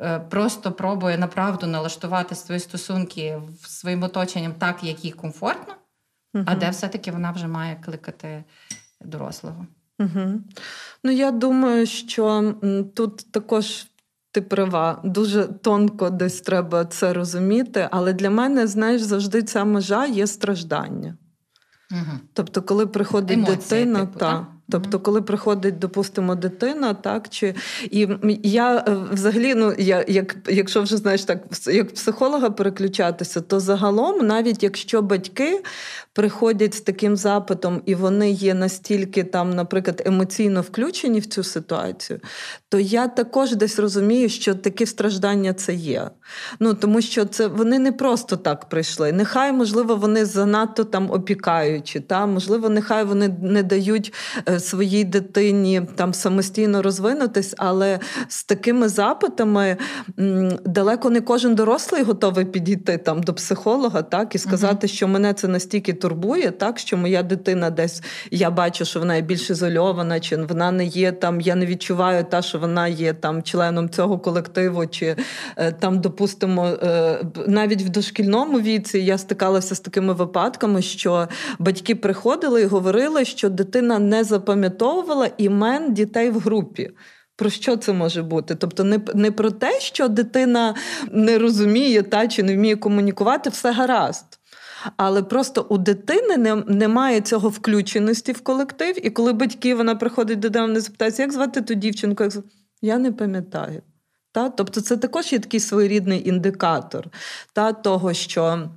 Е, 0.00 0.18
просто 0.18 0.72
пробує 0.72 1.18
направду 1.18 1.66
налаштувати 1.66 2.34
свої 2.34 2.60
стосунки 2.60 3.42
своїм 3.62 4.02
оточенням 4.02 4.54
так, 4.54 4.84
як 4.84 5.04
їй 5.04 5.12
комфортно, 5.12 5.74
uh 6.34 6.44
а 6.46 6.54
де 6.54 6.70
все-таки 6.70 7.12
вона 7.12 7.30
вже 7.30 7.46
має 7.46 7.76
кликати 7.76 8.44
дорослого. 9.00 9.66
uh 9.98 10.38
Ну, 11.04 11.10
я 11.10 11.30
думаю, 11.30 11.86
що 11.86 12.54
тут 12.94 13.32
також. 13.32 13.86
Ти 14.32 14.42
права, 14.42 15.00
дуже 15.04 15.44
тонко 15.44 16.10
десь 16.10 16.40
треба 16.40 16.84
це 16.84 17.12
розуміти, 17.12 17.88
але 17.90 18.12
для 18.12 18.30
мене, 18.30 18.66
знаєш, 18.66 19.02
завжди 19.02 19.42
ця 19.42 19.64
межа 19.64 20.06
є 20.06 20.26
страждання. 20.26 21.16
Угу. 21.92 22.18
Тобто, 22.32 22.62
коли 22.62 22.86
приходить 22.86 23.36
Емоції, 23.36 23.56
дитина, 23.56 24.00
типу, 24.00 24.18
та, 24.18 24.46
Тобто, 24.70 25.00
коли 25.00 25.22
приходить, 25.22 25.78
допустимо, 25.78 26.34
дитина, 26.34 26.94
так 26.94 27.28
чи 27.28 27.54
і 27.90 28.08
я 28.42 28.76
е, 28.76 28.96
взагалі, 29.12 29.54
ну 29.54 29.74
я 29.78 30.04
як 30.08 30.36
якщо 30.48 30.82
вже 30.82 30.96
знаєш 30.96 31.24
так, 31.24 31.42
як 31.66 31.94
психолога 31.94 32.50
переключатися, 32.50 33.40
то 33.40 33.60
загалом, 33.60 34.26
навіть 34.26 34.62
якщо 34.62 35.02
батьки 35.02 35.62
приходять 36.12 36.74
з 36.74 36.80
таким 36.80 37.16
запитом, 37.16 37.82
і 37.86 37.94
вони 37.94 38.30
є 38.30 38.54
настільки 38.54 39.24
там, 39.24 39.50
наприклад, 39.50 40.02
емоційно 40.06 40.60
включені 40.60 41.20
в 41.20 41.26
цю 41.26 41.42
ситуацію, 41.42 42.20
то 42.68 42.78
я 42.78 43.08
також 43.08 43.54
десь 43.54 43.78
розумію, 43.78 44.28
що 44.28 44.54
такі 44.54 44.86
страждання 44.86 45.54
це 45.54 45.74
є. 45.74 46.10
Ну 46.60 46.74
тому 46.74 47.00
що 47.00 47.24
це 47.24 47.46
вони 47.46 47.78
не 47.78 47.92
просто 47.92 48.36
так 48.36 48.68
прийшли. 48.68 49.12
Нехай, 49.12 49.52
можливо, 49.52 49.96
вони 49.96 50.24
занадто 50.24 50.84
там 50.84 51.10
опікаючі, 51.10 52.00
та 52.00 52.26
можливо, 52.26 52.68
нехай 52.68 53.04
вони 53.04 53.36
не 53.42 53.62
дають. 53.62 54.12
Е, 54.48 54.60
своїй 54.60 55.04
дитині 55.04 55.82
там 55.96 56.14
самостійно 56.14 56.82
розвинутись, 56.82 57.54
але 57.58 57.98
з 58.28 58.44
такими 58.44 58.88
запитами 58.88 59.76
далеко 60.64 61.10
не 61.10 61.20
кожен 61.20 61.54
дорослий 61.54 62.02
готовий 62.02 62.44
підійти 62.44 62.98
там 62.98 63.22
до 63.22 63.34
психолога, 63.34 64.02
так 64.02 64.34
і 64.34 64.38
сказати, 64.38 64.86
uh 64.86 64.90
що 64.90 65.08
мене 65.08 65.34
це 65.34 65.48
настільки 65.48 65.92
турбує, 66.00 66.50
так 66.50 66.78
що 66.78 66.96
моя 66.96 67.22
дитина 67.22 67.70
десь 67.70 68.02
я 68.30 68.50
бачу, 68.50 68.84
що 68.84 68.98
вона 68.98 69.16
є 69.16 69.22
більш 69.22 69.50
ізольована, 69.50 70.20
чи 70.20 70.36
вона 70.36 70.70
не 70.70 70.84
є 70.84 71.12
там. 71.12 71.40
Я 71.40 71.54
не 71.54 71.66
відчуваю 71.66 72.24
та, 72.24 72.42
що 72.42 72.58
вона 72.58 72.88
є 72.88 73.12
там 73.12 73.42
членом 73.42 73.90
цього 73.90 74.18
колективу, 74.18 74.86
чи 74.86 75.16
е, 75.56 75.72
там, 75.72 76.00
допустимо, 76.00 76.66
е, 76.66 77.20
навіть 77.46 77.82
в 77.82 77.88
дошкільному 77.88 78.60
віці 78.60 78.98
я 78.98 79.18
стикалася 79.18 79.74
з 79.74 79.80
такими 79.80 80.12
випадками, 80.12 80.82
що 80.82 81.28
батьки 81.58 81.94
приходили 81.94 82.62
і 82.62 82.66
говорили, 82.66 83.24
що 83.24 83.48
дитина 83.48 83.98
не 83.98 84.24
запам'ятовувала 84.24 85.30
імен 85.38 85.94
дітей 85.94 86.30
в 86.30 86.38
групі. 86.40 86.90
Про 87.36 87.50
що 87.50 87.76
це 87.76 87.92
може 87.92 88.22
бути? 88.22 88.54
Тобто, 88.54 88.84
не 88.84 89.00
не 89.14 89.30
про 89.30 89.50
те, 89.50 89.80
що 89.80 90.08
дитина 90.08 90.74
не 91.10 91.38
розуміє 91.38 92.02
та 92.02 92.28
чи 92.28 92.42
не 92.42 92.54
вміє 92.54 92.76
комунікувати, 92.76 93.50
все 93.50 93.72
гаразд. 93.72 94.39
Але 94.96 95.22
просто 95.22 95.66
у 95.68 95.78
дитини 95.78 96.36
не, 96.36 96.54
немає 96.54 97.20
цього 97.20 97.48
включеності 97.48 98.32
в 98.32 98.40
колектив, 98.40 99.06
і 99.06 99.10
коли 99.10 99.32
батьки 99.32 99.74
вона 99.74 99.94
приходить 99.94 100.38
додому, 100.38 100.66
вони 100.66 100.80
запитаються, 100.80 101.22
як 101.22 101.32
звати 101.32 101.62
ту 101.62 101.74
дівчинку, 101.74 102.24
як 102.24 102.32
я 102.82 102.98
не 102.98 103.12
пам'ятаю. 103.12 103.82
Та? 104.32 104.50
Тобто, 104.50 104.80
це 104.80 104.96
також 104.96 105.32
є 105.32 105.38
такий 105.38 105.60
своєрідний 105.60 106.28
індикатор 106.28 107.08
та, 107.52 107.72
того, 107.72 108.12
що. 108.12 108.70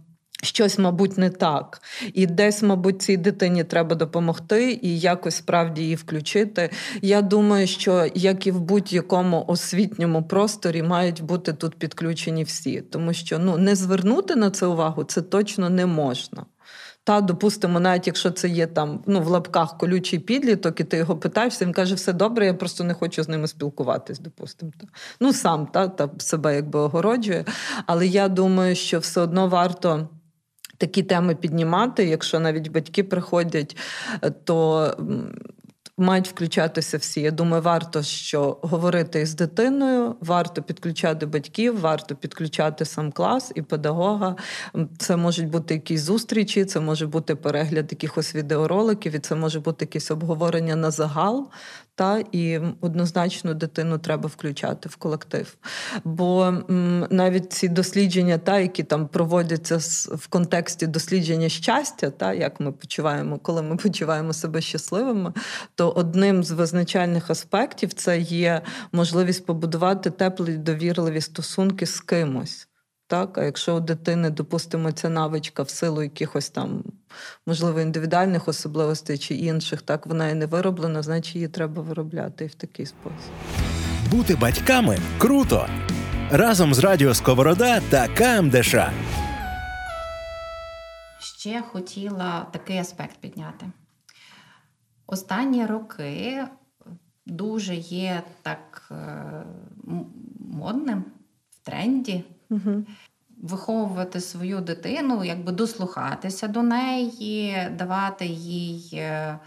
Щось, 0.44 0.80
мабуть, 0.80 1.18
не 1.18 1.30
так. 1.30 1.82
І 2.14 2.26
десь, 2.26 2.64
мабуть, 2.64 3.02
цій 3.02 3.18
дитині 3.18 3.64
треба 3.64 3.96
допомогти 3.96 4.80
і 4.82 5.00
якось 5.00 5.36
справді 5.36 5.82
її 5.82 5.96
включити. 5.96 6.70
Я 7.02 7.22
думаю, 7.22 7.68
що 7.68 8.08
як 8.16 8.48
і 8.48 8.52
в 8.52 8.60
будь-якому 8.60 9.46
освітньому 9.48 10.24
просторі 10.24 10.84
мають 10.84 11.22
бути 11.22 11.54
тут 11.54 11.76
підключені 11.76 12.44
всі, 12.44 12.82
тому 12.82 13.14
що 13.14 13.40
ну 13.40 13.58
не 13.58 13.76
звернути 13.76 14.36
на 14.36 14.52
це 14.52 14.66
увагу 14.66 15.04
це 15.04 15.22
точно 15.22 15.70
не 15.70 15.86
можна. 15.86 16.46
Та, 17.06 17.22
допустимо, 17.22 17.80
навіть 17.80 18.08
якщо 18.08 18.32
це 18.32 18.50
є 18.50 18.68
там 18.68 19.04
ну, 19.08 19.22
в 19.22 19.28
лапках 19.28 19.78
колючий 19.78 20.20
підліток, 20.20 20.80
і 20.80 20.84
ти 20.84 20.98
його 20.98 21.16
питаєшся, 21.16 21.66
він 21.66 21.74
каже, 21.74 21.96
все 21.96 22.14
добре, 22.14 22.46
я 22.46 22.54
просто 22.54 22.84
не 22.84 22.94
хочу 22.94 23.24
з 23.24 23.30
ними 23.30 23.48
спілкуватись, 23.48 24.20
допустимо. 24.20 24.72
Ну, 25.20 25.34
сам 25.34 25.66
та, 25.66 25.88
та 25.88 26.10
себе 26.18 26.56
якби 26.56 26.80
огороджує. 26.80 27.46
Але 27.86 28.08
я 28.08 28.28
думаю, 28.28 28.76
що 28.76 29.00
все 29.00 29.22
одно 29.22 29.48
варто 29.48 30.10
такі 30.78 31.04
теми 31.04 31.36
піднімати. 31.36 32.06
Якщо 32.06 32.40
навіть 32.40 32.72
батьки 32.72 33.04
приходять, 33.04 33.78
е, 34.22 34.30
то 34.30 34.88
мають 35.98 36.28
включатися 36.28 36.98
всі. 36.98 37.22
Я 37.22 37.32
думаю, 37.32 37.62
варто 37.62 38.04
що 38.04 38.58
говорити 38.62 39.22
із 39.22 39.36
дитиною, 39.36 40.16
варто 40.22 40.62
підключати 40.62 41.26
батьків, 41.26 41.80
варто 41.80 42.16
підключати 42.16 42.86
сам 42.86 43.12
клас 43.12 43.52
і 43.56 43.62
педагога. 43.62 44.36
Це 44.98 45.16
можуть 45.16 45.50
бути 45.50 45.74
якісь 45.74 46.02
зустрічі, 46.02 46.66
це 46.66 46.80
може 46.80 47.08
бути 47.08 47.36
перегляд 47.36 47.88
якихось 47.92 48.36
відеороликів, 48.36 49.16
і 49.16 49.20
це 49.20 49.36
може 49.36 49.60
бути 49.60 49.86
якесь 49.86 50.12
обговорення 50.12 50.76
на 50.76 50.92
загал. 50.92 51.50
Та 51.96 52.24
і 52.32 52.60
однозначно 52.82 53.54
дитину 53.54 53.98
треба 53.98 54.28
включати 54.28 54.90
в 54.90 54.96
колектив. 54.96 55.58
Бо 56.04 56.44
м, 56.44 57.08
навіть 57.10 57.54
ці 57.54 57.68
дослідження, 57.68 58.38
та 58.38 58.60
які 58.60 58.84
там 58.84 59.08
проводяться 59.08 59.78
в 60.16 60.28
контексті 60.28 60.88
дослідження 60.88 61.50
щастя, 61.50 62.10
та 62.10 62.34
як 62.34 62.60
ми 62.60 62.72
почуваємо, 62.72 63.40
коли 63.40 63.62
ми 63.62 63.76
почуваємо 63.76 64.34
себе 64.34 64.62
щасливими, 64.62 65.34
то 65.76 65.90
одним 65.90 66.44
з 66.44 66.52
визначальних 66.52 67.30
аспектів 67.30 67.94
це 67.94 68.20
є 68.20 68.62
можливість 68.92 69.46
побудувати 69.46 70.10
теплі 70.10 70.58
довірливі 70.58 71.22
стосунки 71.22 71.86
з 71.86 72.00
кимось. 72.00 72.68
Так, 73.14 73.38
а 73.38 73.44
якщо 73.44 73.76
у 73.76 73.80
дитини, 73.80 74.30
допустимо, 74.30 74.92
ця 74.92 75.10
навичка 75.10 75.64
в 75.64 75.70
силу 75.70 76.04
якихось 76.04 76.50
там, 76.50 76.84
можливо, 77.46 77.82
індивідуальних 77.82 78.48
особливостей 78.48 79.18
чи 79.18 79.36
інших, 79.36 79.82
так 79.82 80.08
вона 80.08 80.30
і 80.30 80.34
не 80.34 80.46
вироблена, 80.46 81.02
значить 81.02 81.36
її 81.36 81.48
треба 81.48 81.82
виробляти 81.82 82.46
і 82.46 82.48
в 82.48 82.56
такий 82.56 82.86
спосіб. 82.86 83.32
Бути 84.12 84.36
батьками 84.36 84.98
круто! 85.18 85.68
Разом 86.32 86.74
з 86.74 86.80
Радіо 86.80 87.14
Сковорода 87.14 87.82
та 87.90 88.08
КМДШ. 88.08 88.76
Ще 91.20 91.62
хотіла 91.62 92.48
такий 92.52 92.78
аспект 92.78 93.18
підняти. 93.18 93.66
Останні 95.08 95.66
роки 95.66 96.44
дуже 97.26 97.76
є 97.76 98.24
так 98.42 98.92
е, 98.92 98.96
модним 100.40 101.06
в 101.50 101.66
тренді 101.66 102.24
угу. 102.50 102.86
виховувати 103.42 104.22
свою 104.22 104.62
дитину, 104.62 105.24
якби 105.24 105.52
дослухатися 105.52 106.48
до 106.48 106.64
неї, 106.64 107.58
давати 107.78 108.26
їй 108.26 108.90
е, 108.94 109.40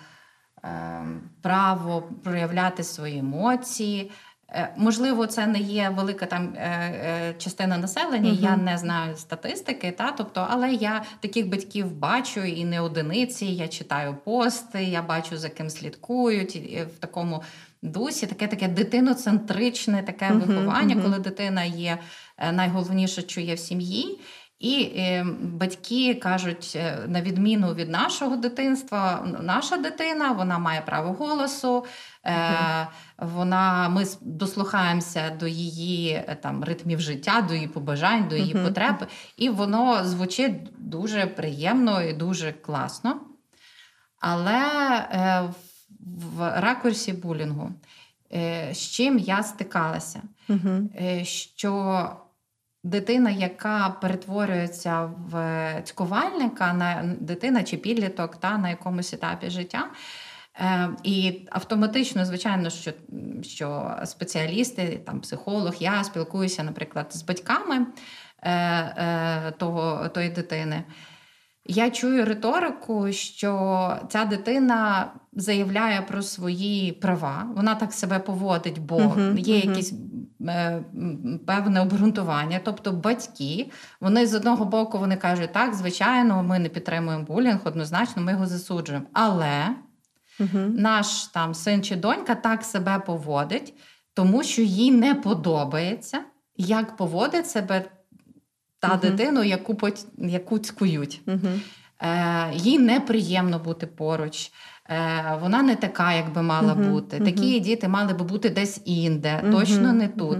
е, 0.65 1.07
право 1.43 2.03
проявляти 2.23 2.85
свої 2.85 3.19
емоції. 3.19 4.11
Е, 4.51 4.75
можливо, 4.77 5.27
це 5.27 5.47
не 5.47 5.59
є 5.59 5.89
велика 5.89 6.27
там 6.27 6.55
е, 6.57 7.35
частина 7.39 7.79
населення, 7.79 8.31
uh 8.31 8.41
я 8.41 8.57
не 8.57 8.79
знаю 8.79 9.17
статистики, 9.17 9.91
та 9.91 10.13
тобто, 10.13 10.47
але 10.51 10.73
я 10.73 11.03
таких 11.21 11.49
батьків 11.49 11.93
бачу 11.93 12.41
і 12.41 12.65
не 12.65 12.81
одиниці. 12.81 13.47
Я 13.47 13.69
читаю 13.69 14.17
пости, 14.25 14.85
я 14.85 15.03
бачу 15.03 15.39
за 15.39 15.49
ким 15.49 15.71
слідкують 15.71 16.57
в 16.97 16.99
такому 16.99 17.43
дусі, 17.83 18.27
таке 18.27 18.47
таке 18.47 18.69
дитиноцентричне 18.69 20.03
таке 20.03 20.29
uh-huh, 20.29 20.47
виховання, 20.47 20.95
uh-huh. 20.95 21.03
коли 21.03 21.19
дитина 21.19 21.65
є 21.65 21.99
е, 22.39 22.53
найголовніше, 22.53 23.23
що 23.23 23.41
є 23.41 23.55
в 23.55 23.59
сім'ї. 23.59 24.21
І 24.59 24.93
е, 24.97 25.27
батьки 25.41 26.15
кажуть, 26.15 26.73
е, 26.77 26.99
на 27.07 27.23
відміну 27.23 27.75
від 27.75 27.91
нашого 27.91 28.37
дитинства, 28.37 29.27
наша 29.43 29.77
дитина 29.77 30.33
вона 30.33 30.59
має 30.59 30.81
право 30.81 31.13
голосу, 31.13 31.85
е, 32.27 32.89
вона, 33.19 33.89
ми 33.89 34.05
дослухаємося 34.21 35.31
до 35.41 35.47
її 35.47 36.23
там 36.43 36.65
ритмів 36.65 37.01
життя, 37.01 37.45
до 37.49 37.55
її 37.55 37.69
побажань, 37.69 38.29
до 38.29 38.37
її 38.37 38.55
uh-huh. 38.55 38.65
потреб, 38.65 39.07
і 39.37 39.49
воно 39.49 40.05
звучить 40.05 40.55
дуже 40.79 41.27
приємно 41.27 42.03
і 42.03 42.13
дуже 42.13 42.53
класно. 42.53 43.21
Але 44.21 44.61
е, 45.13 45.43
в 46.07 46.61
ракурсі 46.61 47.13
булінгу, 47.13 47.73
е, 48.33 48.75
з 48.75 48.79
чим 48.79 49.19
я 49.19 49.43
стикалася, 49.43 50.23
uh-huh. 50.49 51.25
що 51.25 52.11
дитина, 52.85 53.31
яка 53.31 53.97
перетворюється 54.01 55.11
в 55.31 55.83
цькувальника, 55.85 56.73
на 56.73 57.17
дитина 57.21 57.63
чи 57.63 57.77
підліток 57.77 58.37
та 58.37 58.59
на 58.59 58.69
якомусь 58.69 59.13
етапі 59.13 59.51
життя. 59.51 59.91
Е, 60.61 60.89
І 61.03 61.41
автоматично, 61.51 62.25
звичайно, 62.25 62.71
що 62.71 62.93
що 63.43 63.97
спеціалісти, 64.05 65.01
там 65.07 65.21
психолог, 65.21 65.75
я 65.79 66.05
спілкуюся, 66.05 66.63
наприклад, 66.63 67.07
з 67.11 67.23
батьками 67.23 67.87
е, 68.43 68.53
е, 68.53 69.53
того, 69.59 70.09
тої 70.09 70.29
дитини. 70.31 70.85
Я 71.69 71.91
чую 71.91 72.25
риторику, 72.25 73.13
що 73.13 73.97
ця 74.09 74.25
дитина 74.25 75.13
заявляє 75.33 76.03
про 76.03 76.23
свої 76.23 76.93
права, 76.93 77.47
вона 77.57 77.75
так 77.75 77.93
себе 77.93 78.19
поводить, 78.19 78.79
бо 78.79 78.97
uh-huh, 78.97 79.39
є 79.39 79.57
uh-huh. 79.57 79.69
якісь 79.69 79.93
е, 80.41 80.83
певне 81.47 81.81
обґрунтування. 81.81 82.61
Тобто 82.65 82.93
батьки, 82.93 83.71
вони 84.01 84.27
з 84.27 84.35
одного 84.35 84.65
боку 84.65 84.99
вони 84.99 85.17
кажуть, 85.17 85.53
так, 85.53 85.75
звичайно, 85.75 86.43
ми 86.43 86.59
не 86.59 86.69
підтримуємо 86.69 87.25
булінг, 87.25 87.61
однозначно, 87.65 88.23
ми 88.23 88.33
його 88.33 88.47
засуджуємо. 88.47 89.07
Але 89.13 89.69
uh-huh. 90.41 90.81
наш 90.81 91.25
там 91.25 91.55
син 91.55 91.83
чи 91.83 91.97
донька 91.97 92.35
так 92.35 92.65
себе 92.65 92.99
поводить, 92.99 93.75
тому 94.15 94.43
що 94.43 94.63
їй 94.63 94.91
не 94.91 95.15
подобається, 95.15 96.21
як 96.57 96.97
поводить 96.97 97.51
себе 97.51 97.85
та 98.81 98.89
uh-huh. 98.89 99.01
дитину, 99.01 99.45
яку 99.45 99.79
яку 100.19 100.59
цькують. 100.59 101.21
Uh-huh. 101.27 101.61
Е, 102.01 102.51
Їй 102.55 102.79
неприємно 102.79 103.59
бути 103.59 103.87
поруч. 103.87 104.51
Е, 104.91 105.39
Вона 105.41 105.63
не 105.63 105.77
така, 105.77 106.13
як 106.13 106.33
би 106.33 106.43
мала 106.43 106.75
uh-huh. 106.75 106.91
бути. 106.91 107.21
Такі 107.21 107.61
діти 107.61 107.89
мали 107.89 108.15
би 108.15 108.25
бути 108.25 108.51
десь 108.51 108.81
інде, 108.85 109.45
точно 109.53 109.93
не 109.93 110.09
тут 110.09 110.39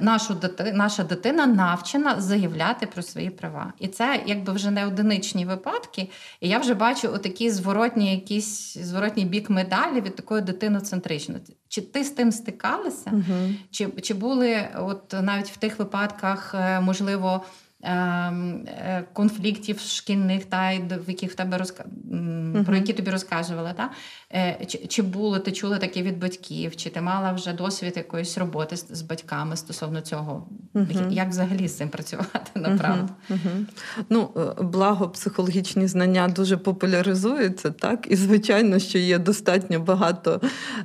нашу 0.00 0.34
дити, 0.34 0.72
наша 0.72 1.04
дитина 1.04 1.46
навчена 1.46 2.20
заявляти 2.20 2.86
про 2.86 3.02
свої 3.02 3.30
права. 3.30 3.72
І 3.78 3.88
це 3.88 4.22
якби 4.26 4.52
вже 4.52 4.70
не 4.70 4.86
одиничні 4.86 5.44
випадки. 5.44 6.10
І 6.40 6.48
я 6.48 6.58
вже 6.58 6.74
бачу 6.74 7.12
отакі 7.14 7.50
зворотні, 7.50 8.14
якісь 8.14 8.78
зворотній 8.78 9.24
бік 9.24 9.50
медалі 9.50 10.00
від 10.00 10.16
такої 10.16 10.42
дитиноцентричності. 10.42 11.56
Чи 11.68 11.80
ти 11.80 12.04
з 12.04 12.10
тим 12.10 12.32
стикалася? 12.32 13.10
uh 13.10 13.54
Чи, 13.70 13.88
Чи 14.02 14.14
були 14.14 14.68
от 14.78 15.14
навіть 15.22 15.50
в 15.50 15.56
тих 15.56 15.78
випадках, 15.78 16.54
е, 16.54 16.80
можливо, 16.80 17.44
Ем, 17.82 18.66
е, 18.66 19.04
конфліктів 19.12 19.80
шкільних, 19.80 20.44
та 20.44 20.72
в 21.06 21.08
яких 21.08 21.32
в 21.32 21.34
тебе 21.34 21.58
розка... 21.58 21.84
uh-huh. 21.84 22.64
про 22.64 22.76
які 22.76 22.92
тобі 22.92 23.10
розказували. 23.10 23.74
Та? 23.76 23.90
Е, 24.34 24.66
чи, 24.66 24.78
чи 24.78 25.02
було 25.02 25.38
ти 25.38 25.52
чула 25.52 25.78
таке 25.78 26.02
від 26.02 26.18
батьків, 26.18 26.76
чи 26.76 26.90
ти 26.90 27.00
мала 27.00 27.32
вже 27.32 27.52
досвід 27.52 27.92
якоїсь 27.96 28.38
роботи 28.38 28.76
з, 28.76 28.86
з 28.90 29.02
батьками 29.02 29.56
стосовно 29.56 30.00
цього? 30.00 30.46
Uh-huh. 30.74 31.12
Як 31.12 31.28
взагалі 31.28 31.68
з 31.68 31.76
цим 31.76 31.88
працювати 31.88 32.50
направду? 32.54 33.08
Uh-huh. 33.30 33.64
Ну, 34.10 34.30
е, 34.36 34.62
благо 34.62 35.08
психологічні 35.08 35.86
знання 35.86 36.28
дуже 36.28 36.56
популяризуються, 36.56 37.70
так? 37.70 38.06
І 38.10 38.16
звичайно, 38.16 38.78
що 38.78 38.98
є 38.98 39.18
достатньо 39.18 39.80
багато 39.80 40.40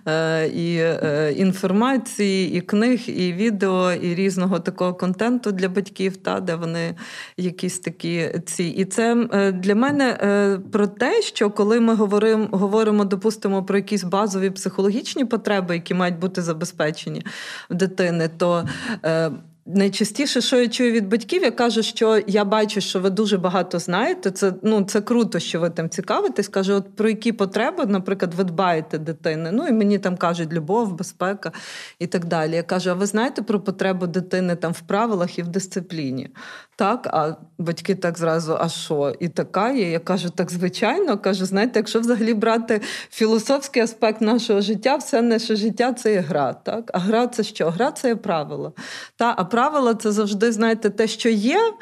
е, 0.07 0.47
і 0.47 0.77
е, 0.77 1.33
інформації, 1.37 2.57
і 2.57 2.61
книг, 2.61 3.01
і 3.07 3.33
відео, 3.33 3.93
і 3.93 4.15
різного 4.15 4.59
такого 4.59 4.93
контенту 4.93 5.51
для 5.51 5.69
батьків, 5.69 6.17
та, 6.17 6.39
де 6.39 6.55
вони 6.55 6.95
якісь 7.37 7.79
такі 7.79 8.29
ці. 8.45 8.63
І 8.63 8.85
це 8.85 9.27
е, 9.33 9.51
для 9.51 9.75
мене 9.75 10.19
е, 10.21 10.59
про 10.71 10.87
те, 10.87 11.21
що 11.21 11.49
коли 11.49 11.79
ми 11.79 11.95
говоримо, 11.95 12.47
говоримо, 12.51 13.05
допустимо, 13.05 13.34
про 13.63 13.77
якісь 13.77 14.03
базові 14.03 14.49
психологічні 14.49 15.25
потреби, 15.25 15.75
які 15.75 15.93
мають 15.93 16.19
бути 16.19 16.41
забезпечені 16.41 17.25
в 17.69 17.73
дитини, 17.73 18.29
то 18.37 18.67
е, 19.05 19.31
Найчастіше, 19.67 20.41
що 20.41 20.61
я 20.61 20.67
чую 20.67 20.91
від 20.91 21.07
батьків, 21.07 21.43
я 21.43 21.51
кажу, 21.51 21.83
що 21.83 22.21
я 22.27 22.45
бачу, 22.45 22.81
що 22.81 22.99
ви 22.99 23.09
дуже 23.09 23.37
багато 23.37 23.79
знаєте. 23.79 24.31
Це 24.31 24.53
ну 24.61 24.83
це 24.83 25.01
круто, 25.01 25.39
що 25.39 25.59
ви 25.59 25.69
там 25.69 25.89
цікавитесь. 25.89 26.47
Кажу, 26.47 26.73
от 26.73 26.95
про 26.95 27.09
які 27.09 27.31
потреби, 27.31 27.85
наприклад, 27.85 28.33
ви 28.33 28.43
дбаєте 28.43 28.97
дитини. 28.97 29.51
Ну 29.53 29.67
і 29.67 29.71
мені 29.71 29.99
там 29.99 30.17
кажуть 30.17 30.53
любов, 30.53 30.93
безпека 30.93 31.51
і 31.99 32.07
так 32.07 32.25
далі. 32.25 32.55
Я 32.55 32.63
кажу: 32.63 32.89
а 32.89 32.93
ви 32.93 33.05
знаєте 33.05 33.41
про 33.41 33.59
потребу 33.59 34.07
дитини 34.07 34.55
там 34.55 34.71
в 34.71 34.79
правилах 34.81 35.39
і 35.39 35.41
в 35.41 35.47
дисципліні? 35.47 36.29
Так, 36.75 37.07
а 37.07 37.35
батьки 37.57 37.95
так 37.95 38.17
зразу, 38.17 38.57
а 38.59 38.69
що? 38.69 39.15
І 39.19 39.29
така 39.29 39.71
є. 39.71 39.91
Я 39.91 39.99
кажу, 39.99 40.29
так 40.29 40.51
звичайно. 40.51 41.17
Кажу, 41.17 41.45
знаєте, 41.45 41.79
якщо 41.79 41.99
взагалі 41.99 42.33
брати 42.33 42.81
філософський 43.09 43.83
аспект 43.83 44.21
нашого 44.21 44.61
життя, 44.61 44.95
все 44.95 45.21
наше 45.21 45.55
життя 45.55 45.93
це 45.93 46.13
є 46.13 46.19
гра. 46.19 46.53
Так? 46.53 46.91
А 46.93 46.99
гра 46.99 47.27
це 47.27 47.43
що? 47.43 47.69
Гра 47.69 47.91
це 47.91 48.07
є 48.07 48.15
правила. 48.15 48.71
Та, 49.17 49.33
А 49.37 49.43
правила 49.55 49.95
це 49.95 50.11
завжди, 50.11 50.51
знаєте, 50.51 50.89
те, 50.89 51.07
що 51.07 51.29
є. 51.29 51.73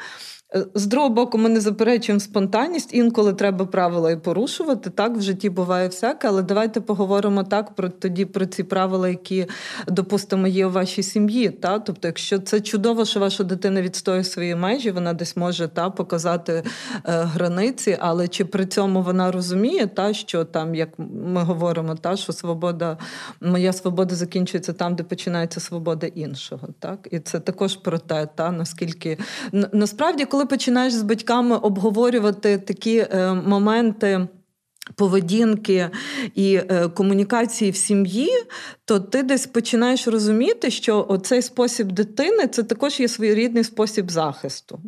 Е, 0.56 0.66
з 0.74 0.86
другого 0.86 1.14
боку, 1.14 1.38
ми 1.38 1.48
не 1.48 1.60
заперечуємо 1.60 2.20
спонтанність, 2.20 2.94
інколи 2.94 3.32
треба 3.32 3.66
правила 3.66 4.10
і 4.10 4.16
порушувати. 4.16 4.90
Так, 4.90 5.16
в 5.16 5.20
житті 5.20 5.50
буває 5.50 5.88
всяке, 5.88 6.28
але 6.28 6.42
давайте 6.42 6.80
поговоримо 6.80 7.44
так 7.44 7.74
про 7.74 7.88
тоді 7.88 8.24
про 8.24 8.46
ці 8.46 8.62
правила, 8.62 9.08
які, 9.08 9.46
допустимо, 9.86 10.46
є 10.46 10.66
у 10.66 10.70
вашій 10.70 11.02
сім'ї. 11.02 11.50
Та? 11.50 11.78
Тобто, 11.78 12.08
якщо 12.08 12.38
це 12.38 12.60
чудово, 12.60 13.04
що 13.04 13.20
ваша 13.20 13.44
дитина 13.44 13.82
відстоює 13.82 14.24
свої 14.24 14.54
межі, 14.54 14.90
вона 14.90 15.12
десь 15.12 15.36
може 15.36 15.68
та, 15.68 15.90
показати 15.90 16.52
е, 16.52 16.62
границі, 17.04 17.98
але 18.00 18.28
чи 18.28 18.44
при 18.44 18.66
цьому 18.66 19.02
вона 19.02 19.32
розуміє, 19.32 19.86
та, 19.86 20.14
що 20.14 20.44
там, 20.44 20.74
як 20.74 20.88
ми 21.24 21.42
говоримо, 21.42 21.94
та, 21.94 22.16
що 22.16 22.32
свобода, 22.32 22.98
моя 23.40 23.72
свобода 23.72 24.14
закінчується 24.14 24.72
там, 24.72 24.94
де 24.94 25.02
починається 25.02 25.60
свобода 25.60 26.06
іншого. 26.06 26.68
Так? 26.78 27.08
І 27.10 27.18
це 27.18 27.40
також 27.40 27.76
про 27.76 27.98
те, 27.98 28.28
та, 28.34 28.50
наскільки 28.50 29.18
насправді, 29.72 30.24
коли 30.24 30.43
коли 30.44 30.50
починаєш 30.50 30.92
з 30.92 31.02
батьками 31.02 31.56
обговорювати 31.56 32.58
такі 32.58 32.96
е, 32.98 33.34
моменти. 33.34 34.28
Поведінки 34.96 35.90
і 36.34 36.54
е, 36.54 36.88
комунікації 36.88 37.70
в 37.70 37.76
сім'ї, 37.76 38.30
то 38.84 39.00
ти 39.00 39.22
десь 39.22 39.46
починаєш 39.46 40.08
розуміти, 40.08 40.70
що 40.70 41.06
оцей 41.08 41.42
спосіб 41.42 41.92
дитини 41.92 42.46
це 42.48 42.62
також 42.62 43.00
є 43.00 43.08
своєрідний 43.08 43.64
спосіб 43.64 44.10
захисту. 44.10 44.80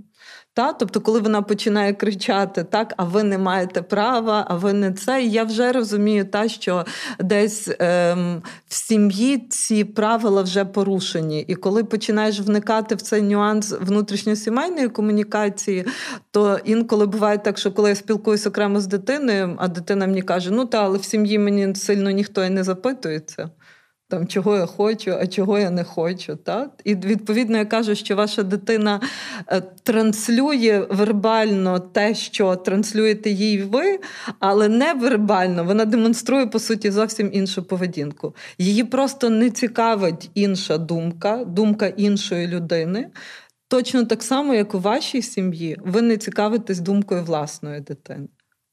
Та? 0.57 0.73
Тобто, 0.73 1.01
коли 1.01 1.21
вона 1.21 1.43
починає 1.43 1.93
кричати, 1.93 2.65
так, 2.65 2.95
а 2.97 3.05
ви 3.05 3.23
не 3.23 3.39
маєте 3.39 3.83
права, 3.83 4.47
а 4.49 4.55
ви 4.55 4.73
не 4.73 4.93
це. 4.93 5.23
І 5.23 5.31
я 5.31 5.45
вже 5.45 5.73
розумію, 5.73 6.25
та, 6.25 6.49
що 6.49 6.85
десь 7.21 7.71
ем, 7.79 8.43
в 8.69 8.75
сім'ї 8.75 9.39
ці 9.39 9.85
правила 9.85 10.43
вже 10.43 10.65
порушені. 10.65 11.41
І 11.41 11.55
коли 11.55 11.85
починаєш 11.85 12.41
вникати 12.41 12.95
в 12.95 13.03
цей 13.03 13.23
нюанс 13.23 13.75
внутрішньосімейної 13.81 14.89
комунікації, 14.89 15.85
то 16.31 16.59
інколи 16.65 17.07
буває 17.07 17.39
так, 17.39 17.59
що 17.59 17.73
коли 17.73 17.89
я 17.89 17.95
спілкуюся 17.95 18.49
окремо 18.49 18.81
з 18.81 18.87
дитиною, 18.87 19.57
а 19.59 19.69
дитина 19.69 20.07
мені 20.07 20.23
каже, 20.23 20.51
ну 20.51 20.67
та, 20.67 20.85
але 20.85 20.99
в 20.99 21.05
сім'ї 21.05 21.39
мені 21.39 21.75
сильно 21.75 22.11
ніхто 22.11 22.45
і 22.45 22.51
не 22.51 22.65
запитується 22.65 23.51
там, 24.09 24.27
чого 24.27 24.57
я 24.57 24.67
хочу, 24.67 25.13
а 25.21 25.27
чого 25.27 25.59
я 25.59 25.71
не 25.71 25.85
хочу. 25.85 26.37
Так? 26.37 26.71
І 26.85 26.95
відповідно 26.95 27.59
я 27.59 27.65
кажу, 27.65 27.95
що 27.95 28.17
ваша 28.17 28.43
дитина 28.43 29.01
е, 29.49 29.61
транслює 29.83 30.87
вербально 30.91 31.81
те, 31.81 32.15
що 32.15 32.57
транслюєте 32.57 33.31
їй 33.31 33.63
ви, 33.63 33.99
але 34.39 34.69
не 34.69 34.95
вербально. 34.95 35.65
Вона 35.65 35.85
демонструє, 35.85 36.47
по 36.47 36.59
суті, 36.59 36.91
зовсім 36.91 37.31
іншу 37.33 37.63
поведінку. 37.63 38.35
Її 38.59 38.85
просто 38.85 39.31
не 39.31 39.51
цікавить 39.51 40.31
інша 40.35 40.79
думка, 40.79 41.45
думка 41.45 41.87
іншої 41.87 42.47
людини. 42.47 43.11
Точно 43.69 44.05
так 44.05 44.23
само, 44.23 44.55
як 44.55 44.75
у 44.75 44.81
вашій 44.81 45.23
сім'ї, 45.23 45.77
ви 45.81 46.03
не 46.03 46.17
цікавитесь 46.17 46.81
думкою 46.81 47.25
власної 47.25 47.81
дитини. 47.81 48.29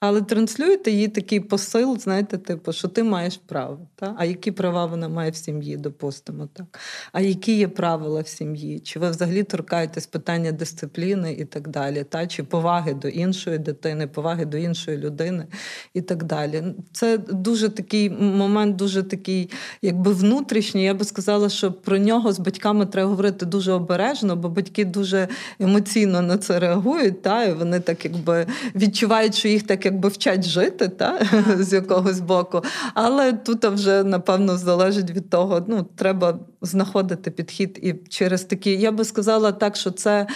Але 0.05 0.21
транслюєте 0.21 0.91
їй 0.91 1.07
такий 1.07 1.39
посил, 1.39 1.99
знаєте, 1.99 2.37
типу, 2.37 2.73
що 2.73 2.87
ти 2.87 3.03
маєш 3.03 3.39
право. 3.45 3.79
Та? 3.95 4.15
А 4.17 4.25
які 4.25 4.51
права 4.51 4.85
вона 4.85 5.09
має 5.09 5.31
в 5.31 5.35
сім'ї, 5.35 5.77
допустимо, 5.77 6.49
так? 6.53 6.79
А 7.11 7.21
які 7.21 7.57
є 7.57 7.67
правила 7.67 8.21
в 8.21 8.27
сім'ї? 8.27 8.79
Чи 8.79 8.99
ви 8.99 9.09
взагалі 9.09 9.43
торкаєтесь 9.43 10.07
питання 10.07 10.51
дисципліни 10.51 11.33
і 11.33 11.45
так 11.45 11.67
далі? 11.67 12.03
Та? 12.09 12.27
Чи 12.27 12.43
поваги 12.43 12.93
до 12.93 13.07
іншої 13.07 13.57
дитини, 13.57 14.07
поваги 14.07 14.45
до 14.45 14.57
іншої 14.57 14.97
людини 14.97 15.45
і 15.93 16.01
так 16.01 16.23
далі? 16.23 16.63
Це 16.91 17.17
дуже 17.17 17.69
такий 17.69 18.09
момент, 18.09 18.75
дуже 18.75 19.03
такий, 19.03 19.49
якби 19.81 20.13
внутрішній. 20.13 20.83
Я 20.83 20.93
би 20.93 21.05
сказала, 21.05 21.49
що 21.49 21.71
про 21.71 21.97
нього 21.97 22.33
з 22.33 22.39
батьками 22.39 22.85
треба 22.85 23.09
говорити 23.09 23.45
дуже 23.45 23.71
обережно, 23.71 24.35
бо 24.35 24.49
батьки 24.49 24.85
дуже 24.85 25.27
емоційно 25.59 26.21
на 26.21 26.37
це 26.37 26.59
реагують, 26.59 27.21
та? 27.21 27.43
і 27.43 27.53
вони 27.53 27.79
так 27.79 28.05
якби 28.05 28.47
відчувають, 28.75 29.35
що 29.35 29.47
їх 29.47 29.63
так 29.63 29.92
якби 29.93 30.09
вчать 30.09 30.45
жити, 30.45 30.87
та? 30.87 31.19
з 31.59 31.73
якогось 31.73 32.19
боку. 32.19 32.61
Але 32.93 33.33
тут 33.33 33.65
вже, 33.65 34.03
напевно, 34.03 34.57
залежить 34.57 35.11
від 35.11 35.29
того, 35.29 35.65
ну, 35.67 35.83
треба 35.83 36.39
знаходити 36.61 37.31
підхід 37.31 37.79
і 37.81 37.93
через 37.93 38.43
такі, 38.43 38.71
я 38.71 38.91
би 38.91 39.05
сказала 39.05 39.51
так, 39.51 39.75
що 39.75 39.91
це 39.91 40.27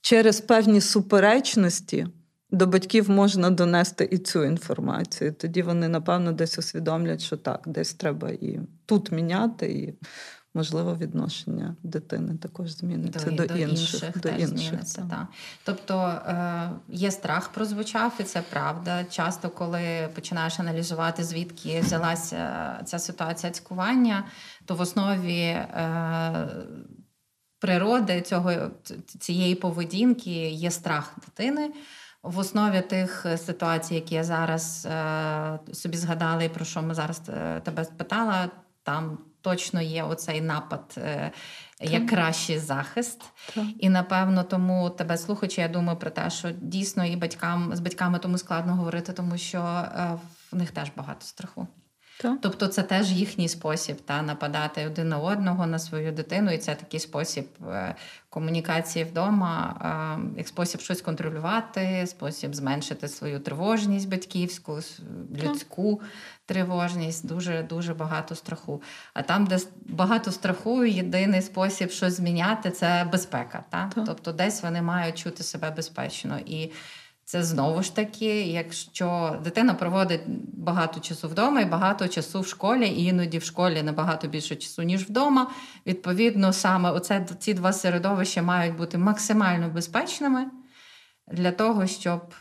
через 0.00 0.40
певні 0.40 0.80
суперечності. 0.80 2.06
До 2.50 2.66
батьків 2.66 3.10
можна 3.10 3.50
донести 3.50 4.08
і 4.10 4.18
цю 4.18 4.44
інформацію. 4.44 5.32
Тоді 5.32 5.62
вони, 5.62 5.88
напевно, 5.88 6.32
десь 6.32 6.58
усвідомлять, 6.58 7.22
що 7.22 7.36
так, 7.36 7.62
десь 7.66 7.94
треба 7.94 8.30
і 8.30 8.60
тут 8.86 9.12
міняти, 9.12 9.72
і 9.72 9.94
можливо, 10.54 10.96
відношення 10.96 11.76
дитини 11.82 12.36
також 12.36 12.70
зміниться 12.70 13.30
до, 13.30 13.46
до 13.46 13.54
інших. 13.54 13.94
інших 13.94 14.20
до 14.20 14.28
інших 14.28 14.58
зміниться. 14.58 15.06
Так. 15.10 15.26
Тобто 15.64 16.00
е, 16.00 16.70
є 16.88 17.10
страх 17.10 17.48
прозвучав, 17.48 18.12
і 18.20 18.22
це 18.22 18.42
правда. 18.50 19.04
Часто, 19.04 19.50
коли 19.50 20.08
починаєш 20.14 20.60
аналізувати, 20.60 21.24
звідки 21.24 21.80
взялася 21.80 22.80
ця 22.84 22.98
ситуація 22.98 23.52
цькування, 23.52 24.24
то 24.64 24.74
в 24.74 24.80
основі 24.80 25.40
е, 25.40 26.48
природи 27.58 28.20
цього 28.20 28.52
цієї 29.20 29.54
поведінки 29.54 30.50
є 30.50 30.70
страх 30.70 31.16
дитини. 31.26 31.72
В 32.22 32.38
основі 32.38 32.80
тих 32.80 33.26
ситуацій, 33.36 33.94
які 33.94 34.14
я 34.14 34.24
зараз 34.24 34.86
е, 34.86 35.58
собі 35.72 35.96
згадала, 35.96 36.42
і 36.42 36.48
про 36.48 36.64
що 36.64 36.82
ми 36.82 36.94
зараз 36.94 37.22
е, 37.28 37.60
тебе 37.60 37.84
спитала, 37.84 38.50
там 38.82 39.18
точно 39.44 39.80
є 39.80 40.02
оцей 40.02 40.40
напад 40.40 40.94
е, 40.98 41.30
як 41.80 42.06
кращий 42.06 42.58
захист. 42.58 43.22
Так. 43.54 43.64
І 43.78 43.88
напевно 43.88 44.44
тому 44.44 44.90
тебе 44.90 45.16
слухаючи, 45.16 45.60
я 45.60 45.68
думаю 45.68 45.98
про 45.98 46.10
те, 46.10 46.30
що 46.30 46.50
дійсно 46.50 47.04
і 47.04 47.16
батькам 47.16 47.70
з 47.76 47.80
батьками 47.80 48.18
тому 48.18 48.38
складно 48.38 48.74
говорити, 48.74 49.12
тому 49.12 49.38
що 49.38 49.58
е, 49.58 50.18
в 50.52 50.56
них 50.56 50.70
теж 50.70 50.88
багато 50.96 51.26
страху. 51.26 51.66
Так. 52.20 52.38
Тобто 52.42 52.66
це 52.66 52.82
теж 52.82 53.12
їхній 53.12 53.48
спосіб 53.48 54.00
та 54.04 54.22
нападати 54.22 54.86
один 54.86 55.08
на 55.08 55.18
одного 55.18 55.66
на 55.66 55.78
свою 55.78 56.12
дитину, 56.12 56.50
і 56.50 56.58
це 56.58 56.74
такий 56.74 57.00
спосіб 57.00 57.48
е, 57.68 57.94
комунікації 58.28 59.04
вдома, 59.04 59.76
е, 60.34 60.38
як 60.38 60.48
спосіб 60.48 60.80
щось 60.80 61.02
контролювати, 61.02 62.06
спосіб 62.06 62.54
зменшити 62.54 63.08
свою 63.08 63.40
тривожність 63.40 64.08
батьківську, 64.08 64.78
людську 65.42 65.96
так. 65.96 66.08
тривожність, 66.46 67.26
дуже 67.26 67.62
дуже 67.62 67.94
багато 67.94 68.34
страху. 68.34 68.82
А 69.14 69.22
там, 69.22 69.46
де 69.46 69.58
багато 69.86 70.32
страху, 70.32 70.84
єдиний 70.84 71.42
спосіб 71.42 71.90
щось 71.90 72.14
зміняти 72.14 72.70
це 72.70 73.08
безпека. 73.12 73.64
Та? 73.70 73.90
Так. 73.94 74.04
Тобто, 74.06 74.32
десь 74.32 74.62
вони 74.62 74.82
мають 74.82 75.18
чути 75.18 75.42
себе 75.42 75.70
безпечно 75.70 76.38
і. 76.46 76.72
Це 77.24 77.42
знову 77.42 77.82
ж 77.82 77.96
таки, 77.96 78.42
якщо 78.42 79.38
дитина 79.44 79.74
проводить 79.74 80.20
багато 80.52 81.00
часу 81.00 81.28
вдома 81.28 81.60
і 81.60 81.64
багато 81.64 82.08
часу 82.08 82.40
в 82.40 82.46
школі, 82.46 82.88
і 82.88 83.04
іноді 83.04 83.38
в 83.38 83.44
школі 83.44 83.82
набагато 83.82 84.28
більше 84.28 84.56
часу, 84.56 84.82
ніж 84.82 85.04
вдома. 85.04 85.50
Відповідно, 85.86 86.52
саме 86.52 86.90
оце, 86.90 87.26
ці 87.38 87.54
два 87.54 87.72
середовища 87.72 88.42
мають 88.42 88.76
бути 88.76 88.98
максимально 88.98 89.68
безпечними 89.68 90.46
для 91.32 91.52
того, 91.52 91.86
щоб 91.86 92.34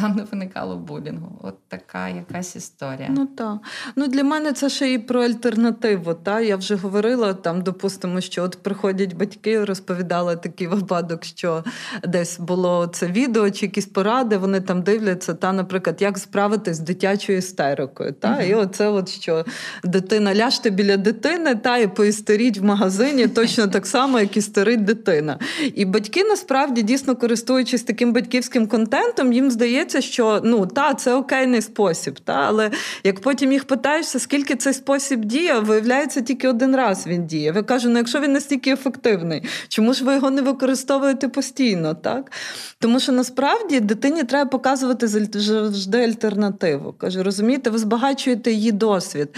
там 0.00 0.16
не 0.16 0.22
виникало 0.22 0.76
булінгу. 0.76 1.38
От 1.42 1.54
така 1.68 2.08
якась 2.08 2.56
історія. 2.56 3.08
Ну 3.10 3.26
так. 3.26 3.58
Ну 3.96 4.06
для 4.06 4.24
мене 4.24 4.52
це 4.52 4.68
ще 4.68 4.92
і 4.92 4.98
про 4.98 5.22
альтернативу. 5.22 6.14
Та? 6.14 6.40
Я 6.40 6.56
вже 6.56 6.74
говорила 6.74 7.34
там, 7.34 7.62
допустимо, 7.62 8.20
що 8.20 8.42
от 8.42 8.58
приходять 8.62 9.14
батьки, 9.14 9.64
розповідали 9.64 10.36
такий 10.36 10.66
випадок, 10.66 11.24
що 11.24 11.64
десь 12.04 12.38
було 12.40 12.86
це 12.86 13.06
відео 13.06 13.50
чи 13.50 13.66
якісь 13.66 13.86
поради, 13.86 14.36
вони 14.36 14.60
там 14.60 14.82
дивляться, 14.82 15.34
та, 15.34 15.52
наприклад, 15.52 16.02
як 16.02 16.18
справитись 16.18 16.76
з 16.76 16.80
дитячою 16.80 17.38
істерикою. 17.38 18.12
Та? 18.12 18.28
uh 18.28 18.48
І 18.48 18.54
оце, 18.54 18.88
от 18.88 19.08
що 19.08 19.44
дитина 19.84 20.34
ляжте 20.34 20.70
біля 20.70 20.96
дитини 20.96 21.54
та 21.54 21.78
і 21.78 21.94
поістеріть 21.94 22.58
в 22.58 22.64
магазині 22.64 23.26
точно 23.26 23.66
так 23.66 23.86
само, 23.86 24.20
як 24.20 24.36
істерить 24.36 24.84
дитина. 24.84 25.38
І 25.74 25.84
батьки 25.84 26.24
насправді 26.24 26.82
дійсно 26.82 27.16
користуючись 27.16 27.82
таким 27.82 28.12
батьківським 28.12 28.66
контентом, 28.66 29.32
їм 29.32 29.50
здається 29.50 29.87
здається, 29.88 30.00
що 30.00 30.40
ну 30.44 30.66
та 30.66 30.94
це 30.94 31.14
окейний 31.14 31.62
спосіб. 31.62 32.20
Та, 32.20 32.32
Але 32.32 32.70
як 33.04 33.20
потім 33.20 33.52
їх 33.52 33.64
питаєшся, 33.64 34.18
скільки 34.18 34.56
цей 34.56 34.72
спосіб 34.72 35.24
діє, 35.24 35.58
виявляється, 35.58 36.20
тільки 36.20 36.48
один 36.48 36.76
раз 36.76 37.06
він 37.06 37.26
діє. 37.26 37.52
Ви 37.52 37.62
кажете, 37.62 37.92
ну 37.92 37.98
якщо 37.98 38.20
він 38.20 38.32
настільки 38.32 38.70
ефективний, 38.70 39.42
чому 39.68 39.92
ж 39.94 40.04
ви 40.04 40.14
його 40.14 40.30
не 40.30 40.42
використовуєте 40.42 41.28
постійно? 41.28 41.94
так? 41.94 42.32
Тому 42.78 43.00
що 43.00 43.12
насправді 43.12 43.80
дитині 43.80 44.24
треба 44.24 44.50
показувати 44.50 45.08
завжди 45.08 46.04
альтернативу. 46.04 46.92
Каже, 46.92 47.22
розумієте, 47.22 47.70
ви 47.70 47.78
збагачуєте 47.78 48.52
її 48.52 48.72
досвід. 48.72 49.28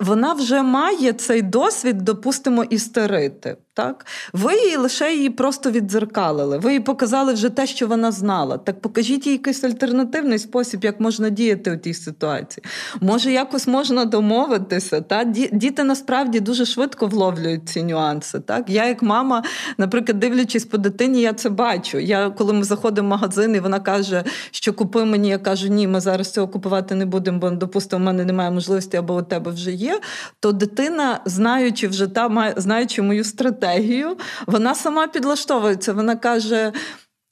Вона 0.00 0.32
вже 0.32 0.62
має 0.62 1.12
цей 1.12 1.42
досвід, 1.42 1.98
допустимо, 1.98 2.64
істерити. 2.64 3.56
Так? 3.78 4.06
Ви 4.32 4.54
її 4.54 4.76
лише 4.76 5.14
її 5.14 5.30
просто 5.30 5.70
віддзеркалили. 5.70 6.58
Ви 6.58 6.72
їй 6.72 6.80
показали 6.80 7.32
вже 7.32 7.50
те, 7.50 7.66
що 7.66 7.86
вона 7.86 8.12
знала. 8.12 8.58
Так 8.58 8.80
покажіть 8.80 9.26
їй 9.26 9.32
якийсь 9.32 9.64
альтернативний 9.64 10.38
спосіб, 10.38 10.84
як 10.84 11.00
можна 11.00 11.30
діяти 11.30 11.72
у 11.72 11.76
тій 11.76 11.94
ситуації. 11.94 12.64
Може, 13.00 13.32
якось 13.32 13.66
можна 13.66 14.04
домовитися. 14.04 15.00
Та? 15.00 15.24
Діти 15.52 15.84
насправді 15.84 16.40
дуже 16.40 16.66
швидко 16.66 17.06
вловлюють 17.06 17.68
ці 17.68 17.82
нюанси. 17.82 18.40
Так? 18.40 18.70
Я, 18.70 18.86
як 18.86 19.02
мама, 19.02 19.42
наприклад, 19.78 20.20
дивлячись 20.20 20.64
по 20.64 20.78
дитині, 20.78 21.20
я 21.20 21.32
це 21.32 21.48
бачу. 21.48 21.98
Я, 21.98 22.30
Коли 22.30 22.52
ми 22.52 22.64
заходимо 22.64 23.08
в 23.08 23.10
магазин, 23.10 23.56
і 23.56 23.60
вона 23.60 23.80
каже, 23.80 24.24
що 24.50 24.72
купи 24.72 25.04
мені, 25.04 25.28
я 25.28 25.38
кажу, 25.38 25.68
ні, 25.68 25.88
ми 25.88 26.00
зараз 26.00 26.32
цього 26.32 26.48
купувати 26.48 26.94
не 26.94 27.06
будемо, 27.06 27.38
бо, 27.38 27.50
допустимо, 27.50 28.02
в 28.02 28.06
мене 28.06 28.24
немає 28.24 28.50
можливості 28.50 28.96
або 28.96 29.16
у 29.16 29.22
тебе 29.22 29.50
вже 29.50 29.72
є. 29.72 30.00
То 30.40 30.52
дитина, 30.52 31.20
знаючи 31.24 31.88
вже 31.88 32.06
та, 32.06 32.54
знаючи 32.56 33.02
мою 33.02 33.24
стратегію, 33.24 33.67
стратегію, 33.68 34.16
вона 34.46 34.74
сама 34.74 35.06
підлаштовується. 35.06 35.92
Вона 35.92 36.16
каже: 36.16 36.72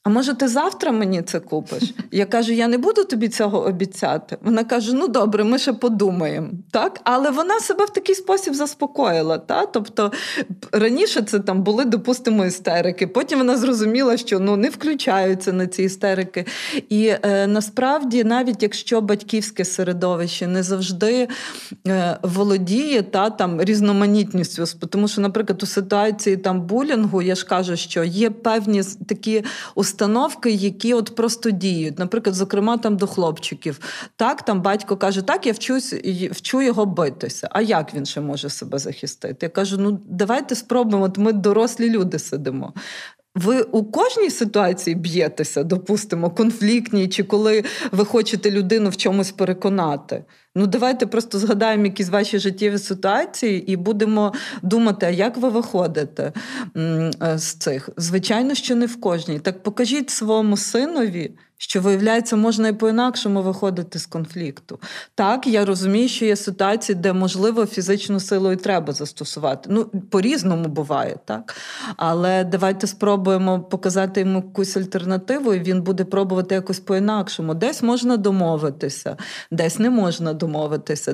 а 0.06 0.08
може, 0.08 0.34
ти 0.34 0.48
завтра 0.48 0.92
мені 0.92 1.22
це 1.22 1.40
купиш? 1.40 1.94
Я 2.10 2.26
кажу, 2.26 2.52
я 2.52 2.68
не 2.68 2.78
буду 2.78 3.04
тобі 3.04 3.28
цього 3.28 3.64
обіцяти. 3.64 4.36
Вона 4.42 4.64
каже: 4.64 4.92
Ну 4.94 5.08
добре, 5.08 5.44
ми 5.44 5.58
ще 5.58 5.72
подумаємо. 5.72 6.48
Так? 6.70 7.00
Але 7.04 7.30
вона 7.30 7.60
себе 7.60 7.84
в 7.84 7.90
такий 7.90 8.14
спосіб 8.14 8.54
заспокоїла. 8.54 9.38
Так? 9.38 9.72
Тобто 9.72 10.12
раніше 10.72 11.22
це 11.22 11.38
там 11.38 11.62
були, 11.62 11.84
допустимо, 11.84 12.44
істерики. 12.44 13.06
Потім 13.06 13.38
вона 13.38 13.56
зрозуміла, 13.56 14.16
що 14.16 14.40
ну 14.40 14.56
не 14.56 14.68
включаються 14.68 15.52
на 15.52 15.66
ці 15.66 15.82
істерики. 15.82 16.46
І 16.88 17.06
е, 17.06 17.46
насправді, 17.46 18.24
навіть 18.24 18.62
якщо 18.62 19.00
батьківське 19.00 19.64
середовище 19.64 20.46
не 20.46 20.62
завжди 20.62 21.28
е, 21.86 22.18
володіє 22.22 23.02
та 23.02 23.30
там 23.30 23.62
різноманітністю, 23.62 24.64
тому 24.90 25.08
що, 25.08 25.20
наприклад, 25.20 25.62
у 25.62 25.66
ситуації 25.66 26.36
там 26.36 26.60
булінгу 26.60 27.22
я 27.22 27.34
ж 27.34 27.46
кажу, 27.46 27.76
що 27.76 28.04
є 28.04 28.30
певні 28.30 28.82
такі 29.08 29.44
установки, 29.96 30.50
які 30.50 30.94
от 30.94 31.14
просто 31.14 31.50
діють. 31.50 31.98
Наприклад, 31.98 32.34
зокрема, 32.34 32.78
там 32.78 32.96
до 32.96 33.06
хлопчиків. 33.06 33.80
Так, 34.16 34.44
там 34.44 34.62
батько 34.62 34.96
каже, 34.96 35.22
так, 35.22 35.46
я 35.46 35.52
вчусь, 35.52 35.92
вчу 36.30 36.62
його 36.62 36.86
битися. 36.86 37.48
А 37.52 37.60
як 37.60 37.94
він 37.94 38.06
ще 38.06 38.20
може 38.20 38.48
себе 38.48 38.78
захистити? 38.78 39.46
Я 39.46 39.48
кажу: 39.48 39.76
ну 39.78 40.00
давайте 40.06 40.54
спробуємо. 40.54 41.04
От 41.04 41.18
ми 41.18 41.32
дорослі 41.32 41.90
люди 41.90 42.18
сидимо. 42.18 42.72
Ви 43.34 43.62
у 43.62 43.84
кожній 43.84 44.30
ситуації 44.30 44.96
б'єтеся, 44.96 45.62
допустимо, 45.64 46.30
конфліктній, 46.30 47.08
чи 47.08 47.24
коли 47.24 47.64
ви 47.92 48.04
хочете 48.04 48.50
людину 48.50 48.90
в 48.90 48.96
чомусь 48.96 49.30
переконати. 49.30 50.24
Ну, 50.58 50.66
давайте 50.66 51.06
просто 51.06 51.38
згадаємо 51.38 51.84
якісь 51.84 52.08
ваші 52.08 52.38
життєві 52.38 52.78
ситуації 52.78 53.72
і 53.72 53.76
будемо 53.76 54.32
думати, 54.62 55.06
а 55.06 55.10
як 55.10 55.36
ви 55.36 55.48
виходите 55.48 56.32
е, 56.76 57.12
з 57.38 57.54
цих. 57.54 57.88
Звичайно, 57.96 58.54
що 58.54 58.76
не 58.76 58.86
в 58.86 59.00
кожній. 59.00 59.38
Так 59.38 59.62
покажіть 59.62 60.10
своєму 60.10 60.56
синові, 60.56 61.32
що, 61.58 61.80
виявляється, 61.80 62.36
можна 62.36 62.68
і 62.68 62.72
по-інакшому 62.72 63.42
виходити 63.42 63.98
з 63.98 64.06
конфлікту. 64.06 64.78
Так, 65.14 65.46
я 65.46 65.64
розумію, 65.64 66.08
що 66.08 66.24
є 66.24 66.36
ситуації, 66.36 66.96
де, 66.96 67.12
можливо, 67.12 67.66
фізичну 67.66 68.20
силу 68.20 68.52
і 68.52 68.56
треба 68.56 68.92
застосувати. 68.92 69.68
Ну, 69.72 69.84
по-різному 69.84 70.68
буває, 70.68 71.18
так? 71.24 71.54
Але 71.96 72.44
давайте 72.44 72.86
спробуємо 72.86 73.60
показати 73.60 74.20
йому 74.20 74.36
якусь 74.36 74.76
альтернативу, 74.76 75.54
і 75.54 75.60
він 75.60 75.82
буде 75.82 76.04
пробувати 76.04 76.54
якось 76.54 76.80
по-інакшому. 76.80 77.54
Десь 77.54 77.82
можна 77.82 78.16
домовитися, 78.16 79.16
десь 79.50 79.78
не 79.78 79.90
можна 79.90 80.32
домовитися, 80.32 80.45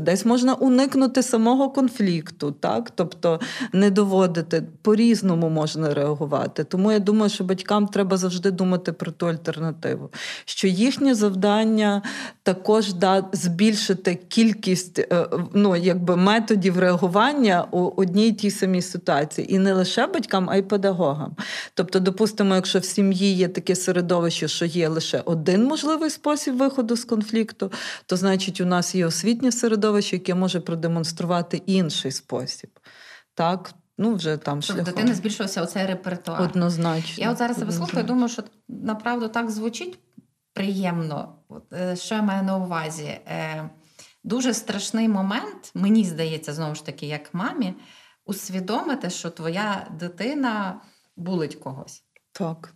десь 0.01 0.25
можна 0.25 0.55
уникнути 0.55 1.23
самого 1.23 1.71
конфлікту, 1.71 2.53
так? 2.53 2.91
Тобто 2.95 3.41
не 3.73 3.91
доводити, 3.91 4.63
по-різному 4.83 5.49
можна 5.49 5.95
реагувати. 5.95 6.65
Тому 6.65 6.93
я 6.93 6.99
думаю, 6.99 7.31
що 7.31 7.45
батькам 7.45 7.87
треба 7.87 8.17
завжди 8.17 8.51
думати 8.51 8.93
про 8.93 9.13
ту 9.13 9.27
альтернативу 9.27 10.11
що 10.45 10.69
їхнє 10.69 11.15
завдання 11.15 12.03
також 12.43 12.93
да, 12.93 13.25
збільшити 13.33 14.15
кількість 14.29 14.99
е, 14.99 15.27
ну, 15.55 15.77
якби 15.77 16.17
методів 16.17 16.79
реагування 16.79 17.67
у 17.71 17.93
одній 17.97 18.29
і 18.29 18.33
тій 18.33 18.51
самій 18.51 18.83
ситуації. 18.83 19.55
І 19.55 19.59
не 19.59 19.73
лише 19.73 20.07
батькам, 20.07 20.51
а 20.51 20.57
й 20.57 20.63
педагогам. 20.63 21.37
Тобто, 21.75 22.01
допустимо, 22.01 22.55
якщо 22.55 22.79
в 22.79 22.85
сім'ї 22.85 23.35
є 23.35 23.49
таке 23.49 23.75
середовище, 23.75 24.49
що 24.49 24.65
є 24.65 24.89
лише 24.89 25.23
один 25.25 25.65
можливий 25.65 26.11
спосіб 26.11 26.57
виходу 26.57 26.97
з 26.97 27.05
конфлікту, 27.05 27.73
то 28.07 28.17
значить 28.17 28.61
у 28.61 28.67
нас 28.67 28.95
є 28.95 29.07
освітнє 29.23 29.53
середовище, 29.53 30.17
яке 30.17 30.35
може 30.35 30.61
продемонструвати 30.61 31.57
інший 31.57 32.13
спосіб. 32.13 32.71
Так, 33.35 33.75
Ну, 33.99 34.15
вже 34.15 34.37
там 34.37 34.63
Щоб 34.63 34.77
шляхом. 34.77 34.95
дитини 34.95 35.15
збільшився 35.15 35.63
оцей 35.63 35.87
репертуар. 35.87 36.43
Однозначно. 36.43 37.25
Я 37.25 37.31
от 37.31 37.39
зараз 37.39 37.59
себе 37.59 37.73
слухаю, 37.73 38.05
думаю, 38.05 38.29
що 38.29 38.43
направду 38.69 39.29
так 39.29 39.51
звучить 39.51 39.99
приємно. 40.53 41.39
От, 41.49 41.73
е, 41.73 41.97
Що 41.97 42.15
я 42.15 42.23
маю 42.23 42.43
на 42.43 42.57
увазі? 42.57 43.05
Е, 43.05 43.71
Дуже 44.25 44.55
страшний 44.55 45.09
момент, 45.09 45.73
мені 45.75 46.05
здається, 46.05 46.53
знову 46.53 46.75
ж 46.75 46.87
таки, 46.87 47.07
як 47.07 47.35
мамі, 47.35 47.75
усвідомити, 48.27 49.11
що 49.11 49.31
твоя 49.31 49.87
дитина 49.99 50.81
булить 51.17 51.55
когось. 51.55 52.05
Так. 52.33 52.75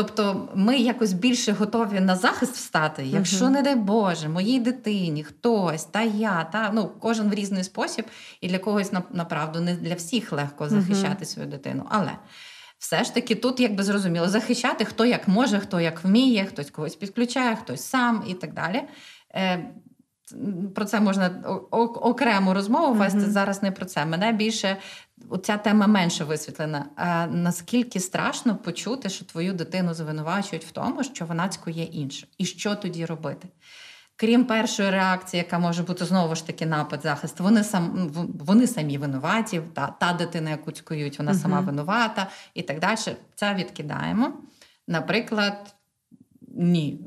Тобто 0.00 0.48
ми 0.54 0.78
якось 0.78 1.12
більше 1.12 1.52
готові 1.52 2.00
на 2.00 2.16
захист 2.16 2.54
встати, 2.54 3.04
якщо, 3.06 3.44
uh-huh. 3.44 3.50
не 3.50 3.62
дай 3.62 3.76
Боже, 3.76 4.28
моїй 4.28 4.60
дитині 4.60 5.24
хтось, 5.24 5.84
та 5.84 6.02
я, 6.02 6.44
та 6.44 6.70
ну 6.74 6.90
кожен 7.00 7.28
в 7.30 7.34
різний 7.34 7.64
спосіб, 7.64 8.04
і 8.40 8.48
для 8.48 8.58
когось 8.58 8.92
направду 9.10 9.60
не 9.60 9.74
для 9.74 9.94
всіх 9.94 10.32
легко 10.32 10.68
захищати 10.68 11.24
uh-huh. 11.24 11.28
свою 11.28 11.48
дитину. 11.48 11.86
Але 11.90 12.12
все 12.78 13.04
ж 13.04 13.14
таки 13.14 13.34
тут, 13.34 13.60
якби 13.60 13.82
зрозуміло, 13.82 14.28
захищати 14.28 14.84
хто 14.84 15.04
як 15.04 15.28
може, 15.28 15.58
хто 15.58 15.80
як 15.80 16.04
вміє, 16.04 16.44
хтось 16.44 16.70
когось 16.70 16.96
підключає, 16.96 17.56
хтось 17.56 17.82
сам 17.82 18.24
і 18.26 18.34
так 18.34 18.54
далі. 18.54 18.82
Е, 19.34 19.70
про 20.74 20.84
це 20.84 21.00
можна 21.00 21.30
окрему 21.70 22.54
розмову 22.54 22.94
вести. 22.94 23.18
Mm-hmm. 23.18 23.30
Зараз 23.30 23.62
не 23.62 23.70
про 23.70 23.84
це. 23.84 24.06
Мене 24.06 24.32
більше 24.32 24.76
ця 25.42 25.56
тема 25.56 25.86
менше 25.86 26.24
висвітлена. 26.24 26.86
А 26.96 27.26
Наскільки 27.26 28.00
страшно 28.00 28.56
почути, 28.56 29.08
що 29.08 29.24
твою 29.24 29.52
дитину 29.52 29.94
звинувачують 29.94 30.64
в 30.64 30.70
тому, 30.70 31.04
що 31.04 31.26
вона 31.26 31.48
цькує 31.48 31.84
інше, 31.84 32.26
і 32.38 32.44
що 32.44 32.74
тоді 32.74 33.06
робити? 33.06 33.48
Крім 34.16 34.44
першої 34.44 34.90
реакції, 34.90 35.38
яка 35.38 35.58
може 35.58 35.82
бути 35.82 36.04
знову 36.04 36.34
ж 36.34 36.46
таки 36.46 36.66
напад, 36.66 37.00
захист, 37.02 37.40
вони 37.40 37.64
сам 37.64 38.10
вони 38.40 38.66
самі 38.66 38.98
винуваті, 38.98 39.62
та 39.74 39.94
та 40.00 40.12
дитина, 40.12 40.50
яку 40.50 40.72
цькують, 40.72 41.18
вона 41.18 41.32
uh-huh. 41.32 41.42
сама 41.42 41.60
винувата 41.60 42.26
і 42.54 42.62
так 42.62 42.80
далі. 42.80 43.16
Це 43.34 43.54
відкидаємо. 43.54 44.32
Наприклад, 44.88 45.74
ні. 46.48 47.00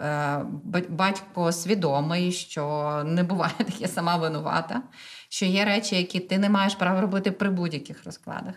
Е, 0.00 0.44
батько 0.88 1.52
свідомий, 1.52 2.32
що 2.32 3.02
не 3.06 3.22
буває 3.22 3.52
таке 3.58 3.88
сама 3.88 4.16
винувата, 4.16 4.82
що 5.28 5.46
є 5.46 5.64
речі, 5.64 5.96
які 5.96 6.20
ти 6.20 6.38
не 6.38 6.50
маєш 6.50 6.74
права 6.74 7.00
робити 7.00 7.32
при 7.32 7.50
будь-яких 7.50 8.04
розкладах. 8.04 8.54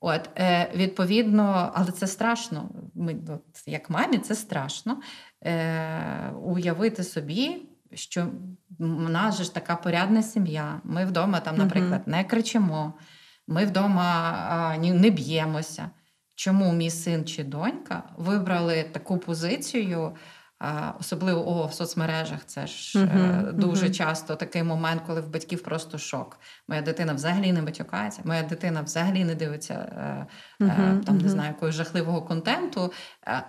От, 0.00 0.30
е, 0.36 0.70
Відповідно, 0.74 1.72
але 1.74 1.92
це 1.92 2.06
страшно. 2.06 2.68
Ми, 2.94 3.16
от, 3.28 3.62
Як 3.66 3.90
мамі, 3.90 4.18
це 4.18 4.34
страшно 4.34 5.00
е, 5.44 6.30
уявити 6.42 7.04
собі, 7.04 7.66
що 7.94 8.26
в 8.78 9.10
нас 9.10 9.36
же 9.36 9.44
ж 9.44 9.54
така 9.54 9.76
порядна 9.76 10.22
сім'я. 10.22 10.80
Ми 10.84 11.04
вдома, 11.04 11.40
там, 11.40 11.56
наприклад, 11.56 12.02
не 12.06 12.24
кричимо, 12.24 12.94
ми 13.46 13.66
вдома 13.66 14.32
а, 14.50 14.76
не 14.76 15.10
б'ємося. 15.10 15.90
Чому 16.34 16.72
мій 16.72 16.90
син 16.90 17.24
чи 17.24 17.44
донька 17.44 18.02
вибрали 18.16 18.82
таку 18.82 19.18
позицію? 19.18 20.16
Особливо 21.00 21.48
о, 21.48 21.66
в 21.66 21.74
соцмережах 21.74 22.38
це 22.46 22.66
ж 22.66 22.98
uh-huh, 22.98 23.52
дуже 23.52 23.86
uh-huh. 23.86 23.94
часто 23.94 24.36
такий 24.36 24.62
момент, 24.62 25.02
коли 25.06 25.20
в 25.20 25.28
батьків 25.28 25.62
просто 25.62 25.98
шок. 25.98 26.38
Моя 26.68 26.82
дитина 26.82 27.12
взагалі 27.12 27.52
не 27.52 27.62
матюкається, 27.62 28.22
моя 28.24 28.42
дитина 28.42 28.82
взагалі 28.82 29.24
не 29.24 29.34
дивиться 29.34 29.74
uh-huh, 30.60 31.04
там, 31.04 31.18
не 31.18 31.28
знаю, 31.28 31.48
якогось 31.48 31.74
жахливого 31.74 32.22
контенту, 32.22 32.92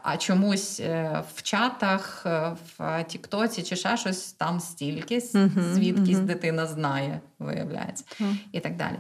а 0.04 0.18
чомусь 0.18 0.80
в 1.36 1.42
чатах, 1.42 2.26
в 2.78 3.04
Тіктоці 3.04 3.64
чи 3.64 3.76
ще 3.76 3.98
щось 3.98 4.34
там 4.34 4.60
стільки, 4.60 5.20
звідкись 5.74 6.20
дитина 6.20 6.68
знає, 6.68 7.22
виявляється, 7.40 8.06
і 8.52 8.60
так 8.60 8.76
далі. 8.76 8.96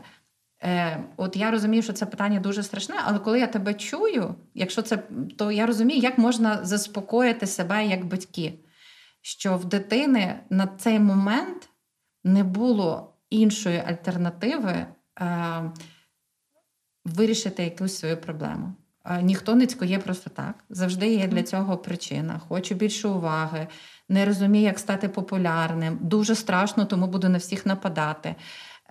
Е, 0.63 1.03
От 1.17 1.35
я 1.35 1.51
розумію, 1.51 1.83
що 1.83 1.93
це 1.93 2.05
питання 2.05 2.39
дуже 2.39 2.63
страшне, 2.63 2.95
але 3.03 3.19
коли 3.19 3.39
я 3.39 3.47
тебе 3.47 3.73
чую, 3.73 4.35
якщо 4.53 4.81
це, 4.81 5.03
то 5.37 5.51
я 5.51 5.65
розумію, 5.65 5.99
як 5.99 6.17
можна 6.17 6.65
заспокоїти 6.65 7.47
себе 7.47 7.85
як 7.85 8.05
батьки, 8.05 8.53
що 9.21 9.57
в 9.57 9.65
дитини 9.65 10.39
на 10.49 10.67
цей 10.67 10.99
момент 10.99 11.69
не 12.23 12.43
було 12.43 13.13
іншої 13.29 13.83
альтернативи 13.87 14.85
е, 15.21 15.71
вирішити 17.05 17.63
якусь 17.63 17.97
свою 17.97 18.17
проблему. 18.17 18.73
Е, 19.05 19.21
ніхто 19.21 19.55
не 19.55 19.67
цькує 19.67 19.99
просто 19.99 20.29
так. 20.29 20.55
Завжди 20.69 21.15
є 21.15 21.27
для 21.27 21.43
цього 21.43 21.77
причина. 21.77 22.41
Хочу 22.47 22.75
більше 22.75 23.07
уваги, 23.07 23.67
не 24.09 24.25
розумію, 24.25 24.63
як 24.63 24.79
стати 24.79 25.09
популярним. 25.09 25.97
Дуже 26.01 26.35
страшно, 26.35 26.85
тому 26.85 27.07
буду 27.07 27.29
на 27.29 27.37
всіх 27.37 27.65
нападати. 27.65 28.35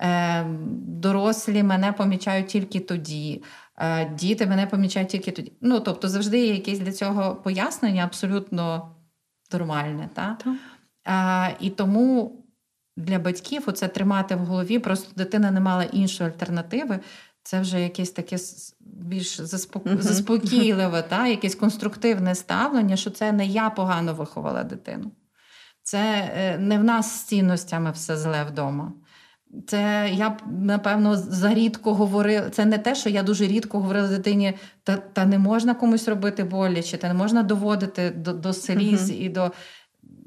Е, 0.01 0.45
дорослі 0.87 1.63
мене 1.63 1.93
помічають 1.93 2.47
тільки 2.47 2.81
тоді, 2.81 3.43
е, 3.79 4.05
діти 4.05 4.47
мене 4.47 4.67
помічають 4.67 5.09
тільки 5.09 5.31
тоді. 5.31 5.53
Ну, 5.61 5.81
тобто, 5.81 6.09
завжди 6.09 6.39
є 6.39 6.55
якесь 6.55 6.79
для 6.79 6.93
цього 6.93 7.35
пояснення 7.35 8.05
абсолютно 8.05 8.95
нормальне. 9.53 10.09
Та? 10.15 10.39
Так. 10.45 10.55
Е, 11.51 11.57
і 11.61 11.71
тому 11.71 12.33
для 12.97 13.19
батьків 13.19 13.63
оце 13.67 13.89
тримати 13.89 14.37
в 14.37 14.39
голові, 14.39 14.79
просто 14.79 15.13
дитина 15.17 15.51
не 15.51 15.61
мала 15.61 15.85
іншої 15.85 16.31
альтернативи. 16.31 17.01
Це 17.43 17.61
вже 17.61 17.81
якесь 17.81 18.11
таке 18.11 18.37
більш 18.81 19.41
заспокійливе, 19.41 21.03
та, 21.03 21.27
якесь 21.27 21.55
конструктивне 21.55 22.35
ставлення, 22.35 22.97
що 22.97 23.11
це 23.11 23.33
не 23.33 23.47
я 23.47 23.71
погано 23.71 24.15
виховала 24.15 24.65
дитину. 24.65 25.13
Це 25.83 26.57
не 26.61 26.79
в 26.79 26.85
нас 26.85 27.21
з 27.21 27.23
цінностями 27.23 27.91
все 27.91 28.17
зле 28.17 28.45
вдома. 28.45 28.93
Це 29.67 30.11
я 30.13 30.31
б 30.31 30.35
напевно 30.61 31.17
зарідко 31.17 31.95
говорила. 31.95 32.51
Це 32.51 32.65
не 32.65 32.79
те, 32.79 32.95
що 32.95 33.09
я 33.09 33.23
дуже 33.23 33.47
рідко 33.47 33.79
говорила 33.79 34.09
дитині, 34.09 34.55
та 34.85 34.97
та 34.97 35.27
не 35.27 35.39
можна 35.39 35.75
комусь 35.75 36.09
робити 36.09 36.45
боляче, 36.45 36.97
та 36.99 37.09
не 37.09 37.15
можна 37.15 37.43
доводити 37.43 38.11
до 38.11 38.33
до 38.33 38.53
сліз 38.53 39.11
uh-huh. 39.11 39.21
і 39.21 39.29
до 39.29 39.53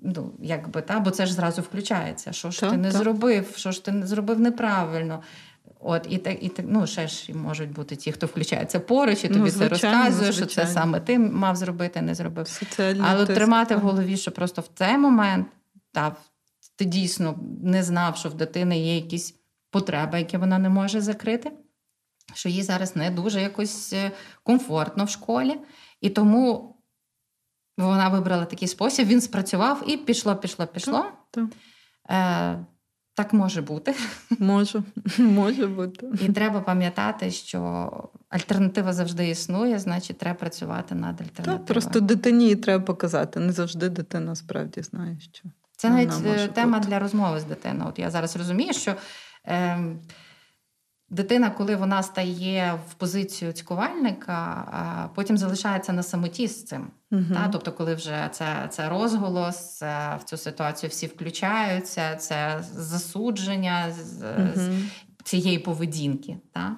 ну, 0.01 0.33
якби 0.41 0.81
та, 0.81 0.99
бо 0.99 1.11
це 1.11 1.25
ж 1.25 1.33
зразу 1.33 1.61
включається. 1.61 2.31
Що 2.31 2.51
ж 2.51 2.59
так, 2.59 2.71
ти 2.71 2.77
не 2.77 2.91
так. 2.91 3.01
зробив, 3.01 3.53
що 3.55 3.71
ж 3.71 3.85
ти 3.85 3.91
не 3.91 4.07
зробив 4.07 4.39
неправильно. 4.39 5.21
От 5.79 6.07
і 6.09 6.17
так, 6.17 6.43
і 6.43 6.49
так, 6.49 6.65
ну 6.69 6.87
ще 6.87 7.07
ж 7.07 7.33
можуть 7.33 7.71
бути 7.71 7.95
ті, 7.95 8.11
хто 8.11 8.27
включається 8.27 8.79
поруч, 8.79 9.23
і 9.23 9.27
тобі 9.27 9.39
ну, 9.39 9.49
звичайно, 9.49 9.77
це 9.77 9.87
розказує, 9.87 10.31
звичайно. 10.31 10.33
що 10.33 10.45
це 10.45 10.67
саме 10.67 10.99
ти 10.99 11.19
мав 11.19 11.55
зробити, 11.55 12.01
не 12.01 12.15
зробив. 12.15 12.47
Соціальний 12.47 13.01
Але 13.05 13.25
тиск. 13.25 13.39
тримати 13.39 13.75
в 13.75 13.79
голові, 13.79 14.17
що 14.17 14.31
просто 14.31 14.61
в 14.61 14.69
цей 14.75 14.97
момент 14.97 15.47
та 15.91 16.15
ти 16.81 16.85
дійсно 16.85 17.39
не 17.63 17.83
знав, 17.83 18.17
що 18.17 18.29
в 18.29 18.33
дитини 18.33 18.79
є 18.79 18.95
якісь 18.95 19.35
потреби, 19.71 20.19
які 20.19 20.37
вона 20.37 20.57
не 20.57 20.69
може 20.69 21.01
закрити, 21.01 21.51
що 22.33 22.49
їй 22.49 22.63
зараз 22.63 22.95
не 22.95 23.11
дуже 23.11 23.41
якось 23.41 23.93
е, 23.93 24.11
комфортно 24.43 25.05
в 25.05 25.09
школі. 25.09 25.59
І 26.01 26.09
тому 26.09 26.75
вона 27.77 28.09
вибрала 28.09 28.45
такий 28.45 28.67
спосіб, 28.67 29.07
він 29.07 29.21
спрацював 29.21 29.83
і 29.87 29.97
пішло, 29.97 30.35
пішло, 30.35 30.67
пішло. 30.67 30.99
Так, 31.01 31.13
так. 31.31 31.45
Е, 32.09 32.65
так 33.13 33.33
може 33.33 33.61
бути. 33.61 33.95
Може, 34.39 34.83
може 35.17 35.67
бути. 35.67 36.07
І 36.21 36.31
треба 36.31 36.61
пам'ятати, 36.61 37.31
що 37.31 37.91
альтернатива 38.29 38.93
завжди 38.93 39.29
існує, 39.29 39.79
значить, 39.79 40.17
треба 40.17 40.39
працювати 40.39 40.95
над 40.95 41.21
альтернативою. 41.21 41.57
Так, 41.57 41.65
Просто 41.65 41.99
дитині 41.99 42.55
треба 42.55 42.85
показати. 42.85 43.39
Не 43.39 43.51
завжди 43.51 43.89
дитина 43.89 44.35
справді 44.35 44.81
знає, 44.81 45.19
що. 45.19 45.49
Це 45.81 45.89
навіть 45.89 46.53
тема 46.53 46.77
бути. 46.77 46.89
для 46.89 46.99
розмови 46.99 47.39
з 47.39 47.43
дитиною. 47.43 47.89
От 47.89 47.99
я 47.99 48.09
зараз 48.11 48.35
розумію, 48.35 48.73
що. 48.73 48.95
Е, 49.47 49.79
Дитина, 51.13 51.49
коли 51.49 51.75
вона 51.75 52.03
стає 52.03 52.79
в 52.89 52.93
позицію 52.93 53.53
цькувальника, 53.53 55.09
потім 55.15 55.37
залишається 55.37 55.93
на 55.93 56.03
самоті 56.03 56.47
з 56.47 56.65
цим. 56.65 56.87
uh 57.11 57.33
Та? 57.33 57.47
Тобто, 57.47 57.71
коли 57.71 57.95
вже 57.95 58.29
це 58.31 58.67
це 58.69 58.89
розголос, 58.89 59.77
це, 59.77 60.17
в 60.19 60.23
цю 60.23 60.37
ситуацію 60.37 60.89
всі 60.89 61.07
включаються, 61.07 62.15
це 62.15 62.63
засудження 62.73 63.91
з, 63.91 64.23
uh 64.23 64.55
з 64.55 64.69
цієї 65.23 65.59
поведінки. 65.59 66.37
Та? 66.53 66.77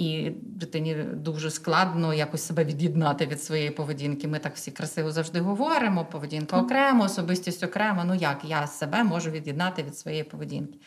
І 0.00 0.32
дитині 0.42 0.94
дуже 1.14 1.50
складно 1.50 2.14
якось 2.14 2.42
себе 2.42 2.64
від'єднати 2.64 3.26
від 3.26 3.42
своєї 3.42 3.70
поведінки. 3.70 4.28
Ми 4.28 4.38
так 4.38 4.54
всі 4.54 4.70
красиво 4.70 5.12
завжди 5.12 5.40
говоримо. 5.40 6.04
Поведінка 6.04 6.60
окремо, 6.60 7.04
особистість 7.04 7.64
окремо. 7.64 8.04
Ну 8.04 8.14
як 8.14 8.40
я 8.44 8.66
себе 8.66 9.04
можу 9.04 9.30
від'єднати 9.30 9.82
від 9.82 9.98
своєї 9.98 10.24
поведінки? 10.24 10.78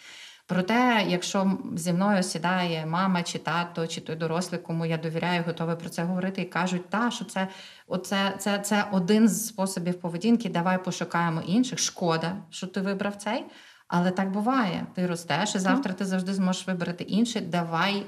Проте, 0.47 1.05
якщо 1.07 1.57
зі 1.75 1.93
мною 1.93 2.23
сідає 2.23 2.85
мама 2.85 3.23
чи 3.23 3.39
тато, 3.39 3.87
чи 3.87 4.01
той 4.01 4.15
дорослий, 4.15 4.61
кому 4.61 4.85
я 4.85 4.97
довіряю, 4.97 5.43
готовий 5.47 5.75
про 5.75 5.89
це 5.89 6.03
говорити, 6.03 6.41
і 6.41 6.45
кажуть, 6.45 6.89
та 6.89 7.11
що 7.11 7.25
це 7.25 7.47
оце, 7.87 8.35
це, 8.39 8.59
це 8.59 8.85
один 8.91 9.29
з 9.29 9.47
способів 9.47 9.99
поведінки. 9.99 10.49
Давай 10.49 10.83
пошукаємо 10.83 11.41
інших. 11.41 11.79
Шкода, 11.79 12.35
що 12.49 12.67
ти 12.67 12.81
вибрав 12.81 13.15
цей, 13.15 13.45
але 13.87 14.11
так 14.11 14.31
буває. 14.31 14.85
Ти 14.95 15.07
ростеш, 15.07 15.55
і 15.55 15.59
завтра 15.59 15.93
ти 15.93 16.05
завжди 16.05 16.33
зможеш 16.33 16.67
вибрати 16.67 17.03
інший. 17.03 17.41
Давай 17.41 18.05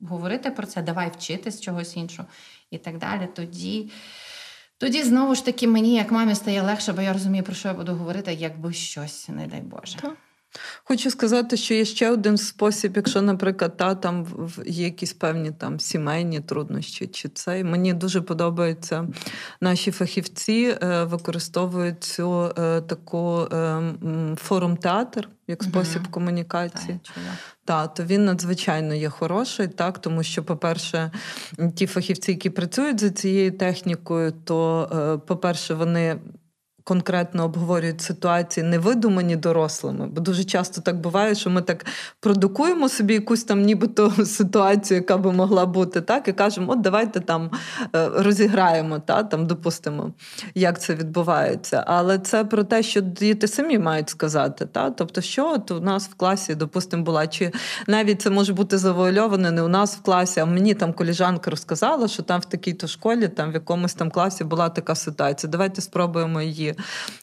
говорити 0.00 0.50
про 0.50 0.66
це, 0.66 0.82
давай 0.82 1.10
вчитись 1.10 1.60
чогось 1.60 1.96
іншого 1.96 2.28
і 2.70 2.78
так 2.78 2.98
далі. 2.98 3.28
Тоді. 3.34 3.90
Тоді 4.78 5.02
знову 5.02 5.34
ж 5.34 5.44
таки 5.44 5.68
мені, 5.68 5.94
як 5.94 6.10
мамі, 6.10 6.34
стає 6.34 6.62
легше, 6.62 6.92
бо 6.92 7.02
я 7.02 7.12
розумію, 7.12 7.44
про 7.44 7.54
що 7.54 7.68
я 7.68 7.74
буду 7.74 7.94
говорити, 7.94 8.34
якби 8.34 8.72
щось, 8.72 9.28
не 9.28 9.46
дай 9.46 9.60
Боже. 9.60 9.98
Так. 9.98 10.16
Хочу 10.84 11.10
сказати, 11.10 11.56
що 11.56 11.74
є 11.74 11.84
ще 11.84 12.10
один 12.10 12.38
спосіб, 12.38 12.92
якщо, 12.96 13.22
наприклад, 13.22 13.76
та 13.76 13.94
там 13.94 14.26
є 14.66 14.84
якісь 14.84 15.12
певні 15.12 15.50
там 15.50 15.80
сімейні 15.80 16.40
труднощі, 16.40 17.06
чи 17.06 17.28
це 17.28 17.64
мені 17.64 17.94
дуже 17.94 18.20
подобається. 18.20 19.08
Наші 19.60 19.90
фахівці 19.90 20.76
е, 20.82 21.04
використовують 21.04 22.04
цю 22.04 22.52
е, 22.58 22.80
таку 22.80 23.40
е, 23.40 23.82
форум-театр 24.36 25.28
як 25.48 25.62
спосіб 25.62 26.02
угу. 26.02 26.10
комунікації. 26.10 27.00
Так, 27.64 27.94
то 27.94 28.04
він 28.04 28.24
надзвичайно 28.24 28.94
є 28.94 29.08
хороший, 29.08 29.68
так 29.68 29.98
тому 29.98 30.22
що, 30.22 30.44
по-перше, 30.44 31.10
ті 31.74 31.86
фахівці, 31.86 32.30
які 32.30 32.50
працюють 32.50 33.00
за 33.00 33.10
цією 33.10 33.52
технікою, 33.52 34.32
то, 34.44 35.22
по-перше, 35.26 35.74
вони 35.74 36.18
конкретно 36.88 37.44
обговорюють 37.44 38.00
ситуації, 38.00 38.66
не 38.66 38.78
видумані 38.78 39.36
дорослими, 39.36 40.06
бо 40.06 40.20
дуже 40.20 40.44
часто 40.44 40.80
так 40.80 41.00
буває, 41.00 41.34
що 41.34 41.50
ми 41.50 41.62
так 41.62 41.86
продукуємо 42.20 42.88
собі 42.88 43.14
якусь 43.14 43.44
там 43.44 43.62
нібито 43.62 44.10
ситуацію, 44.24 44.98
яка 44.98 45.16
би 45.16 45.32
могла 45.32 45.66
бути, 45.66 46.00
так, 46.00 46.28
і 46.28 46.32
кажемо, 46.32 46.72
от 46.72 46.80
давайте 46.80 47.20
там 47.20 47.50
е, 47.96 48.08
розіграємо, 48.08 48.98
та, 48.98 49.22
там 49.22 49.46
допустимо, 49.46 50.12
як 50.54 50.80
це 50.80 50.94
відбувається. 50.94 51.84
Але 51.86 52.18
це 52.18 52.44
про 52.44 52.64
те, 52.64 52.82
що 52.82 53.00
діти 53.00 53.48
самі 53.48 53.78
мають 53.78 54.10
сказати. 54.10 54.66
Та? 54.66 54.90
Тобто, 54.90 55.20
що 55.20 55.52
от 55.52 55.70
у 55.70 55.80
нас 55.80 56.08
в 56.08 56.14
класі, 56.14 56.54
допустимо, 56.54 57.02
була, 57.02 57.26
чи 57.26 57.52
навіть 57.86 58.22
це 58.22 58.30
може 58.30 58.52
бути 58.52 58.78
завуальоване 58.78 59.50
не 59.50 59.62
у 59.62 59.68
нас 59.68 59.96
в 59.96 60.02
класі, 60.02 60.40
а 60.40 60.44
мені 60.44 60.74
там 60.74 60.92
коліжанка 60.92 61.50
розказала, 61.50 62.08
що 62.08 62.22
там 62.22 62.40
в 62.40 62.44
такій-то 62.44 62.86
школі, 62.86 63.28
там 63.28 63.50
в 63.50 63.54
якомусь 63.54 63.94
там 63.94 64.10
класі 64.10 64.44
була 64.44 64.68
така 64.68 64.94
ситуація. 64.94 65.50
Давайте 65.50 65.80
спробуємо 65.80 66.42
її 66.42 66.74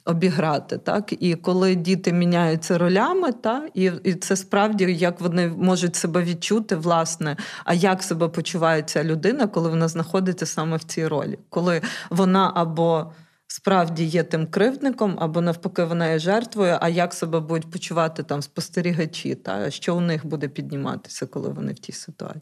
обіграти. 0.06 0.78
Так? 0.78 1.14
І 1.20 1.36
коли 1.36 1.76
діти 1.76 2.14
міняються 2.14 2.78
ролями, 2.78 3.32
та, 3.32 3.68
І, 3.74 3.92
і 4.04 4.14
це 4.14 4.36
справді 4.36 4.84
як 4.94 5.22
вони 5.22 5.48
можуть 5.48 5.96
себе 5.96 6.24
відчути, 6.24 6.76
власне, 6.76 7.38
а 7.66 7.74
як 7.74 8.04
себе 8.04 8.28
почуває 8.28 8.82
ця 8.82 9.04
людина, 9.04 9.48
коли 9.48 9.70
вона 9.70 9.88
знаходиться 9.88 10.46
саме 10.46 10.78
в 10.78 10.84
цій 10.84 11.08
ролі, 11.08 11.40
коли 11.50 11.82
вона 12.10 12.52
або 12.56 13.12
справді 13.56 14.06
є 14.06 14.24
тим 14.24 14.48
кривдником, 14.48 15.18
або 15.20 15.42
навпаки, 15.42 15.84
вона 15.84 16.08
є 16.08 16.20
жертвою. 16.20 16.78
А 16.82 16.90
як 16.90 17.14
себе 17.14 17.40
будуть 17.40 17.72
почувати 17.72 18.24
там 18.24 18.42
спостерігачі, 18.42 19.36
та 19.36 19.72
що 19.72 19.96
у 19.96 20.00
них 20.00 20.26
буде 20.26 20.48
підніматися, 20.48 21.26
коли 21.26 21.50
вони 21.50 21.74
в 21.74 21.80
тій 21.80 21.92
ситуації? 21.92 22.42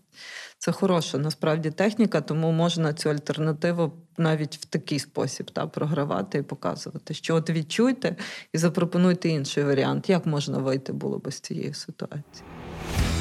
Це 0.58 0.72
хороша 0.72 1.18
насправді 1.18 1.72
техніка, 1.72 2.22
тому 2.22 2.52
можна 2.52 2.94
цю 2.94 3.10
альтернативу 3.10 3.94
навіть 4.18 4.58
в 4.58 4.66
такий 4.66 5.00
спосіб 5.00 5.52
та 5.52 5.68
програвати 5.68 6.38
і 6.38 6.42
показувати, 6.42 7.14
що 7.14 7.36
от 7.36 7.50
відчуйте 7.50 8.16
і 8.54 8.58
запропонуйте 8.58 9.30
інший 9.30 9.64
варіант, 9.64 10.10
як 10.10 10.26
можна 10.26 10.58
вийти 10.58 10.94
було 10.94 11.18
би 11.18 11.32
з 11.32 11.40
цієї 11.40 11.74
ситуації. 11.74 12.46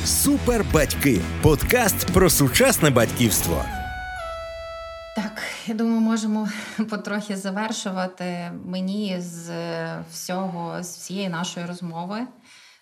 Супер 0.04 0.64
батьки 0.74 1.20
подкаст 1.42 2.06
про 2.12 2.30
сучасне 2.30 2.90
батьківство. 2.90 3.64
Так, 5.16 5.42
я 5.66 5.74
думаю, 5.74 6.00
можемо 6.00 6.48
потрохи 6.90 7.36
завершувати. 7.36 8.52
Мені 8.64 9.20
з 9.20 9.50
всього, 10.10 10.82
з 10.82 10.96
всієї 10.96 11.28
нашої 11.28 11.66
розмови 11.66 12.26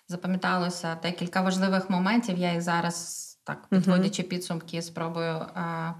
запам'яталося 0.07 0.97
декілька 1.03 1.41
важливих 1.41 1.89
моментів. 1.89 2.37
Я 2.37 2.53
їх 2.53 2.61
зараз, 2.61 3.27
так, 3.43 3.67
підводячи 3.67 4.23
підсумки, 4.23 4.81
спробую 4.81 5.45
а, 5.53 5.93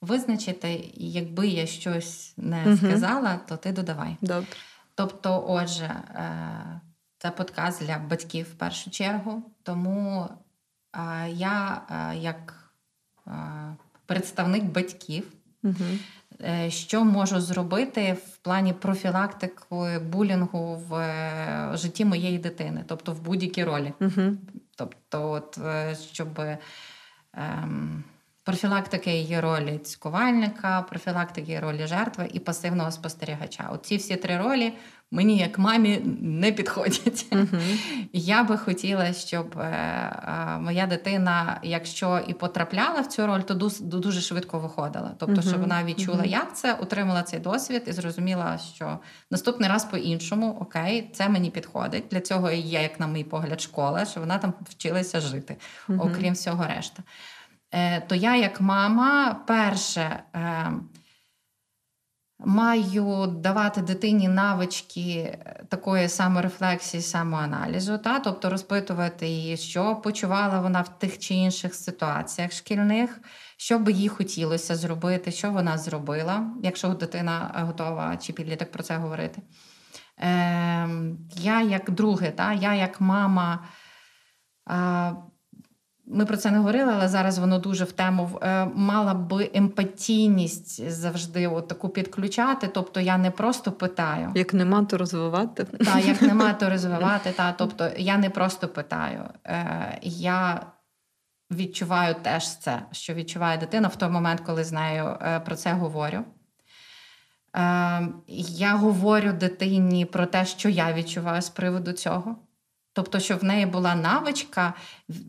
визначити. 0.00 0.72
І 0.94 1.12
якби 1.12 1.48
я 1.48 1.66
щось 1.66 2.34
не 2.36 2.76
сказала, 2.76 3.40
то 3.48 3.56
ти 3.56 3.72
додавай. 3.72 4.16
Добре. 4.20 4.48
Тобто, 4.94 5.44
отже, 5.48 5.84
е, 5.84 6.80
це 7.18 7.30
подкаст 7.30 7.86
для 7.86 7.98
батьків 7.98 8.46
в 8.46 8.54
першу 8.54 8.90
чергу. 8.90 9.42
Тому 9.62 10.28
я, 11.28 11.82
е, 11.90 12.16
як 12.16 12.70
е, 13.26 13.32
представник 14.06 14.64
батьків. 14.64 15.32
Угу. 15.64 15.74
Що 16.68 17.04
можу 17.04 17.40
зробити 17.40 18.12
в 18.26 18.36
плані 18.36 18.72
профілактики 18.72 19.98
булінгу 19.98 20.82
в 20.88 20.94
е, 20.94 21.70
житті 21.74 22.04
моєї 22.04 22.38
дитини, 22.38 22.84
тобто 22.86 23.12
в 23.12 23.20
будь-якій 23.20 23.64
ролі. 23.64 23.92
Угу. 24.00 24.36
Тобто, 24.76 25.30
от, 25.30 25.58
е, 25.58 25.96
щоб 26.12 26.40
ем, 27.34 28.04
профілактики 28.44 29.10
її 29.10 29.40
ролі 29.40 29.78
цькувальника, 29.78 30.82
профілактики 30.82 31.46
її 31.46 31.60
ролі 31.60 31.86
жертви 31.86 32.30
і 32.32 32.38
пасивного 32.38 32.90
спостерігача. 32.90 33.68
Оці 33.72 33.96
всі 33.96 34.16
три 34.16 34.38
ролі 34.38 34.72
мені, 35.14 35.36
як 35.38 35.58
мамі, 35.58 36.00
не 36.20 36.52
підходять. 36.52 37.26
Uh-huh. 37.30 37.78
Я 38.12 38.44
би 38.44 38.56
хотіла, 38.56 39.12
щоб 39.12 39.58
е, 39.58 39.64
е, 39.64 40.58
моя 40.58 40.86
дитина, 40.86 41.60
якщо 41.62 42.20
і 42.28 42.32
потрапляла 42.32 43.00
в 43.00 43.06
цю 43.06 43.26
роль, 43.26 43.40
то 43.40 43.70
дуже 43.80 44.20
швидко 44.20 44.58
виходила. 44.58 45.10
Тобто, 45.18 45.42
щоб 45.42 45.60
вона 45.60 45.84
відчула, 45.84 46.24
як 46.24 46.56
це, 46.56 46.74
отримала 46.74 47.22
цей 47.22 47.40
досвід 47.40 47.82
і 47.86 47.92
зрозуміла, 47.92 48.58
що 48.74 48.98
наступний 49.30 49.68
раз 49.68 49.84
по-іншому, 49.84 50.58
окей, 50.60 51.10
це 51.14 51.28
мені 51.28 51.50
підходить. 51.50 52.04
Для 52.10 52.20
цього 52.20 52.50
і 52.50 52.58
є, 52.58 52.82
як 52.82 53.00
на 53.00 53.06
мій 53.06 53.24
погляд, 53.24 53.60
школа, 53.60 54.04
що 54.04 54.20
вона 54.20 54.38
там 54.38 54.54
вчилася 54.70 55.20
жити, 55.20 55.56
окрім 55.88 56.34
всього 56.34 56.66
решта. 56.76 57.02
Е, 57.72 58.00
то 58.00 58.14
я, 58.14 58.36
як 58.36 58.60
мама, 58.60 59.40
перше 59.46 60.22
маю 62.38 63.26
давати 63.26 63.82
дитині 63.82 64.28
навички 64.28 65.38
такої 65.68 66.08
саморефлексії, 66.08 67.02
самоаналізу, 67.02 67.98
та? 67.98 68.18
тобто 68.18 68.50
розпитувати 68.50 69.26
її, 69.26 69.56
що 69.56 69.96
почувала 69.96 70.60
вона 70.60 70.80
в 70.80 70.98
тих 70.98 71.18
чи 71.18 71.34
інших 71.34 71.74
ситуаціях 71.74 72.52
шкільних, 72.52 73.20
що 73.56 73.78
би 73.78 73.92
їй 73.92 74.08
хотілося 74.08 74.76
зробити, 74.76 75.32
що 75.32 75.50
вона 75.50 75.78
зробила, 75.78 76.50
якщо 76.62 76.88
дитина 76.88 77.64
готова 77.66 78.16
чи 78.16 78.32
підліток 78.32 78.70
про 78.70 78.82
це 78.82 78.96
говорити. 78.96 79.42
Е, 80.18 80.88
Я 81.36 81.62
як 81.62 81.90
друге, 81.90 82.30
та? 82.30 82.52
я 82.52 82.74
як 82.74 83.00
мама. 83.00 83.68
Ми 86.14 86.24
про 86.24 86.36
це 86.36 86.50
не 86.50 86.58
говорили, 86.58 86.92
але 86.94 87.08
зараз 87.08 87.38
воно 87.38 87.58
дуже 87.58 87.84
в 87.84 87.92
тему 87.92 88.30
е, 88.42 88.64
мала 88.74 89.14
би 89.14 89.50
емпатійність 89.54 90.90
завжди 90.90 91.48
от 91.48 91.68
таку 91.68 91.88
підключати. 91.88 92.68
Тобто 92.68 93.00
я 93.00 93.18
не 93.18 93.30
просто 93.30 93.72
питаю. 93.72 94.32
Як 94.34 94.54
нема, 94.54 94.84
то 94.84 94.98
розвивати. 94.98 95.64
Так, 95.64 96.04
як 96.04 96.22
нема, 96.22 96.52
то 96.52 96.70
розвивати. 96.70 97.30
Та, 97.30 97.52
Тобто 97.52 97.90
я 97.96 98.18
не 98.18 98.30
просто 98.30 98.68
питаю. 98.68 99.24
Е, 99.46 99.98
я 100.02 100.66
відчуваю 101.52 102.14
теж 102.22 102.58
це, 102.58 102.82
що 102.92 103.14
відчуває 103.14 103.58
дитина 103.58 103.88
в 103.88 103.96
той 103.96 104.08
момент, 104.08 104.40
коли 104.40 104.64
з 104.64 104.72
нею 104.72 105.04
е, 105.04 105.40
про 105.40 105.56
це 105.56 105.72
говорю. 105.72 106.18
Я 108.38 108.74
говорю 108.74 109.32
дитині 109.32 110.04
про 110.04 110.26
те, 110.26 110.44
що 110.44 110.68
я 110.68 110.92
відчуваю 110.92 111.42
з 111.42 111.48
приводу 111.48 111.92
цього. 111.92 112.36
Тобто, 112.94 113.20
щоб 113.20 113.38
в 113.38 113.44
неї 113.44 113.66
була 113.66 113.94
навичка 113.94 114.74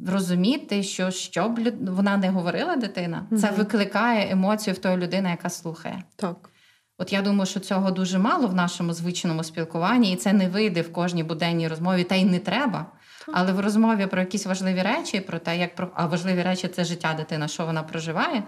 розуміти, 0.08 0.84
що 0.84 1.50
б 1.50 1.60
люд... 1.60 1.90
вона 1.90 2.18
не 2.18 2.30
говорила 2.30 2.76
дитина, 2.76 3.26
це 3.40 3.52
викликає 3.52 4.32
емоцію 4.32 4.74
в 4.74 4.78
тої 4.78 4.98
людини, 4.98 5.30
яка 5.30 5.50
слухає. 5.50 6.04
Так. 6.16 6.50
От 6.98 7.14
я 7.14 7.22
думаю, 7.22 7.46
що 7.46 7.60
цього 7.60 7.92
дуже 7.92 8.20
мало 8.20 8.48
в 8.48 8.56
нашому 8.56 8.94
звичному 8.94 9.44
спілкуванні, 9.44 10.14
і 10.14 10.16
це 10.16 10.34
не 10.34 10.50
вийде 10.50 10.82
в 10.82 10.94
кожній 10.94 11.24
буденній 11.24 11.68
розмові, 11.68 12.04
та 12.04 12.16
й 12.16 12.26
не 12.26 12.40
треба. 12.40 12.86
Але 13.34 13.54
в 13.54 13.60
розмові 13.60 14.08
про 14.08 14.22
якісь 14.22 14.46
важливі 14.46 14.82
речі, 14.82 15.20
про 15.20 15.40
те, 15.40 15.58
як 15.58 15.76
про 15.76 15.92
а 15.94 16.06
важливі 16.06 16.44
речі 16.44 16.68
це 16.68 16.84
життя 16.84 17.14
дитини, 17.14 17.48
що 17.48 17.66
вона 17.66 17.84
проживає. 17.84 18.44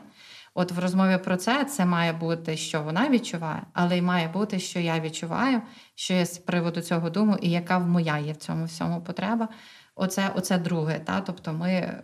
От 0.60 0.72
в 0.72 0.80
розмові 0.80 1.18
про 1.18 1.38
це 1.38 1.66
це 1.66 1.86
має 1.86 2.14
бути, 2.14 2.58
що 2.58 2.82
вона 2.82 3.10
відчуває, 3.10 3.64
але 3.74 3.98
й 3.98 4.02
має 4.02 4.28
бути, 4.28 4.60
що 4.60 4.80
я 4.80 5.00
відчуваю, 5.00 5.62
що 5.96 6.14
я 6.14 6.26
з 6.26 6.38
приводу 6.38 6.82
цього 6.82 7.10
думаю, 7.10 7.40
і 7.42 7.50
яка 7.50 7.78
в 7.78 7.88
моя 7.88 8.18
є 8.18 8.34
в 8.34 8.36
цьому 8.36 8.66
всьому 8.66 9.02
потреба. 9.02 9.50
Оце 9.96 10.32
оце 10.36 10.58
друге. 10.58 11.00
Та? 11.00 11.22
Тобто 11.22 11.54
ми 11.54 12.04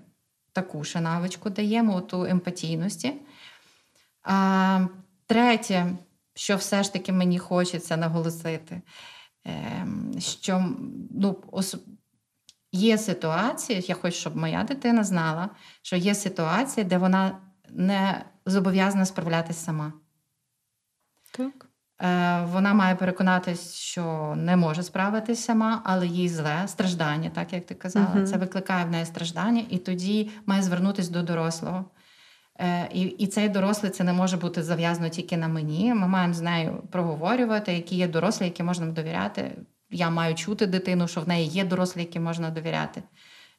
таку 0.51 0.83
ще 0.83 1.01
навичку 1.01 1.49
даємо, 1.49 2.01
ту 2.01 2.25
емпатійності. 2.25 3.13
А, 4.23 4.87
Третє, 5.27 5.85
що 6.35 6.55
все 6.55 6.83
ж 6.83 6.93
таки 6.93 7.11
мені 7.11 7.39
хочеться 7.39 7.97
наголосити, 7.97 8.81
ем, 9.45 10.15
що 10.19 10.65
ну, 11.11 11.43
є 12.71 12.97
ситуації, 12.97 13.85
я 13.87 13.95
хочу, 13.95 14.17
щоб 14.17 14.37
моя 14.37 14.63
дитина 14.63 15.03
знала, 15.03 15.49
що 15.81 15.95
є 15.95 16.15
ситуації, 16.15 16.83
де 16.83 16.97
вона 16.97 17.39
не 17.75 18.25
зобов'язана 18.45 19.05
справлятися 19.05 19.65
сама. 19.65 19.93
Так. 21.31 21.67
Е, 22.01 22.45
Вона 22.45 22.73
має 22.73 22.95
переконатись, 22.95 23.75
що 23.75 24.33
не 24.37 24.57
може 24.57 24.83
справитись 24.83 25.43
сама, 25.43 25.81
але 25.85 26.07
їй 26.07 26.29
зле 26.29 26.67
страждання, 26.67 27.29
так 27.29 27.53
як 27.53 27.65
ти 27.65 27.75
казала. 27.75 28.15
uh 28.15 28.23
Це 28.23 28.37
викликає 28.37 28.85
в 28.85 28.91
неї 28.91 29.05
страждання, 29.05 29.63
і 29.69 29.77
тоді 29.77 30.31
має 30.45 30.63
звернутися 30.63 31.11
до 31.11 31.23
дорослого. 31.23 31.85
Е, 32.59 32.89
І 32.93 33.01
і 33.01 33.27
цей 33.27 33.49
дорослий 33.49 33.91
це 33.91 34.03
не 34.03 34.13
може 34.13 34.37
бути 34.37 34.63
зав'язано 34.63 35.09
тільки 35.09 35.37
на 35.37 35.47
мені. 35.47 35.93
Ми 35.93 36.07
маємо 36.07 36.33
з 36.33 36.41
нею 36.41 36.83
проговорювати, 36.91 37.73
які 37.73 37.95
є 37.95 38.07
дорослі, 38.07 38.45
які 38.45 38.63
можна 38.63 38.85
довіряти. 38.87 39.57
Я 39.89 40.09
маю 40.09 40.35
чути 40.35 40.67
дитину, 40.67 41.07
що 41.07 41.21
в 41.21 41.27
неї 41.27 41.47
є 41.47 41.65
дорослі, 41.65 41.99
які 41.99 42.19
можна 42.19 42.49
довіряти. 42.49 43.03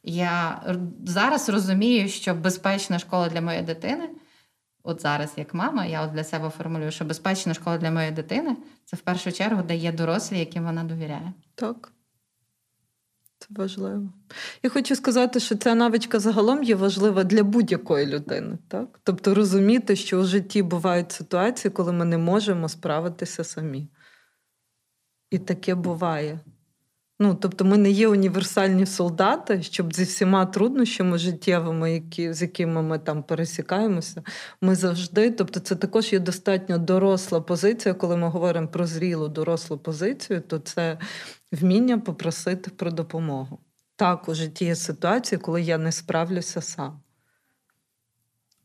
Я 0.04 0.62
зараз 1.04 1.48
розумію, 1.48 2.08
що 2.08 2.34
безпечна 2.34 2.98
школа 2.98 3.28
для 3.28 3.40
моєї 3.40 3.64
дитини, 3.64 4.10
от 4.82 5.00
зараз, 5.00 5.32
як 5.36 5.54
мама, 5.54 5.86
я 5.86 6.02
от 6.02 6.12
для 6.12 6.24
себе 6.24 6.50
формулюю, 6.50 6.90
що 6.90 7.04
безпечна 7.04 7.54
школа 7.54 7.78
для 7.78 7.90
моєї 7.90 8.12
дитини 8.12 8.56
це 8.84 8.96
в 8.96 9.00
першу 9.00 9.32
чергу 9.32 9.62
де 9.62 9.76
є 9.76 9.92
дорослі, 9.92 10.38
яким 10.38 10.64
вона 10.64 10.84
довіряє. 10.84 11.32
Так. 11.54 11.92
Це 13.38 13.46
важливо. 13.50 14.12
Я 14.62 14.70
хочу 14.70 14.96
сказати, 14.96 15.40
що 15.40 15.54
ця 15.56 15.74
навичка 15.74 16.18
загалом 16.20 16.62
є 16.62 16.74
важлива 16.74 17.24
для 17.24 17.42
будь-якої 17.42 18.06
людини. 18.06 18.58
Так? 18.68 19.00
Тобто 19.02 19.34
розуміти, 19.34 19.96
що 19.96 20.20
у 20.20 20.24
житті 20.24 20.62
бувають 20.62 21.12
ситуації, 21.12 21.72
коли 21.72 21.92
ми 21.92 22.04
не 22.04 22.18
можемо 22.18 22.68
справитися 22.68 23.44
самі. 23.44 23.88
І 25.30 25.38
таке 25.38 25.74
буває. 25.74 26.40
Ну, 27.24 27.34
Тобто 27.34 27.64
ми 27.64 27.78
не 27.78 27.90
є 27.90 28.08
універсальні 28.08 28.86
солдати, 28.86 29.62
щоб 29.62 29.94
зі 29.94 30.04
всіма 30.04 30.46
труднощами 30.46 31.18
життєвими, 31.18 31.92
які, 31.92 32.32
з 32.32 32.42
якими 32.42 32.82
ми 32.82 32.98
там 32.98 33.22
пересікаємося, 33.22 34.22
ми 34.60 34.74
завжди, 34.74 35.30
тобто 35.30 35.60
це 35.60 35.76
також 35.76 36.12
є 36.12 36.18
достатньо 36.18 36.78
доросла 36.78 37.40
позиція, 37.40 37.94
коли 37.94 38.16
ми 38.16 38.28
говоримо 38.28 38.68
про 38.68 38.86
зрілу 38.86 39.28
дорослу 39.28 39.78
позицію, 39.78 40.40
то 40.40 40.58
це 40.58 40.98
вміння 41.52 41.98
попросити 41.98 42.70
про 42.70 42.90
допомогу. 42.90 43.58
Так, 43.96 44.28
у 44.28 44.34
житті 44.34 44.64
є 44.64 44.76
ситуації, 44.76 45.38
коли 45.38 45.62
я 45.62 45.78
не 45.78 45.92
справлюся 45.92 46.60
сам. 46.60 47.00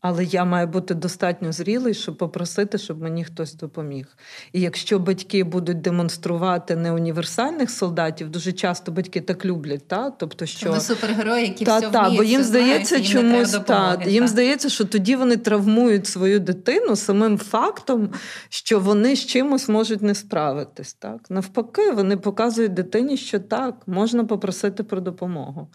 Але 0.00 0.24
я 0.24 0.44
маю 0.44 0.66
бути 0.66 0.94
достатньо 0.94 1.52
зрілий, 1.52 1.94
щоб 1.94 2.16
попросити, 2.16 2.78
щоб 2.78 3.02
мені 3.02 3.24
хтось 3.24 3.54
допоміг. 3.54 4.06
І 4.52 4.60
якщо 4.60 4.98
батьки 4.98 5.44
будуть 5.44 5.80
демонструвати 5.80 6.76
не 6.76 6.92
універсальних 6.92 7.70
солдатів, 7.70 8.30
дуже 8.30 8.52
часто 8.52 8.92
батьки 8.92 9.20
так 9.20 9.44
люблять, 9.44 9.88
та 9.88 10.10
тобто 10.10 10.46
що 10.46 10.72
Ви 10.72 10.80
супергерої, 10.80 11.42
які 11.42 11.64
та, 11.64 11.78
все 11.78 11.90
та, 11.90 12.00
вміють, 12.00 12.16
бо 12.16 12.24
їм 12.24 12.40
все 12.40 12.48
здається, 12.48 12.88
знають, 12.88 13.08
чомусь 13.08 13.52
їм, 13.52 13.62
та, 13.62 13.90
допомоги, 13.90 14.12
їм 14.12 14.28
здається, 14.28 14.68
що 14.68 14.84
тоді 14.84 15.16
вони 15.16 15.36
травмують 15.36 16.06
свою 16.06 16.40
дитину 16.40 16.96
самим 16.96 17.38
фактом, 17.38 18.10
що 18.48 18.80
вони 18.80 19.16
з 19.16 19.26
чимось 19.26 19.68
можуть 19.68 20.02
не 20.02 20.14
справитись. 20.14 20.94
Так 20.94 21.20
навпаки, 21.30 21.90
вони 21.90 22.16
показують 22.16 22.74
дитині, 22.74 23.16
що 23.16 23.40
так 23.40 23.74
можна 23.86 24.24
попросити 24.24 24.82
про 24.82 25.00
допомогу. 25.00 25.68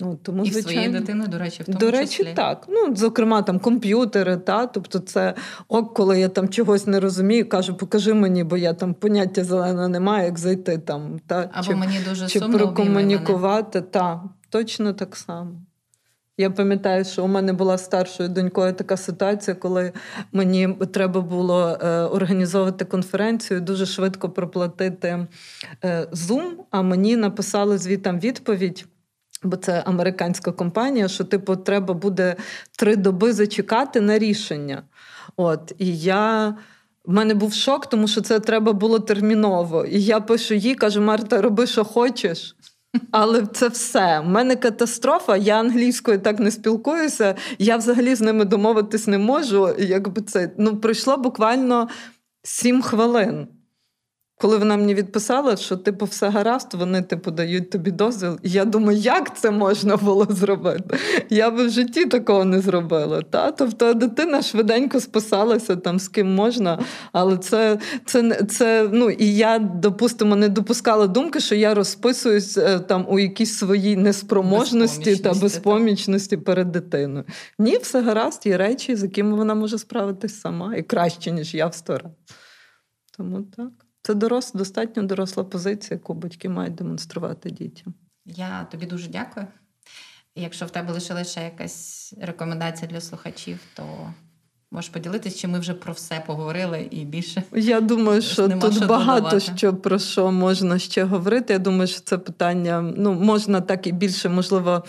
Ну 0.00 0.18
тому 0.22 0.44
і 0.44 0.50
звичайно, 0.50 0.72
своєї 0.72 0.88
дитини, 0.88 1.26
до 1.26 1.38
речі, 1.38 1.62
в 1.62 1.66
тому 1.66 1.78
до 1.78 1.90
речі, 1.90 2.16
числі. 2.16 2.32
так. 2.34 2.66
Ну 2.68 2.96
зокрема, 2.96 3.42
там 3.42 3.58
комп'ютери, 3.62 4.36
та 4.36 4.66
тобто, 4.66 4.98
це 4.98 5.34
ок, 5.68 5.94
коли 5.94 6.20
я 6.20 6.28
там 6.28 6.48
чогось 6.48 6.86
не 6.86 7.00
розумію, 7.00 7.48
кажу, 7.48 7.74
покажи 7.74 8.14
мені, 8.14 8.44
бо 8.44 8.56
я 8.56 8.74
там 8.74 8.94
поняття 8.94 9.44
зеленого 9.44 9.88
немає, 9.88 10.24
як 10.24 10.38
зайти 10.38 10.78
там 10.78 11.20
та 11.26 11.50
або 11.52 11.66
чи, 11.66 11.74
мені 11.74 12.00
дуже 12.08 12.26
чи 12.28 12.38
сумно 12.38 12.58
прокомунікувати. 12.58 13.80
Та 13.80 14.22
точно 14.50 14.92
так 14.92 15.16
само. 15.16 15.52
Я 16.38 16.50
пам'ятаю, 16.50 17.04
що 17.04 17.24
у 17.24 17.26
мене 17.26 17.52
була 17.52 17.78
старшою 17.78 18.28
донькою 18.28 18.72
така 18.72 18.96
ситуація, 18.96 19.54
коли 19.54 19.92
мені 20.32 20.68
треба 20.92 21.20
було 21.20 21.68
е, 21.68 22.00
організовувати 22.00 22.84
конференцію, 22.84 23.60
дуже 23.60 23.86
швидко 23.86 24.30
проплатити 24.30 25.26
е, 25.84 26.06
Zoom, 26.12 26.50
а 26.70 26.82
мені 26.82 27.16
написали 27.16 27.78
звітам 27.78 28.20
відповідь. 28.20 28.86
Бо 29.42 29.56
це 29.56 29.82
американська 29.86 30.52
компанія, 30.52 31.08
що 31.08 31.24
типу 31.24 31.56
треба 31.56 31.94
буде 31.94 32.36
три 32.78 32.96
доби 32.96 33.32
зачекати 33.32 34.00
на 34.00 34.18
рішення. 34.18 34.82
От 35.36 35.72
і 35.78 35.98
я. 35.98 36.54
В 37.04 37.12
мене 37.12 37.34
був 37.34 37.52
шок, 37.52 37.86
тому 37.86 38.08
що 38.08 38.20
це 38.20 38.40
треба 38.40 38.72
було 38.72 38.98
терміново. 38.98 39.84
І 39.84 40.02
я 40.02 40.20
пишу 40.20 40.54
їй, 40.54 40.74
кажу: 40.74 41.00
Марта, 41.00 41.40
роби, 41.40 41.66
що 41.66 41.84
хочеш. 41.84 42.56
Але 43.10 43.46
це 43.46 43.68
все. 43.68 44.20
У 44.20 44.24
мене 44.24 44.56
катастрофа. 44.56 45.36
Я 45.36 45.60
англійською 45.60 46.18
так 46.18 46.38
не 46.38 46.50
спілкуюся. 46.50 47.34
Я 47.58 47.76
взагалі 47.76 48.14
з 48.14 48.20
ними 48.20 48.44
домовитись 48.44 49.06
не 49.06 49.18
можу. 49.18 49.74
Якби 49.78 50.22
це 50.22 50.50
ну 50.58 50.76
пройшло 50.76 51.16
буквально 51.16 51.88
сім 52.42 52.82
хвилин. 52.82 53.48
Коли 54.42 54.58
вона 54.58 54.76
мені 54.76 54.94
відписала, 54.94 55.56
що 55.56 55.76
типу 55.76 56.04
все 56.04 56.28
гаразд, 56.28 56.74
вони 56.74 57.02
типу 57.02 57.30
дають 57.30 57.70
тобі 57.70 57.90
дозвіл. 57.90 58.38
І 58.42 58.50
я 58.50 58.64
думаю, 58.64 58.98
як 58.98 59.38
це 59.38 59.50
можна 59.50 59.96
було 59.96 60.26
зробити? 60.30 60.98
Я 61.30 61.50
би 61.50 61.66
в 61.66 61.70
житті 61.70 62.06
такого 62.06 62.44
не 62.44 62.60
зробила. 62.60 63.22
Та? 63.22 63.52
Тобто 63.52 63.94
дитина 63.94 64.42
швиденько 64.42 65.00
списалася 65.00 65.76
там 65.76 66.00
з 66.00 66.08
ким 66.08 66.34
можна, 66.34 66.78
але 67.12 67.38
це 67.38 67.78
це, 68.04 68.42
це 68.50 68.88
ну 68.92 69.10
і 69.10 69.36
я, 69.36 69.58
допустимо, 69.58 70.36
не 70.36 70.48
допускала 70.48 71.06
думки, 71.06 71.40
що 71.40 71.54
я 71.54 71.74
розписуюсь 71.74 72.58
е, 72.58 72.78
там 72.78 73.06
у 73.08 73.18
якійсь 73.18 73.58
своїй 73.58 73.96
неспроможності 73.96 75.16
та 75.16 75.34
безпомічності 75.34 76.36
перед 76.36 76.72
дитиною. 76.72 77.24
Ні, 77.58 77.78
все 77.78 78.02
гаразд, 78.02 78.46
є 78.46 78.56
речі, 78.56 78.96
з 78.96 79.02
якими 79.02 79.36
вона 79.36 79.54
може 79.54 79.78
справитись 79.78 80.40
сама, 80.40 80.76
і 80.76 80.82
краще, 80.82 81.30
ніж 81.30 81.54
я 81.54 81.66
в 81.66 81.74
сто 81.74 81.92
раз. 81.92 82.12
Тому 83.16 83.42
так. 83.42 83.81
Це 84.02 84.14
дорос, 84.14 84.52
достатньо 84.52 85.02
доросла 85.02 85.44
позиція, 85.44 85.96
яку 85.96 86.14
батьки 86.14 86.48
мають 86.48 86.74
демонструвати 86.74 87.50
дітям. 87.50 87.94
Я 88.26 88.64
тобі 88.64 88.86
дуже 88.86 89.08
дякую. 89.08 89.46
Якщо 90.34 90.66
в 90.66 90.70
тебе 90.70 90.92
лишилася 90.92 91.30
ще 91.30 91.44
якась 91.44 92.14
рекомендація 92.20 92.90
для 92.90 93.00
слухачів, 93.00 93.58
то 93.74 94.12
можеш 94.70 94.90
поділитися, 94.90 95.38
чи 95.38 95.48
ми 95.48 95.58
вже 95.58 95.74
про 95.74 95.92
все 95.92 96.24
поговорили 96.26 96.88
і 96.90 97.04
більше. 97.04 97.42
Я 97.52 97.80
думаю, 97.80 98.22
що 98.22 98.48
тут 98.48 98.76
що 98.76 98.86
багато 98.86 99.20
додавати. 99.20 99.56
що 99.56 99.74
про 99.74 99.98
що 99.98 100.32
можна 100.32 100.78
ще 100.78 101.04
говорити. 101.04 101.52
Я 101.52 101.58
думаю, 101.58 101.86
що 101.86 102.00
це 102.00 102.18
питання 102.18 102.80
ну, 102.96 103.12
можна 103.12 103.60
так 103.60 103.86
і 103.86 103.92
більше, 103.92 104.28
можливо. 104.28 104.84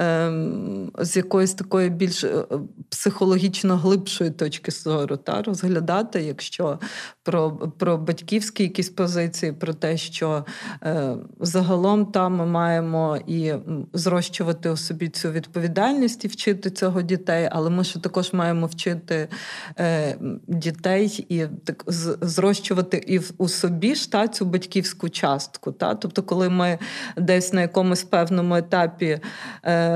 Ем, 0.00 0.90
з 0.98 1.16
якоїсь 1.16 1.54
такої 1.54 1.90
більш 1.90 2.24
е, 2.24 2.44
психологічно 2.88 3.76
глибшої 3.76 4.30
точки 4.30 4.70
зору 4.70 5.16
та 5.16 5.42
розглядати, 5.42 6.22
якщо 6.22 6.78
про 7.22 7.50
про 7.50 7.98
батьківські 7.98 8.62
якісь 8.62 8.88
позиції, 8.88 9.52
про 9.52 9.74
те, 9.74 9.96
що 9.96 10.44
е, 10.82 11.16
загалом 11.40 12.06
там 12.06 12.36
ми 12.36 12.46
маємо 12.46 13.18
і 13.26 13.52
зрощувати 13.92 14.70
у 14.70 14.76
собі 14.76 15.08
цю 15.08 15.30
відповідальність 15.30 16.24
і 16.24 16.28
вчити 16.28 16.70
цього 16.70 17.02
дітей, 17.02 17.48
але 17.52 17.70
ми 17.70 17.84
ще 17.84 18.00
також 18.00 18.32
маємо 18.32 18.66
вчити 18.66 19.28
е, 19.78 20.16
дітей 20.46 21.26
і 21.28 21.46
так 21.64 21.84
зрощувати 22.20 23.04
і 23.06 23.18
в, 23.18 23.32
у 23.38 23.48
собі 23.48 23.94
ж 23.94 24.12
та 24.12 24.28
цю 24.28 24.44
батьківську 24.44 25.08
частку. 25.08 25.72
Та? 25.72 25.94
Тобто, 25.94 26.22
коли 26.22 26.48
ми 26.48 26.78
десь 27.16 27.52
на 27.52 27.60
якомусь 27.60 28.02
певному 28.02 28.54
етапі. 28.54 29.20
Е, 29.64 29.87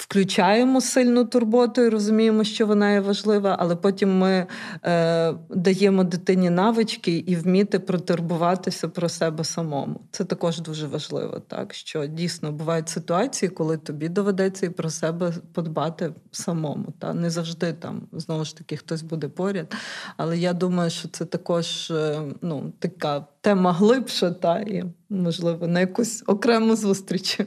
включаємо 0.00 0.80
сильну 0.80 1.24
турботу 1.24 1.82
і 1.82 1.88
розуміємо, 1.88 2.44
що 2.44 2.66
вона 2.66 2.92
є 2.92 3.00
важлива, 3.00 3.56
але 3.58 3.76
потім 3.76 4.18
ми 4.18 4.46
е, 4.84 5.34
даємо 5.50 6.04
дитині 6.04 6.50
навички 6.50 7.16
і 7.16 7.36
вміти 7.36 7.78
протурбуватися 7.78 8.88
про 8.88 9.08
себе 9.08 9.44
самому. 9.44 10.00
Це 10.10 10.24
також 10.24 10.60
дуже 10.60 10.86
важливо, 10.86 11.40
так 11.40 11.74
що 11.74 12.06
дійсно 12.06 12.52
бувають 12.52 12.88
ситуації, 12.88 13.48
коли 13.48 13.76
тобі 13.76 14.08
доведеться 14.08 14.66
і 14.66 14.70
про 14.70 14.90
себе 14.90 15.32
подбати 15.52 16.12
самому. 16.30 16.86
Та 16.98 17.14
не 17.14 17.30
завжди 17.30 17.72
там 17.72 18.02
знову 18.12 18.44
ж 18.44 18.56
таки 18.56 18.76
хтось 18.76 19.02
буде 19.02 19.28
поряд. 19.28 19.74
Але 20.16 20.38
я 20.38 20.52
думаю, 20.52 20.90
що 20.90 21.08
це 21.08 21.24
також 21.24 21.90
е, 21.90 22.20
ну, 22.42 22.72
така 22.78 23.26
тема 23.40 23.72
глибша, 23.72 24.30
та 24.30 24.58
і 24.58 24.84
можливо 25.10 25.66
на 25.66 25.80
якусь 25.80 26.22
окрему 26.26 26.76
зустріч, 26.76 27.40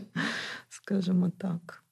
скажімо 0.85 1.29
так. 1.29 1.82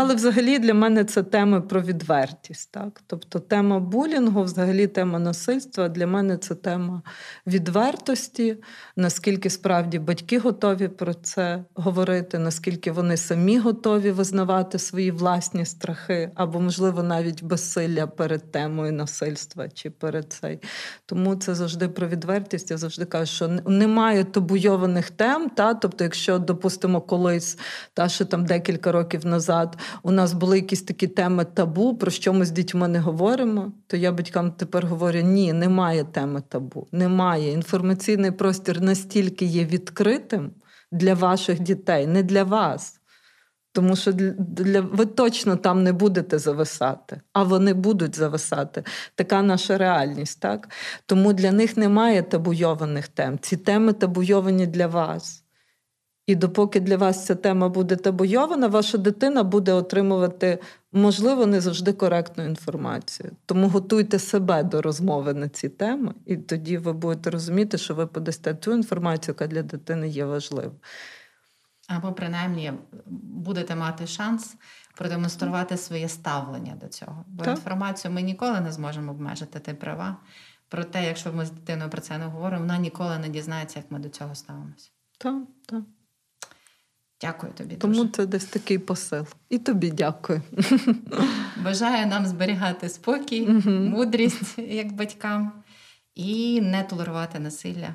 Але 0.00 0.14
взагалі 0.14 0.58
для 0.58 0.74
мене 0.74 1.04
це 1.04 1.22
тема 1.22 1.60
про 1.60 1.82
відвертість. 1.82 2.72
Так? 2.72 3.00
Тобто 3.06 3.38
тема 3.38 3.78
булінгу, 3.78 4.42
взагалі 4.42 4.86
тема 4.86 5.18
насильства 5.18 5.88
для 5.88 6.06
мене 6.06 6.36
це 6.36 6.54
тема 6.54 7.02
відвертості, 7.46 8.56
наскільки 8.96 9.50
справді 9.50 9.98
батьки 9.98 10.38
готові 10.38 10.88
про 10.88 11.14
це 11.14 11.64
говорити, 11.74 12.38
наскільки 12.38 12.92
вони 12.92 13.16
самі 13.16 13.58
готові 13.58 14.10
визнавати 14.10 14.78
свої 14.78 15.10
власні 15.10 15.64
страхи, 15.64 16.30
або, 16.34 16.60
можливо, 16.60 17.02
навіть 17.02 17.42
безсилля 17.42 18.06
перед 18.06 18.52
темою 18.52 18.92
насильства 18.92 19.68
чи 19.68 19.90
перед 19.90 20.32
цей. 20.32 20.58
Тому 21.06 21.36
це 21.36 21.54
завжди 21.54 21.88
про 21.88 22.08
відвертість. 22.08 22.70
Я 22.70 22.76
завжди 22.76 23.04
кажу, 23.04 23.32
що 23.32 23.48
немає 23.48 24.24
табуйованих 24.24 25.10
тем. 25.10 25.48
Та? 25.48 25.74
Тобто, 25.74 26.04
якщо, 26.04 26.38
допустимо, 26.38 27.00
колись, 27.00 27.58
та 27.94 28.08
що 28.08 28.24
там 28.24 28.44
декілька 28.44 28.92
років 28.92 29.26
назад 29.26 29.76
у 30.02 30.10
нас 30.10 30.32
були 30.32 30.56
якісь 30.56 30.82
такі 30.82 31.06
теми 31.06 31.44
табу, 31.44 31.96
про 31.96 32.10
що 32.10 32.32
ми 32.32 32.44
з 32.44 32.50
дітьми 32.50 32.88
не 32.88 32.98
говоримо, 32.98 33.72
то 33.86 33.96
я 33.96 34.12
батькам 34.12 34.52
тепер 34.52 34.86
говорю: 34.86 35.20
ні, 35.20 35.52
немає 35.52 36.04
теми 36.04 36.42
табу, 36.48 36.86
немає. 36.92 37.52
Інформаційний 37.52 38.30
простір 38.30 38.80
настільки 38.80 39.44
є 39.44 39.64
відкритим 39.64 40.50
для 40.92 41.14
ваших 41.14 41.60
дітей, 41.60 42.06
не 42.06 42.22
для 42.22 42.44
вас. 42.44 42.94
Тому 43.72 43.96
що 43.96 44.12
для 44.12 44.80
ви 44.80 45.06
точно 45.06 45.56
там 45.56 45.82
не 45.82 45.92
будете 45.92 46.38
зависати, 46.38 47.20
а 47.32 47.42
вони 47.42 47.74
будуть 47.74 48.16
зависати. 48.16 48.84
Така 49.14 49.42
наша 49.42 49.78
реальність, 49.78 50.40
так? 50.40 50.68
Тому 51.06 51.32
для 51.32 51.52
них 51.52 51.76
немає 51.76 52.22
табуйованих 52.22 53.08
тем. 53.08 53.38
Ці 53.38 53.56
теми 53.56 53.92
табуйовані 53.92 54.66
для 54.66 54.86
вас. 54.86 55.44
І 56.28 56.34
допоки 56.34 56.80
для 56.80 56.96
вас 56.96 57.26
ця 57.26 57.34
тема 57.34 57.68
буде 57.68 57.96
табуйована, 57.96 58.68
ваша 58.68 58.98
дитина 58.98 59.42
буде 59.42 59.72
отримувати, 59.72 60.58
можливо, 60.92 61.46
не 61.46 61.60
завжди 61.60 61.92
коректну 61.92 62.44
інформацію. 62.44 63.30
Тому 63.46 63.68
готуйте 63.68 64.18
себе 64.18 64.62
до 64.62 64.82
розмови 64.82 65.34
на 65.34 65.48
ці 65.48 65.68
теми, 65.68 66.14
і 66.26 66.36
тоді 66.36 66.78
ви 66.78 66.92
будете 66.92 67.30
розуміти, 67.30 67.78
що 67.78 67.94
ви 67.94 68.06
подасте 68.06 68.54
ту 68.54 68.72
інформацію, 68.72 69.32
яка 69.32 69.46
для 69.46 69.62
дитини 69.62 70.08
є 70.08 70.24
важлива. 70.24 70.72
Або, 71.88 72.12
принаймні, 72.12 72.72
будете 73.22 73.76
мати 73.76 74.06
шанс 74.06 74.56
продемонструвати 74.96 75.76
своє 75.76 76.08
ставлення 76.08 76.74
до 76.80 76.88
цього. 76.88 77.24
Бо 77.28 77.44
так. 77.44 77.56
інформацію 77.56 78.12
ми 78.12 78.22
ніколи 78.22 78.60
не 78.60 78.72
зможемо 78.72 79.12
обмежити 79.12 79.58
ти 79.58 79.74
права. 79.74 80.16
Проте, 80.68 81.04
якщо 81.04 81.32
ми 81.32 81.46
з 81.46 81.50
дитиною 81.50 81.90
про 81.90 82.00
це 82.00 82.18
не 82.18 82.24
говоримо, 82.24 82.60
вона 82.60 82.78
ніколи 82.78 83.18
не 83.18 83.28
дізнається, 83.28 83.78
як 83.78 83.90
ми 83.90 83.98
до 83.98 84.08
цього 84.08 84.34
ставимося. 84.34 84.90
Так, 85.18 85.42
так. 85.66 85.82
Дякую 87.20 87.52
тобі. 87.52 87.74
Тому 87.74 87.94
дуже. 87.94 88.08
це 88.08 88.26
десь 88.26 88.44
такий 88.44 88.78
посил. 88.78 89.26
І 89.48 89.58
тобі 89.58 89.90
дякую. 89.90 90.42
Бажаю 91.64 92.06
нам 92.06 92.26
зберігати 92.26 92.88
спокій, 92.88 93.48
мудрість 93.66 94.58
як 94.58 94.92
батькам 94.92 95.52
і 96.14 96.60
не 96.60 96.82
толерувати 96.82 97.38
насилля 97.38 97.94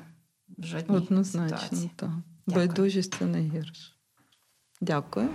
в 0.58 0.64
жодній 0.64 0.96
Однозначно, 0.96 1.58
ситуації. 1.58 1.90
так. 1.96 2.10
Байдужість 2.46 3.14
це 3.18 3.24
найгірше. 3.24 3.93
Дякую. 4.86 5.28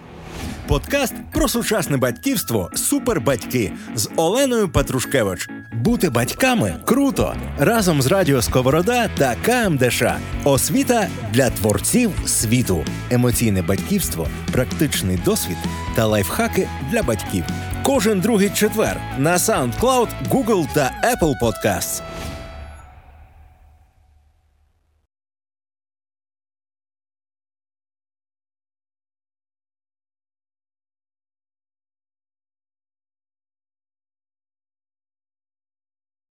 Подкаст 0.67 1.13
про 1.33 1.47
сучасне 1.47 1.97
батьківство 1.97 2.69
Супербатьки 2.75 3.71
з 3.95 4.09
Оленою 4.15 4.69
Петрушкевич. 4.69 5.49
Бути 5.73 6.09
батьками 6.09 6.75
круто 6.85 7.35
разом 7.59 8.01
з 8.01 8.07
Радіо 8.07 8.41
Сковорода 8.41 9.07
та 9.17 9.35
КМДШ. 9.45 10.03
Освіта 10.43 11.07
для 11.33 11.49
творців 11.49 12.11
світу, 12.25 12.85
емоційне 13.11 13.61
батьківство, 13.61 14.27
практичний 14.51 15.17
досвід 15.25 15.57
та 15.95 16.05
лайфхаки 16.05 16.67
для 16.91 17.03
батьків. 17.03 17.43
Кожен 17.83 18.19
другий 18.19 18.49
четвер 18.49 19.01
на 19.17 19.37
SoundCloud, 19.37 20.07
Google 20.31 20.67
та 20.73 20.91
Apple 21.03 21.33
Podcasts. 21.41 22.01